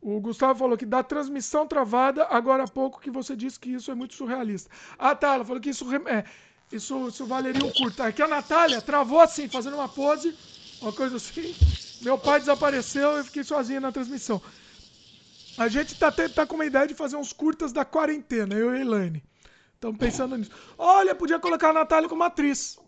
[0.00, 3.90] O Gustavo falou que da transmissão travada, agora há pouco que você disse que isso
[3.90, 4.70] é muito surrealista.
[4.98, 5.34] Ah, tá.
[5.34, 6.24] Ela falou que isso, é,
[6.72, 8.02] isso, isso valeria um curto.
[8.14, 10.34] Que a Natália travou assim, fazendo uma pose,
[10.80, 11.54] uma coisa assim.
[12.00, 14.40] Meu pai desapareceu e eu fiquei sozinha na transmissão.
[15.56, 18.78] A gente tá, tá com uma ideia de fazer uns curtas da quarentena, eu e
[18.78, 19.24] a Elaine.
[19.74, 20.50] Estamos pensando nisso.
[20.76, 22.78] Olha, podia colocar a Natália como atriz.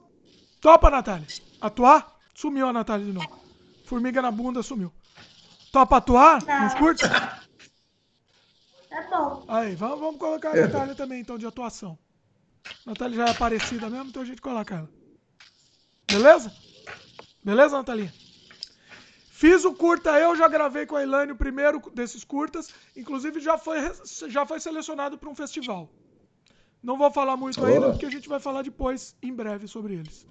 [0.61, 1.27] Topa, Natália.
[1.61, 2.17] Atuar?
[2.35, 3.29] Sumiu a Natália de novo.
[3.85, 4.93] Formiga na bunda sumiu.
[5.71, 6.43] Topa atuar?
[6.63, 7.09] Nos curtos?
[7.09, 9.45] tá bom.
[9.47, 11.99] Aí, vamos, vamos colocar a Natália também, então, de atuação.
[12.87, 14.89] A Natália já é parecida mesmo, então a gente coloca ela.
[16.11, 16.53] Beleza?
[17.45, 18.13] Beleza, Natalinha?
[19.37, 22.73] Fiz o curta, eu já gravei com a Elaine o primeiro desses curtas.
[22.97, 23.77] Inclusive, já foi,
[24.29, 25.91] já foi selecionado para um festival.
[26.83, 27.91] Não vou falar muito ainda, Boa.
[27.93, 30.27] porque a gente vai falar depois, em breve, sobre eles.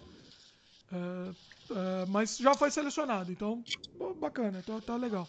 [0.91, 1.29] É,
[1.69, 3.63] é, mas já foi selecionado, então,
[3.95, 5.27] pô, bacana, tá, tá legal.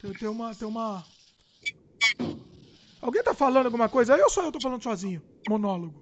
[0.00, 1.04] Tem, tem uma, tem uma,
[3.02, 5.20] Alguém tá falando alguma coisa aí ou só eu tô falando sozinho?
[5.46, 6.01] Monólogo.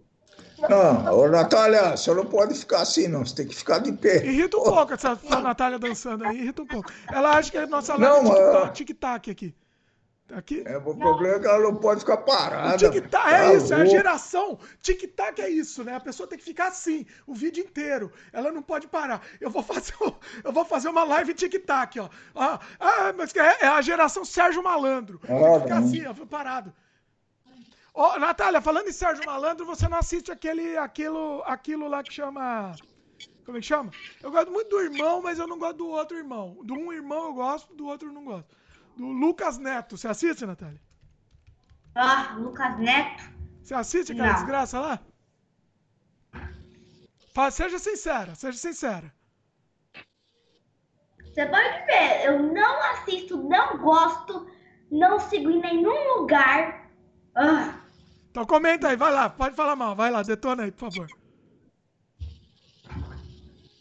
[0.69, 3.25] Não, ô, Natália, você não pode ficar assim, não.
[3.25, 4.25] Você tem que ficar de pé.
[4.27, 6.91] Irrita um pouco essa, essa Natália dançando aí, irrita um pouco.
[7.13, 9.55] Ela acha que é nossa Não, live é mas- tic-tac tic-tac aqui.
[10.33, 10.63] Aqui?
[10.65, 12.79] É, o problema é que ela não pode ficar parada.
[12.79, 14.61] Tic-tac Tá é isso, é a geração.
[14.81, 15.97] Tic-tac é isso, né?
[15.97, 18.13] A pessoa tem que ficar assim, o vídeo inteiro.
[18.33, 19.23] Ela não pode parar.
[19.41, 19.93] Eu vou fazer,
[20.45, 22.09] eu vou fazer uma live tic-tac, ó.
[22.37, 25.19] Ah, ah, mas é, é a geração Sérgio Malandro.
[25.19, 25.89] Tem que Ah, ficar não.
[25.89, 26.73] assim, ó, parado.
[27.95, 32.75] Ó, Natália, falando em Sérgio Malandro, você não assiste aquele, aquilo, aquilo lá que chama.
[33.45, 33.91] Como é que chama?
[34.23, 36.57] Eu gosto muito do irmão, mas eu não gosto do outro irmão.
[36.63, 38.57] Do um irmão eu gosto, do outro eu não gosto.
[38.97, 39.97] Do Lucas Neto.
[39.97, 40.81] Você assiste, Natália?
[41.95, 43.25] Ah, Lucas Neto.
[43.63, 44.35] Você assiste aquela Não.
[44.35, 45.01] desgraça lá?
[47.33, 49.13] Fala, seja sincera, seja sincera.
[51.25, 54.51] Você pode ver, eu não assisto, não gosto,
[54.91, 56.80] não sigo em nenhum lugar.
[57.35, 57.75] Ah,
[58.31, 61.09] Então comenta aí, vai lá, pode falar mal, vai lá, detona aí, por favor.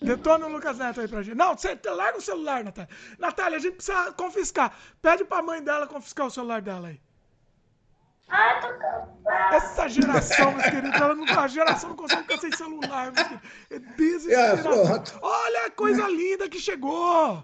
[0.02, 1.36] Detona o Lucas Neto aí pra gente.
[1.36, 2.90] Não, você larga o celular, Natália.
[3.18, 4.74] Natália, a gente precisa confiscar.
[5.02, 7.02] Pede pra mãe dela confiscar o celular dela aí.
[8.30, 9.56] Ah, tô cansada.
[9.56, 13.50] Essa geração, meus queridos, ela não, a geração não consegue ficar sem celular, meus queridos.
[13.72, 14.88] É desesperador.
[14.88, 15.20] pronto.
[15.22, 17.44] Olha a coisa linda que chegou.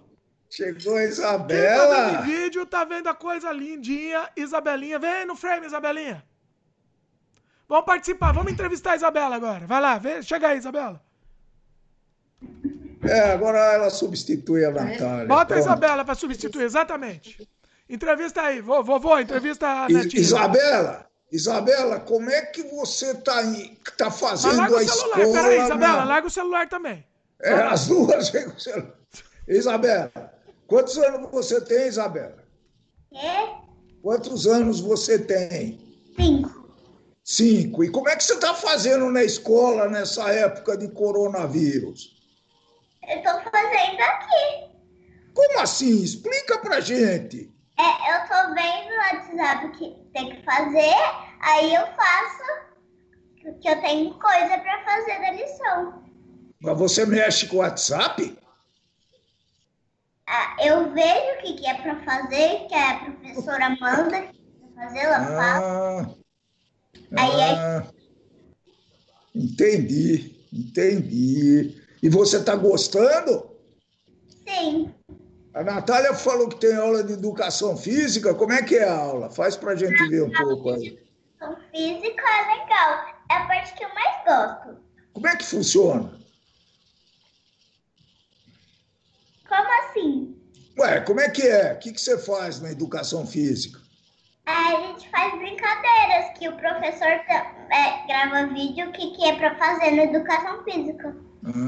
[0.56, 2.22] Chegou a Quem tá vendo Isabela.
[2.22, 4.30] vídeo tá vendo a coisa lindinha.
[4.38, 6.23] Isabelinha, vem no frame, Isabelinha.
[7.68, 9.68] Vamos participar, vamos entrevistar a Isabela agora.
[9.68, 11.02] Vai lá, vem, chega aí, Isabela.
[13.03, 15.26] É, agora ela substitui a Natália.
[15.27, 15.60] Bota a Pronto.
[15.60, 17.48] Isabela pra substituir, exatamente.
[17.90, 20.22] Entrevista aí, Vô- vovô, entrevista a Netinha.
[20.22, 23.41] Isabela, Isabela, como é que você está
[23.98, 25.34] tá Mas fazendo larga a o celular, escola?
[25.44, 27.06] peraí, Isabela, na- larga o celular também.
[27.41, 28.32] É, as duas.
[29.48, 30.11] Isabela,
[30.67, 32.43] quantos anos você tem, Isabela?
[33.13, 33.65] É?
[34.01, 35.79] Quantos anos você tem?
[36.15, 36.69] Cinco.
[37.23, 37.83] Cinco.
[37.83, 42.15] E como é que você está fazendo na escola nessa época de coronavírus?
[43.07, 44.75] Eu tô fazendo aqui.
[45.33, 46.03] Como assim?
[46.03, 47.51] Explica pra gente.
[47.77, 50.95] É, eu tô vendo no WhatsApp o que tem que fazer,
[51.41, 52.65] aí eu faço
[53.61, 56.03] que eu tenho coisa pra fazer da lição.
[56.59, 58.37] Mas você mexe com o WhatsApp?
[60.27, 64.30] Ah, eu vejo o que, que é pra fazer, que a professora manda
[64.76, 66.15] fazer, ela fala.
[67.15, 67.88] Ah, Aí é- ah,
[69.35, 71.81] entendi, entendi.
[72.02, 73.56] E você está gostando?
[74.47, 74.93] Sim.
[75.53, 78.34] A Natália falou que tem aula de educação física.
[78.34, 79.30] Como é que é a aula?
[79.30, 80.99] Faz para a gente ver um pouco aí.
[81.35, 83.06] Então, física é legal.
[83.31, 84.77] É a parte que eu mais gosto.
[85.14, 86.19] Como é que funciona?
[89.47, 89.84] Como assim?
[90.77, 91.73] Ué, como é que é?
[91.73, 93.80] O que, que você faz na educação física?
[94.45, 99.35] Aí a gente faz brincadeiras, que o professor é, grava vídeo o que, que é
[99.35, 101.15] pra fazer na educação física.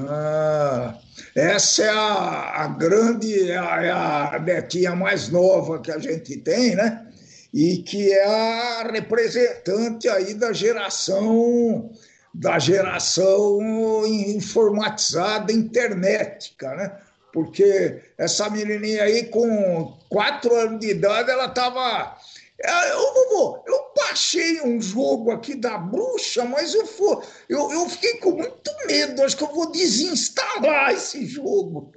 [0.10, 0.96] Ah,
[1.36, 6.38] essa é a, a grande, é a, é a netinha mais nova que a gente
[6.38, 7.08] tem, né?
[7.54, 11.92] E que é a representante aí da geração
[12.34, 13.60] da geração
[14.06, 16.96] informatizada internetica, né?
[17.38, 22.18] Porque essa menininha aí com quatro anos de idade, ela estava
[22.60, 28.18] eu, vovô, eu baixei um jogo aqui da bruxa, mas eu, for, eu, eu fiquei
[28.18, 29.22] com muito medo.
[29.22, 31.92] Acho que eu vou desinstalar esse jogo.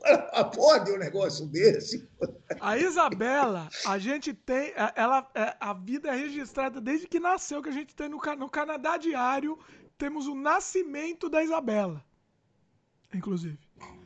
[0.55, 2.07] Pode um negócio desse?
[2.61, 4.75] A Isabela, a gente tem.
[4.77, 8.21] a- Ela, é, a vida é registrada desde que nasceu, que a gente tem no,
[8.37, 9.59] no Canadá Diário.
[9.97, 12.05] Temos o nascimento da Isabela.
[13.15, 13.59] Inclusive.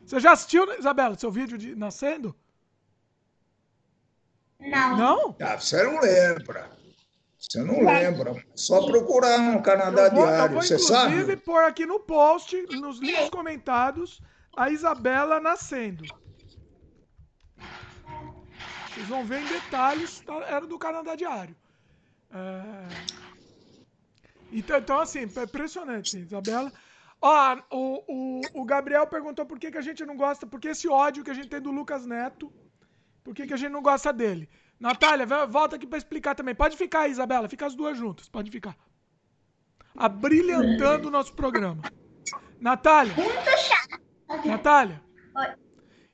[0.06, 2.34] Você já assistiu, Isabela, seu vídeo de nascendo?
[4.60, 4.96] Não.
[4.96, 5.36] Não?
[5.40, 6.70] Ah, você não lembra.
[7.38, 8.44] Você não lembra.
[8.54, 11.36] Só procurar no Canadá Eu vou, eu Diário, vou você inclusive sabe?
[11.36, 14.20] pôr aqui no post, nos links comentados,
[14.56, 16.04] a Isabela nascendo.
[18.94, 20.34] Vocês vão ver em detalhes, tá?
[20.46, 21.54] era do Canadá Diário.
[22.30, 22.88] É,
[24.52, 26.72] Então, então, assim, é impressionante, Isabela.
[27.26, 30.86] Ó, o, o, o Gabriel perguntou por que, que a gente não gosta, porque esse
[30.86, 32.52] ódio que a gente tem do Lucas Neto,
[33.22, 34.46] por que, que a gente não gosta dele.
[34.78, 36.54] Natália, volta aqui pra explicar também.
[36.54, 38.76] Pode ficar Isabela, fica as duas juntas, pode ficar.
[39.96, 41.82] Abrilhantando o nosso programa.
[42.60, 44.46] Natália, Muito chato.
[44.46, 45.02] Natália,
[45.34, 45.54] Oi.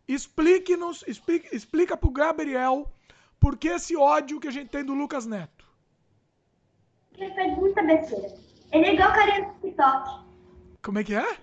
[0.07, 2.89] explique-nos, explique, explica pro Gabriel
[3.41, 5.66] por que esse ódio que a gente tem do Lucas Neto.
[7.19, 8.28] Ele faz muita besteira.
[8.70, 10.30] Ele é igual carinha do TikTok.
[10.82, 11.36] Como é que é?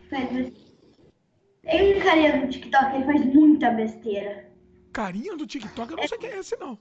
[1.66, 4.50] Um carinha do TikTok, ele faz muita besteira.
[4.94, 6.78] Carinha do TikTok, eu não sei quem é esse, não.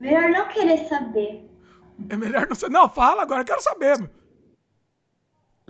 [0.00, 1.48] Melhor não querer saber.
[2.08, 2.70] É melhor não ser.
[2.70, 4.10] Não, fala agora, eu quero saber.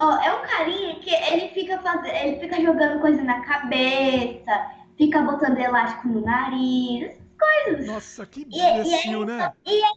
[0.01, 5.23] Ó, é um carinha que ele fica fazendo, ele fica jogando coisa na cabeça, fica
[5.23, 7.87] botando elástico no nariz, essas coisas.
[7.87, 9.53] Nossa, que E, e imbecil, né?
[9.67, 9.93] e aí,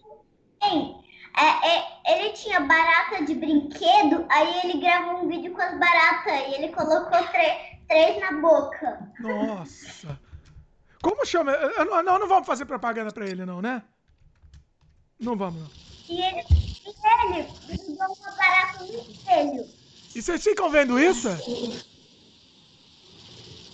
[0.60, 1.05] tem,
[1.38, 6.34] é, é, ele tinha barata de brinquedo, aí ele gravou um vídeo com as baratas
[6.34, 7.20] e ele colocou
[7.88, 9.12] três na boca.
[9.20, 10.20] Nossa.
[11.02, 11.52] Como chama?
[11.52, 13.84] Eu não, não, não vamos fazer propaganda pra ele, não, né?
[15.20, 15.70] Não vamos, não.
[16.08, 19.66] E ele, e ele jogou uma barata no espelho.
[20.16, 21.28] E vocês ficam vendo isso?
[21.28, 21.36] é?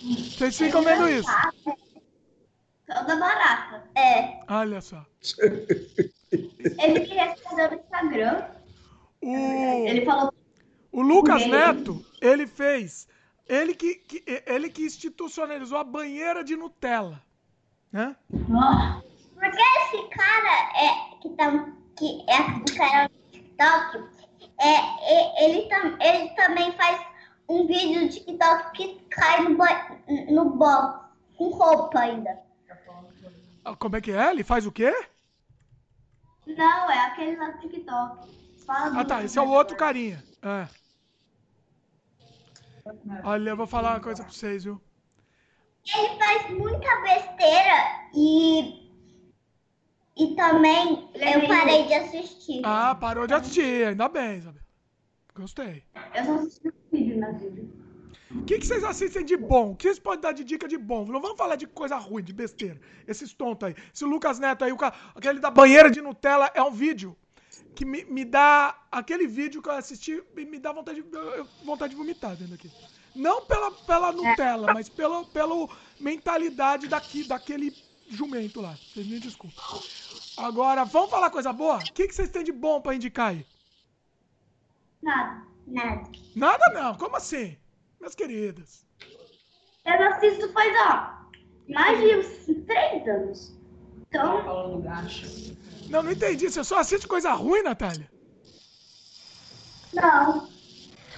[0.02, 1.30] Vocês ficam vendo isso?
[2.86, 3.88] Toda barata.
[3.94, 4.40] É.
[4.48, 5.06] Olha só.
[6.32, 8.44] Ele queria fazer no Instagram.
[9.20, 9.34] O,
[9.86, 10.32] Ele falou
[10.90, 13.08] o Lucas Neto, ele fez.
[13.48, 17.22] Ele que, que- ele que institucionalizou a banheira de Nutella.
[17.90, 18.16] Né?
[19.34, 24.04] Porque esse cara é que tá que é o cara do TikTok,
[24.60, 27.00] é, é- ele, tam, ele também faz
[27.48, 29.56] um vídeo do TikTok que cai no,
[30.30, 31.04] no box,
[31.36, 32.38] com roupa ainda.
[33.64, 34.30] Ah, Como é que é?
[34.30, 34.92] Ele faz o quê?
[36.46, 38.30] Não, é aquele lá do TikTok.
[38.66, 39.22] Fala Ah, do- tá.
[39.24, 40.22] Esse é o outro carinha.
[40.42, 40.68] É.
[43.24, 44.80] Olha, eu vou falar uma coisa pra vocês, viu?
[45.96, 48.82] Ele faz muita besteira e.
[50.16, 52.60] E também eu parei de assistir.
[52.64, 53.86] Ah, parou de assistir.
[53.86, 54.62] Ainda bem, Isabela.
[55.34, 55.84] Gostei.
[56.14, 57.62] Eu só assisti um vídeo na vida.
[58.34, 59.72] O que, que vocês assistem de bom?
[59.72, 61.04] O que vocês podem dar de dica de bom?
[61.04, 62.80] Não vamos falar de coisa ruim, de besteira.
[63.06, 63.76] Esses tontos aí.
[63.94, 64.78] Esse Lucas Neto aí, o
[65.14, 67.16] aquele da banheira de Nutella, é um vídeo
[67.74, 68.78] que me, me dá.
[68.90, 71.08] Aquele vídeo que eu assisti me, dá vontade de,
[71.64, 72.70] vontade de vomitar dentro aqui.
[73.14, 75.68] Não pela, pela Nutella, mas pela, pela
[76.00, 77.74] mentalidade daqui, daquele
[78.08, 78.74] jumento lá.
[78.74, 79.58] Vocês me desculpem.
[80.38, 81.76] Agora, vamos falar coisa boa?
[81.76, 83.46] O que, que vocês têm de bom pra indicar aí?
[85.02, 85.46] Nada.
[85.66, 86.10] Nada.
[86.34, 87.56] Nada não, como assim?
[88.02, 88.84] Minhas queridas.
[89.86, 93.52] Eu não assisto faz, ó, mais de uns três anos.
[94.08, 94.82] Então.
[95.88, 96.50] Não, não entendi.
[96.50, 98.10] Você só assiste coisa ruim, Natália?
[99.94, 100.50] não.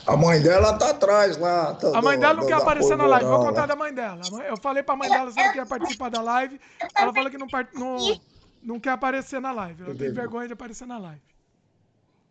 [0.07, 1.73] A mãe dela tá atrás lá.
[1.77, 3.25] tá- A mãe do- dela não do- quer aparecer na live.
[3.25, 3.67] Vou Polvoral contar lá.
[3.69, 4.21] da mãe dela.
[4.47, 6.61] Eu falei pra mãe dela se ela quer participar da live.
[6.95, 8.21] Ela falou que não, part- não,
[8.63, 9.83] não quer aparecer na live.
[9.83, 11.23] Ela tem vergonha de aparecer na live.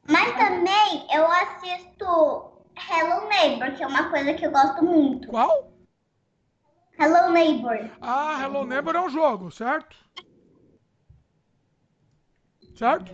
[0.08, 5.28] Mas também eu assisto Hello Neighbor, que é uma coisa que eu gosto muito.
[5.28, 5.72] Qual?
[7.00, 7.90] Hello Neighbor.
[8.02, 9.96] Ah, Hello Neighbor é um jogo, certo?
[12.76, 13.12] Certo?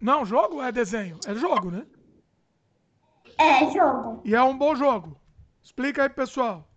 [0.00, 1.18] Não, jogo é desenho.
[1.26, 1.86] É jogo, né?
[3.38, 4.22] É, jogo.
[4.24, 5.20] E é um bom jogo.
[5.62, 6.68] Explica aí, pessoal.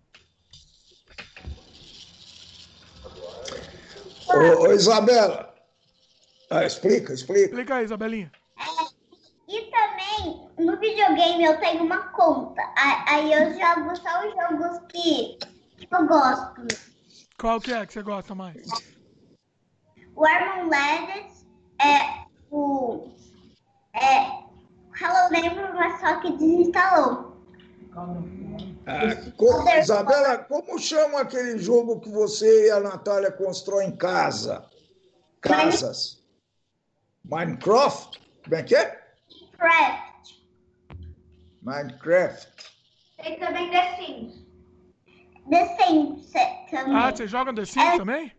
[4.28, 5.54] Ô, ô, Isabela.
[6.50, 7.46] Ah, explica, explica.
[7.46, 8.32] Explica aí, Isabelinha.
[10.60, 12.62] No videogame eu tenho uma conta.
[13.08, 15.38] Aí eu jogo só os jogos que,
[15.78, 16.68] que eu gosto.
[17.40, 18.68] Qual que é que você gosta mais?
[20.18, 21.48] O Armon Legends
[21.82, 23.08] é o.
[23.94, 24.40] É
[25.02, 27.38] Hello Neighbor, mas só que desinstalou.
[28.86, 34.66] Ah, Isabela, como chama aquele jogo que você e a Natália constroem casa?
[35.40, 36.22] Casas.
[37.24, 38.20] Minecraft?
[38.44, 39.02] Como é que é?
[39.58, 40.09] Craft.
[41.70, 42.48] Minecraft.
[43.22, 44.46] Tem também The Sims.
[45.50, 46.96] The Sims é, também.
[46.96, 47.98] Ah, você joga The Sims É.
[47.98, 48.32] também?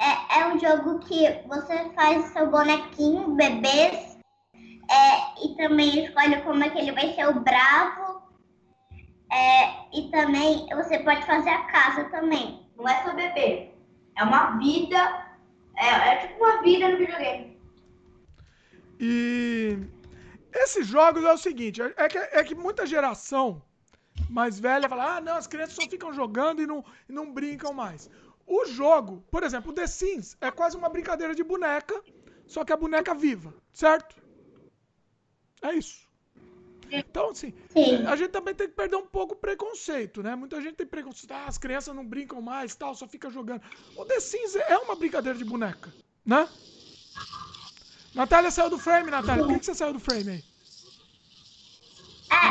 [0.00, 4.16] É, é um jogo que você faz seu bonequinho, bebês,
[4.90, 8.22] é, e também escolhe como é que ele vai ser o bravo.
[9.30, 12.66] É, e também você pode fazer a casa também.
[12.76, 13.70] Não é só bebê.
[14.16, 15.26] É uma vida.
[15.76, 17.58] É, é tipo uma vida no videogame.
[19.00, 19.78] E
[20.52, 23.62] esses jogos é o seguinte, é que, é que muita geração
[24.28, 27.72] mais velha fala, ah, não, as crianças só ficam jogando e não, e não brincam
[27.72, 28.10] mais.
[28.46, 32.02] O jogo, por exemplo, o The Sims é quase uma brincadeira de boneca,
[32.46, 34.16] só que a boneca viva, certo?
[35.62, 36.08] É isso.
[36.90, 38.06] Então, assim, Sim.
[38.06, 40.34] a gente também tem que perder um pouco o preconceito, né?
[40.34, 43.62] Muita gente tem preconceito, ah, as crianças não brincam mais, tal, só fica jogando.
[43.94, 45.92] O The Sims é uma brincadeira de boneca,
[46.24, 46.48] né?
[48.18, 49.44] Natália saiu do frame, Natália.
[49.44, 50.44] Por que, que você saiu do frame aí?
[52.32, 52.50] É,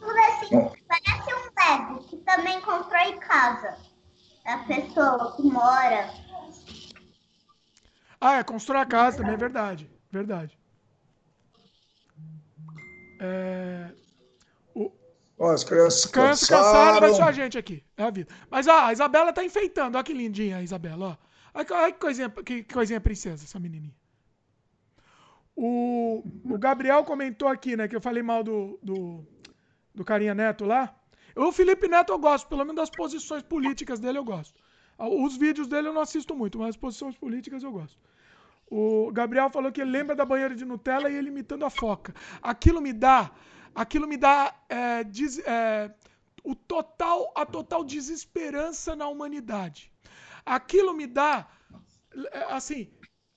[0.00, 3.76] tudo assim, parece um Lego que também constrói casa.
[4.44, 6.12] A pessoa que mora.
[8.20, 9.88] Ah, é, constrói a casa também, é verdade.
[10.10, 10.58] Verdade.
[13.20, 13.92] É...
[15.38, 17.32] Ó, as crianças Canso, cansado, vai só a cansaram.
[17.32, 17.84] gente aqui.
[17.96, 18.34] É a vida.
[18.50, 19.94] Mas, ó, a Isabela tá enfeitando.
[19.94, 21.16] Olha que lindinha a Isabela, ó.
[21.54, 23.94] Olha que, olha que coisinha, que coisinha princesa, essa menininha.
[25.56, 29.26] O, o Gabriel comentou aqui, né, que eu falei mal do, do,
[29.94, 30.94] do carinha Neto lá.
[31.34, 34.54] O Felipe Neto eu gosto, pelo menos das posições políticas dele eu gosto.
[34.98, 37.98] Os vídeos dele eu não assisto muito, mas as posições políticas eu gosto.
[38.70, 42.14] O Gabriel falou que ele lembra da banheira de Nutella e ele imitando a foca.
[42.42, 43.30] Aquilo me dá,
[43.74, 45.90] aquilo me dá é, des- é,
[46.42, 49.92] o total, a total desesperança na humanidade.
[50.44, 51.46] Aquilo me dá,
[52.32, 52.88] é, assim,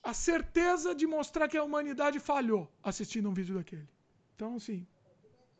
[0.02, 3.86] a certeza de mostrar que a humanidade falhou assistindo um vídeo daquele.
[4.34, 4.86] Então, assim,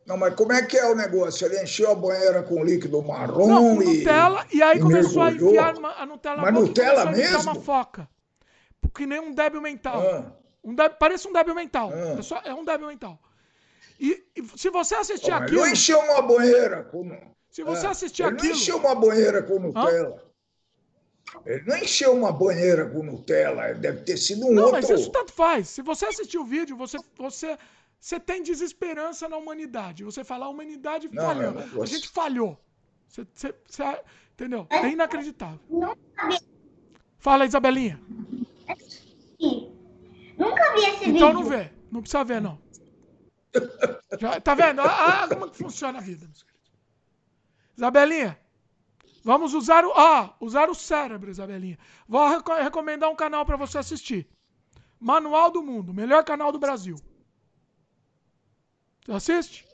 [0.05, 1.45] Não, mas como é que é o negócio?
[1.45, 3.97] Ele encheu a banheira com líquido marrom não, e.
[3.99, 5.51] Nutella, e aí e começou a mergulhou.
[5.53, 7.61] enfiar uma- a Nutella Mas boca e Nutella a imitar uma mesmo?
[7.61, 8.09] foca.
[8.95, 10.01] Que nem um débil mental.
[10.01, 11.91] Ah, Um débil- parece um débil mental.
[11.93, 12.41] Ah.
[12.45, 13.19] É, é um débil mental.
[13.99, 15.61] E, e se você assistir mas aquilo.
[15.61, 17.11] não encheu uma banheira com.
[17.51, 18.49] Se você É, assistir ele aquilo.
[18.49, 20.23] não encheu uma banheira com Nutella.
[21.45, 23.73] Ele não encheu uma banheira com Nutella.
[23.73, 24.81] Deve ter sido um Não, outro.
[24.81, 25.69] mas isso tanto faz.
[25.69, 27.57] Se você assistir o vídeo, você, você
[27.99, 30.03] você tem desesperança na humanidade.
[30.03, 31.43] Você fala, a humanidade Não, falhou.
[31.43, 32.59] eu não A gente falhou.
[33.07, 34.01] Você, você- você-
[34.33, 34.65] entendeu?
[34.69, 35.59] É inacreditável.
[35.69, 36.39] Não sabia.
[37.19, 38.01] Fala, Isabelinha.
[40.37, 41.33] Nunca vi esse Então vídeo.
[41.33, 41.71] não vê.
[41.91, 42.59] Não precisa ver, não.
[44.19, 44.81] Já- tá vendo?
[44.81, 46.71] Ah, como que funciona a vida, meus queridos.
[47.77, 48.39] Isabelinha,
[49.23, 49.91] vamos usar o.
[49.93, 51.77] Ah, usar o cérebro, Isabelinha.
[52.07, 54.27] Vou reco- recomendar um canal pra você assistir.
[54.99, 56.95] Manual do Mundo, melhor canal do Brasil.
[59.07, 59.67] Você assiste?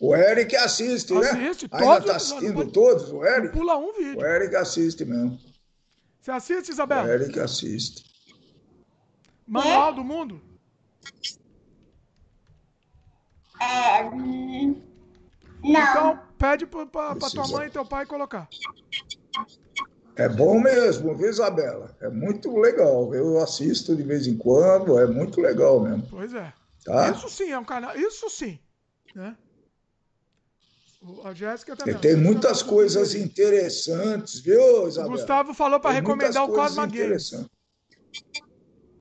[0.00, 1.20] O Eric assiste, né?
[1.30, 3.52] Assiste, Ainda tá os assistindo todos, o Não Eric?
[3.56, 4.26] pula um O vídeo.
[4.26, 5.38] Eric assiste mesmo.
[6.20, 7.08] Você assiste, O Isabela?
[7.08, 8.04] Eric assiste.
[9.46, 10.40] Manual do Mundo?
[13.60, 14.82] É, hum,
[15.62, 15.80] não.
[15.80, 18.48] Então, pede pra, pra, pra tua mãe e teu pai colocar.
[20.16, 21.96] É bom mesmo, viu, Isabela?
[22.00, 23.14] É muito legal.
[23.14, 26.06] Eu assisto de vez em quando, é muito legal mesmo.
[26.10, 26.52] Pois é.
[26.84, 27.10] Tá?
[27.12, 27.96] Isso sim é um canal.
[27.96, 28.58] Isso sim.
[29.14, 29.36] Né?
[31.00, 31.94] O- A Jéssica também.
[31.98, 35.12] Tem muitas do coisas interessantes, viu, O Isabela?
[35.16, 37.30] Gustavo falou muitas recomendar o Cosma Games.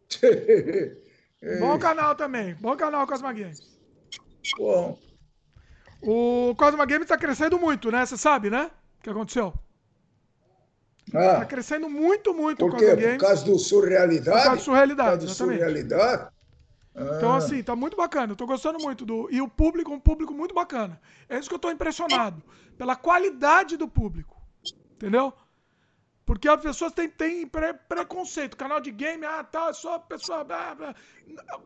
[1.60, 2.54] Bom canal também.
[2.56, 3.60] Bom canal Cosma Games.
[4.58, 4.98] Bom,
[6.02, 8.06] O Cosma Games tá crescendo muito, né?
[8.06, 8.72] Você sabe, né?
[9.00, 9.54] O que aconteceu?
[11.12, 12.96] Tá ah, crescendo muito, muito o por Cosma quê?
[12.96, 13.18] Por Games.
[13.18, 14.38] causa do surrealidade?
[14.38, 16.32] Por causa de surrealidade, Por surrealidade?
[16.96, 18.34] Então, Ah, assim, tá muito bacana.
[18.34, 19.30] Eu tô gostando muito do.
[19.32, 21.02] E o público, um público muito bacana.
[21.30, 22.44] É isso que eu tô impressionado.
[22.78, 24.42] Pela qualidade do público.
[24.96, 25.34] Entendeu?
[26.26, 28.58] Porque as pessoas têm, têm pre- preconceito.
[28.58, 30.44] Canal de game, ah, tá, é só pessoa.
[30.44, 30.96] blá, blá.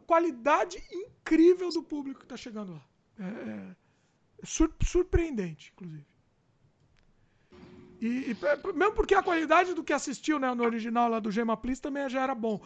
[0.07, 2.81] Qualidade incrível do público que tá chegando lá.
[3.19, 3.23] É,
[3.71, 3.75] é
[4.45, 6.05] sur- surpreendente, inclusive.
[8.01, 11.31] E, e pe- mesmo porque a qualidade do que assistiu né, no original lá do
[11.31, 12.61] Gema Please também já era bom.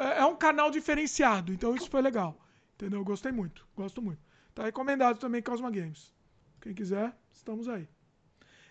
[0.00, 2.36] É, é um canal diferenciado, então isso foi legal.
[2.74, 3.00] Entendeu?
[3.00, 4.20] Eu Gostei muito, gosto muito.
[4.54, 6.12] Tá recomendado também Cosma Games.
[6.60, 7.88] Quem quiser, estamos aí.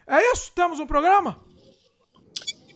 [0.06, 0.52] É isso?
[0.54, 1.40] Temos um programa?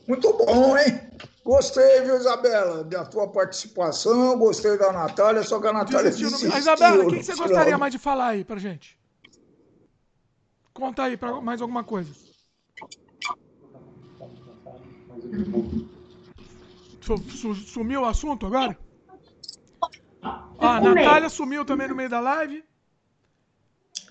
[0.07, 1.01] Muito bom, hein?
[1.43, 4.37] Gostei, viu, Isabela, da tua participação.
[4.39, 6.57] Gostei da Natália, só que a Natália Desistiu desistiu.
[6.57, 8.97] Isabela, o que, que você gostaria mais de falar aí pra gente?
[10.75, 12.13] Conta aí pra mais alguma coisa.
[17.01, 18.77] Su- su- sumiu o assunto agora?
[20.21, 22.61] Ah, a Natália sumiu também no meio da live.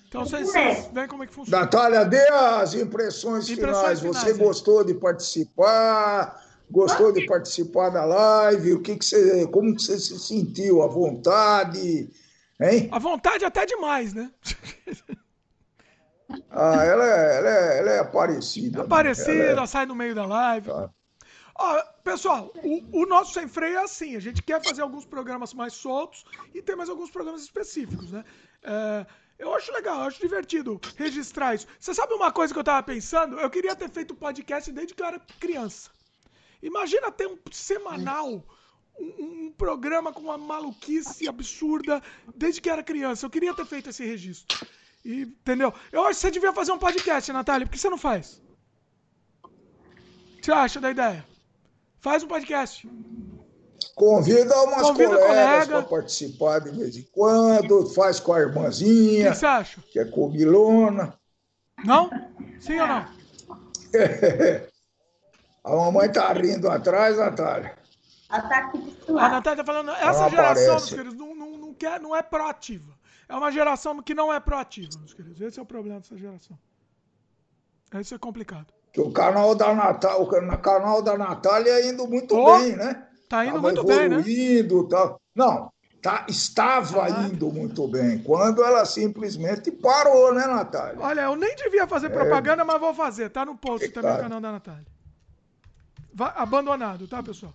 [0.07, 1.59] Então vocês, vocês veem como é que funciona.
[1.65, 3.99] Natália, dê as impressões, Impressões finais.
[3.99, 4.43] Você finais, é.
[4.43, 6.43] gostou de participar?
[6.71, 8.73] Gostou de participar da live?
[8.73, 10.81] O que, que você, como que você se sentiu?
[10.81, 12.09] À vontade?
[12.59, 12.89] Hein?
[12.91, 14.31] A vontade até demais, né?
[16.49, 18.79] Ah, ela é, ela é, ela é aparecida.
[18.79, 18.85] né?
[18.85, 20.67] Aparecida, é- sai no meio da live.
[20.69, 20.89] Tá.
[21.57, 24.15] Ó, pessoal, o, o nosso sem freio é assim.
[24.15, 28.25] A gente quer fazer alguns programas mais soltos e tem mais alguns programas específicos, né?
[28.61, 29.05] É,
[29.39, 31.65] eu acho legal, eu acho divertido registrar isso.
[31.79, 33.39] Você sabe uma coisa que eu tava pensando?
[33.39, 35.91] Eu queria ter feito podcast desde que eu era criança.
[36.61, 38.43] Imagina ter um semanal,
[38.99, 42.01] um, um programa com uma maluquice absurda
[42.35, 43.25] desde que era criança.
[43.25, 44.57] Eu queria ter feito esse registro.
[45.05, 45.71] E, entendeu?
[45.91, 47.67] Eu acho que você devia fazer um podcast, Natália.
[47.67, 48.41] Por que você não faz?
[49.43, 51.23] O que você acha da ideia?
[51.99, 52.89] Faz um podcast.
[53.95, 55.65] Convida umas Convida colegas colega.
[55.67, 59.81] para participar de vez em quando, faz com a O que irmãzinha, você acha?
[59.91, 61.13] que é comilona.
[61.85, 62.09] Não?
[62.59, 63.05] Sim ou não?
[65.63, 67.75] A mamãe tá rindo atrás, Natália.
[68.29, 68.71] Ela tá
[69.09, 69.29] A.
[69.29, 70.67] Natália tá falando, essa Ela geração, aparece.
[70.67, 72.93] meus queridos, não, não, não, quer, não é proativa.
[73.27, 75.41] É uma geração que não é proativa, meus queridos.
[75.41, 76.57] Esse é o problema dessa geração.
[77.99, 78.67] Isso é complicado.
[78.97, 83.07] O canal da Natália, o cana- canal da Natália é indo muito Oh, bem, né?
[83.27, 84.23] Tá indo Tava muito bem, né?
[84.89, 85.15] Tá...
[85.35, 85.71] Não,
[86.01, 87.27] tá, estava Ah.
[87.27, 88.19] indo muito bem.
[88.23, 91.01] Quando ela simplesmente parou, né, Natália?
[91.01, 93.29] Olha, eu nem devia fazer propaganda, mas vou fazer.
[93.29, 94.21] Tá no post também no Complicado.
[94.23, 94.85] canal da Natália.
[96.13, 97.53] Va- abandonado, tá, pessoal?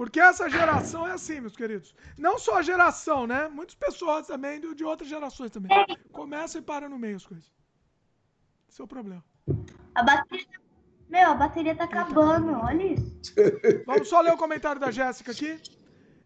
[0.00, 1.94] Porque essa geração é assim, meus queridos.
[2.16, 3.48] Não só a geração, né?
[3.48, 5.70] Muitas pessoas também de outras gerações também.
[6.10, 7.52] Começa e para no meio as coisas.
[8.66, 9.22] Esse é o problema.
[9.94, 10.46] A bateria.
[11.06, 13.34] Meu, a bateria tá acabando, olha isso.
[13.84, 15.60] Vamos só ler o comentário da Jéssica aqui.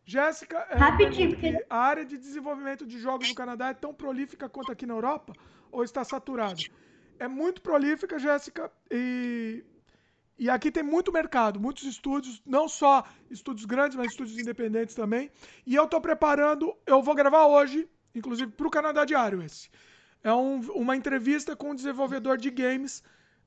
[0.04, 3.92] Jéssica, é, Rapidinho, porque- que a área de desenvolvimento de jogos no Canadá é tão
[3.92, 5.32] prolífica quanto aqui na Europa
[5.72, 6.60] ou está saturada?
[7.18, 9.64] É muito prolífica, Jéssica, e,
[10.38, 15.30] e aqui tem muito mercado, muitos estúdios, não só estúdios grandes, mas estúdios independentes também.
[15.66, 19.70] E eu estou preparando, eu vou gravar hoje, inclusive para o Canadá Diário esse.
[20.22, 23.02] É um- uma entrevista com um desenvolvedor de games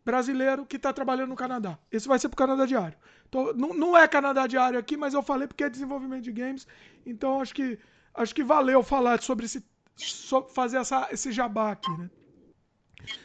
[0.05, 1.77] brasileiro que está trabalhando no Canadá.
[1.91, 2.97] Esse vai ser para o Canadá Diário.
[3.27, 6.65] Então, não, não é Canadá Diário aqui, mas eu falei porque é desenvolvimento de games.
[7.05, 7.77] Então, acho que
[8.14, 9.64] acho que valeu falar sobre esse.
[9.97, 12.09] so- fazer essa, esse jabá aqui, né?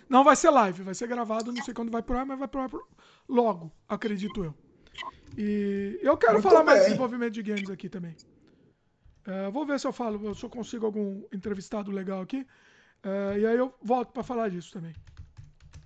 [0.09, 2.49] Não vai ser live, vai ser gravado, não sei quando vai pro ar, mas vai
[2.49, 2.71] pro ar
[3.29, 4.55] logo, acredito eu.
[5.37, 6.91] E eu quero Muito falar mais de bem.
[6.91, 8.15] desenvolvimento de games aqui também.
[9.27, 12.47] É, vou ver se eu falo, se eu consigo algum entrevistado legal aqui.
[13.03, 14.95] É, e aí eu volto para falar disso também.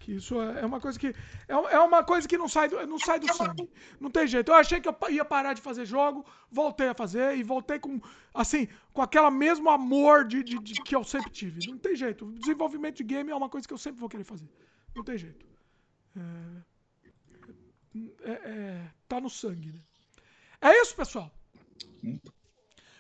[0.07, 1.09] Que isso é é uma coisa que.
[1.49, 3.69] É, é uma coisa que não sai, do, não sai do sangue.
[3.99, 4.53] Não tem jeito.
[4.53, 8.01] Eu achei que eu ia parar de fazer jogo, voltei a fazer e voltei com.
[8.33, 11.69] Assim, com aquele mesmo amor de, de- de- que eu sempre tive.
[11.69, 12.31] Não tem jeito.
[12.39, 14.49] Desenvolvimento de game é uma coisa que eu sempre vou querer fazer.
[14.95, 15.45] Não tem jeito.
[16.17, 16.63] É,
[18.31, 19.81] é- é- tá no sangue, né?
[20.61, 21.33] É isso, pessoal.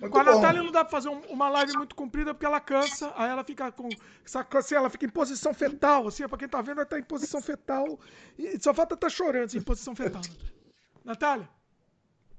[0.00, 0.34] Muito Com a bom.
[0.34, 3.42] Natália não dá pra fazer um- uma live muito comprida porque ela cansa, aí ela
[3.42, 3.88] fica com.
[4.58, 7.40] Assim, ela fica em posição fetal, assim, pra quem tá vendo, ela tá em posição
[7.40, 7.98] fetal.
[8.38, 10.20] E só falta estar chorando, assim, em posição fetal.
[11.04, 11.48] Natália.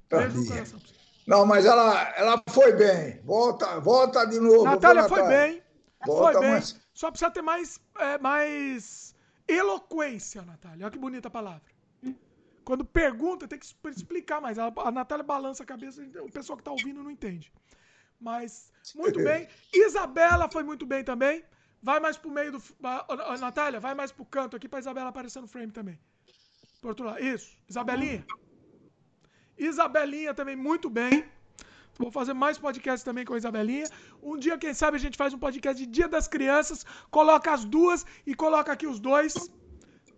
[0.10, 0.80] Natália, beijo no coração.
[1.26, 3.20] Não, mas ela, ela foi bem.
[3.24, 4.64] Volta, volta de novo.
[4.64, 5.64] Natália viu, foi bem.
[6.06, 6.52] Volta foi bem.
[6.52, 6.80] mais.
[6.94, 9.16] Só precisa ter mais, é, mais
[9.48, 10.86] eloquência, Natália.
[10.86, 11.62] Olha que bonita a palavra.
[12.68, 13.66] Quando pergunta, tem que
[13.96, 14.60] explicar mais.
[14.60, 17.50] A, a Natália balança a cabeça, o pessoal que tá ouvindo não entende.
[18.20, 19.48] Mas, muito bem.
[19.74, 21.46] Isabela foi muito bem também.
[21.82, 22.62] Vai mais pro meio do.
[22.84, 25.98] a- a- a Natália, vai mais pro canto aqui pra Isabela aparecer no frame também.
[26.82, 27.24] Por outro lado.
[27.24, 27.56] Isso.
[27.70, 28.26] Isabelinha.
[29.58, 31.24] Isabelinha também muito bem.
[31.98, 33.88] Vou fazer mais podcasts também com a Isabelinha.
[34.22, 37.64] Um dia, quem sabe, a gente faz um podcast de Dia das Crianças, coloca as
[37.64, 39.34] duas e coloca aqui os dois.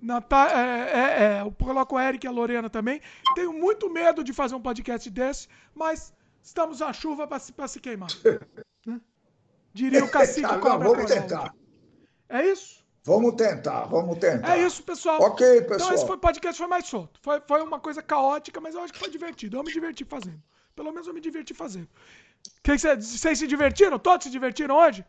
[0.02, 3.02] Nata- é, é, é, eu coloco o Eric e a Lorena também.
[3.36, 7.68] Tenho muito medo de fazer um podcast desse, mas estamos à chuva para se, pra
[7.68, 8.10] se queimar.
[9.74, 11.54] Diria o cacique Tá, não, vamos tentar.
[12.28, 12.80] É isso?
[13.04, 14.58] Vamos tentar, vamos tentar.
[14.58, 15.22] É isso, pessoal.
[15.22, 16.08] Ok, Então esse pessoal.
[16.08, 17.20] foi, podcast foi mais solto.
[17.22, 19.58] Foi, foi uma coisa caótica, mas eu acho que foi divertido.
[19.58, 20.42] Eu me diverti fazendo.
[20.76, 21.88] Pelo menos eu me diverti fazendo.
[22.66, 23.98] Vocês se divertiram?
[24.00, 25.04] Todos se divertiram hoje?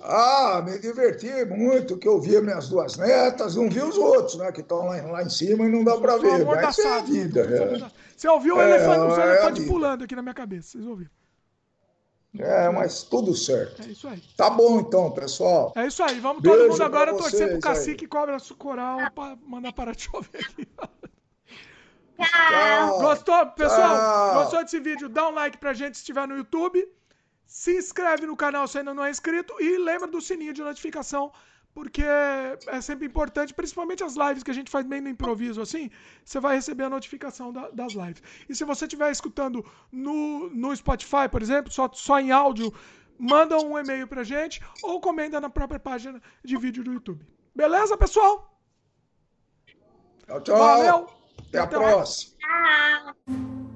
[0.00, 4.52] Ah, me diverti muito, que eu vi minhas duas netas, não vi os outros, né,
[4.52, 6.42] que estão lá, lá em cima e não dá para ver.
[6.42, 7.40] amor Mas é a vida.
[7.40, 7.90] é.
[8.16, 10.72] Você ouviu o É, elefante, os é elefantes pulando aqui na minha cabeça.
[10.72, 11.10] Vocês ouviram?
[12.38, 13.82] É, mas tudo certo.
[13.82, 14.22] É isso aí.
[14.36, 15.72] Tá bom então, pessoal.
[15.74, 16.20] É isso aí.
[16.20, 20.44] Vamos Beijo todo mundo agora torcer pro cacique cobra coral pra mandar parar de chover
[20.44, 20.68] aqui.
[22.18, 22.98] Tchau.
[23.00, 23.96] Gostou, pessoal?
[23.96, 24.34] Tchau.
[24.34, 25.08] Gostou desse vídeo?
[25.08, 26.86] Dá um like pra gente se estiver no YouTube.
[27.48, 29.54] Se inscreve no canal se ainda não é inscrito.
[29.58, 31.32] E lembra do sininho de notificação,
[31.74, 35.90] porque é sempre importante, principalmente as lives que a gente faz meio no improviso assim.
[36.24, 38.22] Você vai receber a notificação da- das lives.
[38.48, 42.72] E se você estiver escutando no, no Spotify, por exemplo, só, só em áudio,
[43.18, 47.26] manda um e-mail pra gente ou comenta na própria página de vídeo do YouTube.
[47.56, 48.60] Beleza, pessoal?
[50.26, 50.58] Tchau, tchau.
[50.58, 51.06] Valeu!
[51.48, 51.94] Até a Até mais.
[51.94, 53.67] próxima.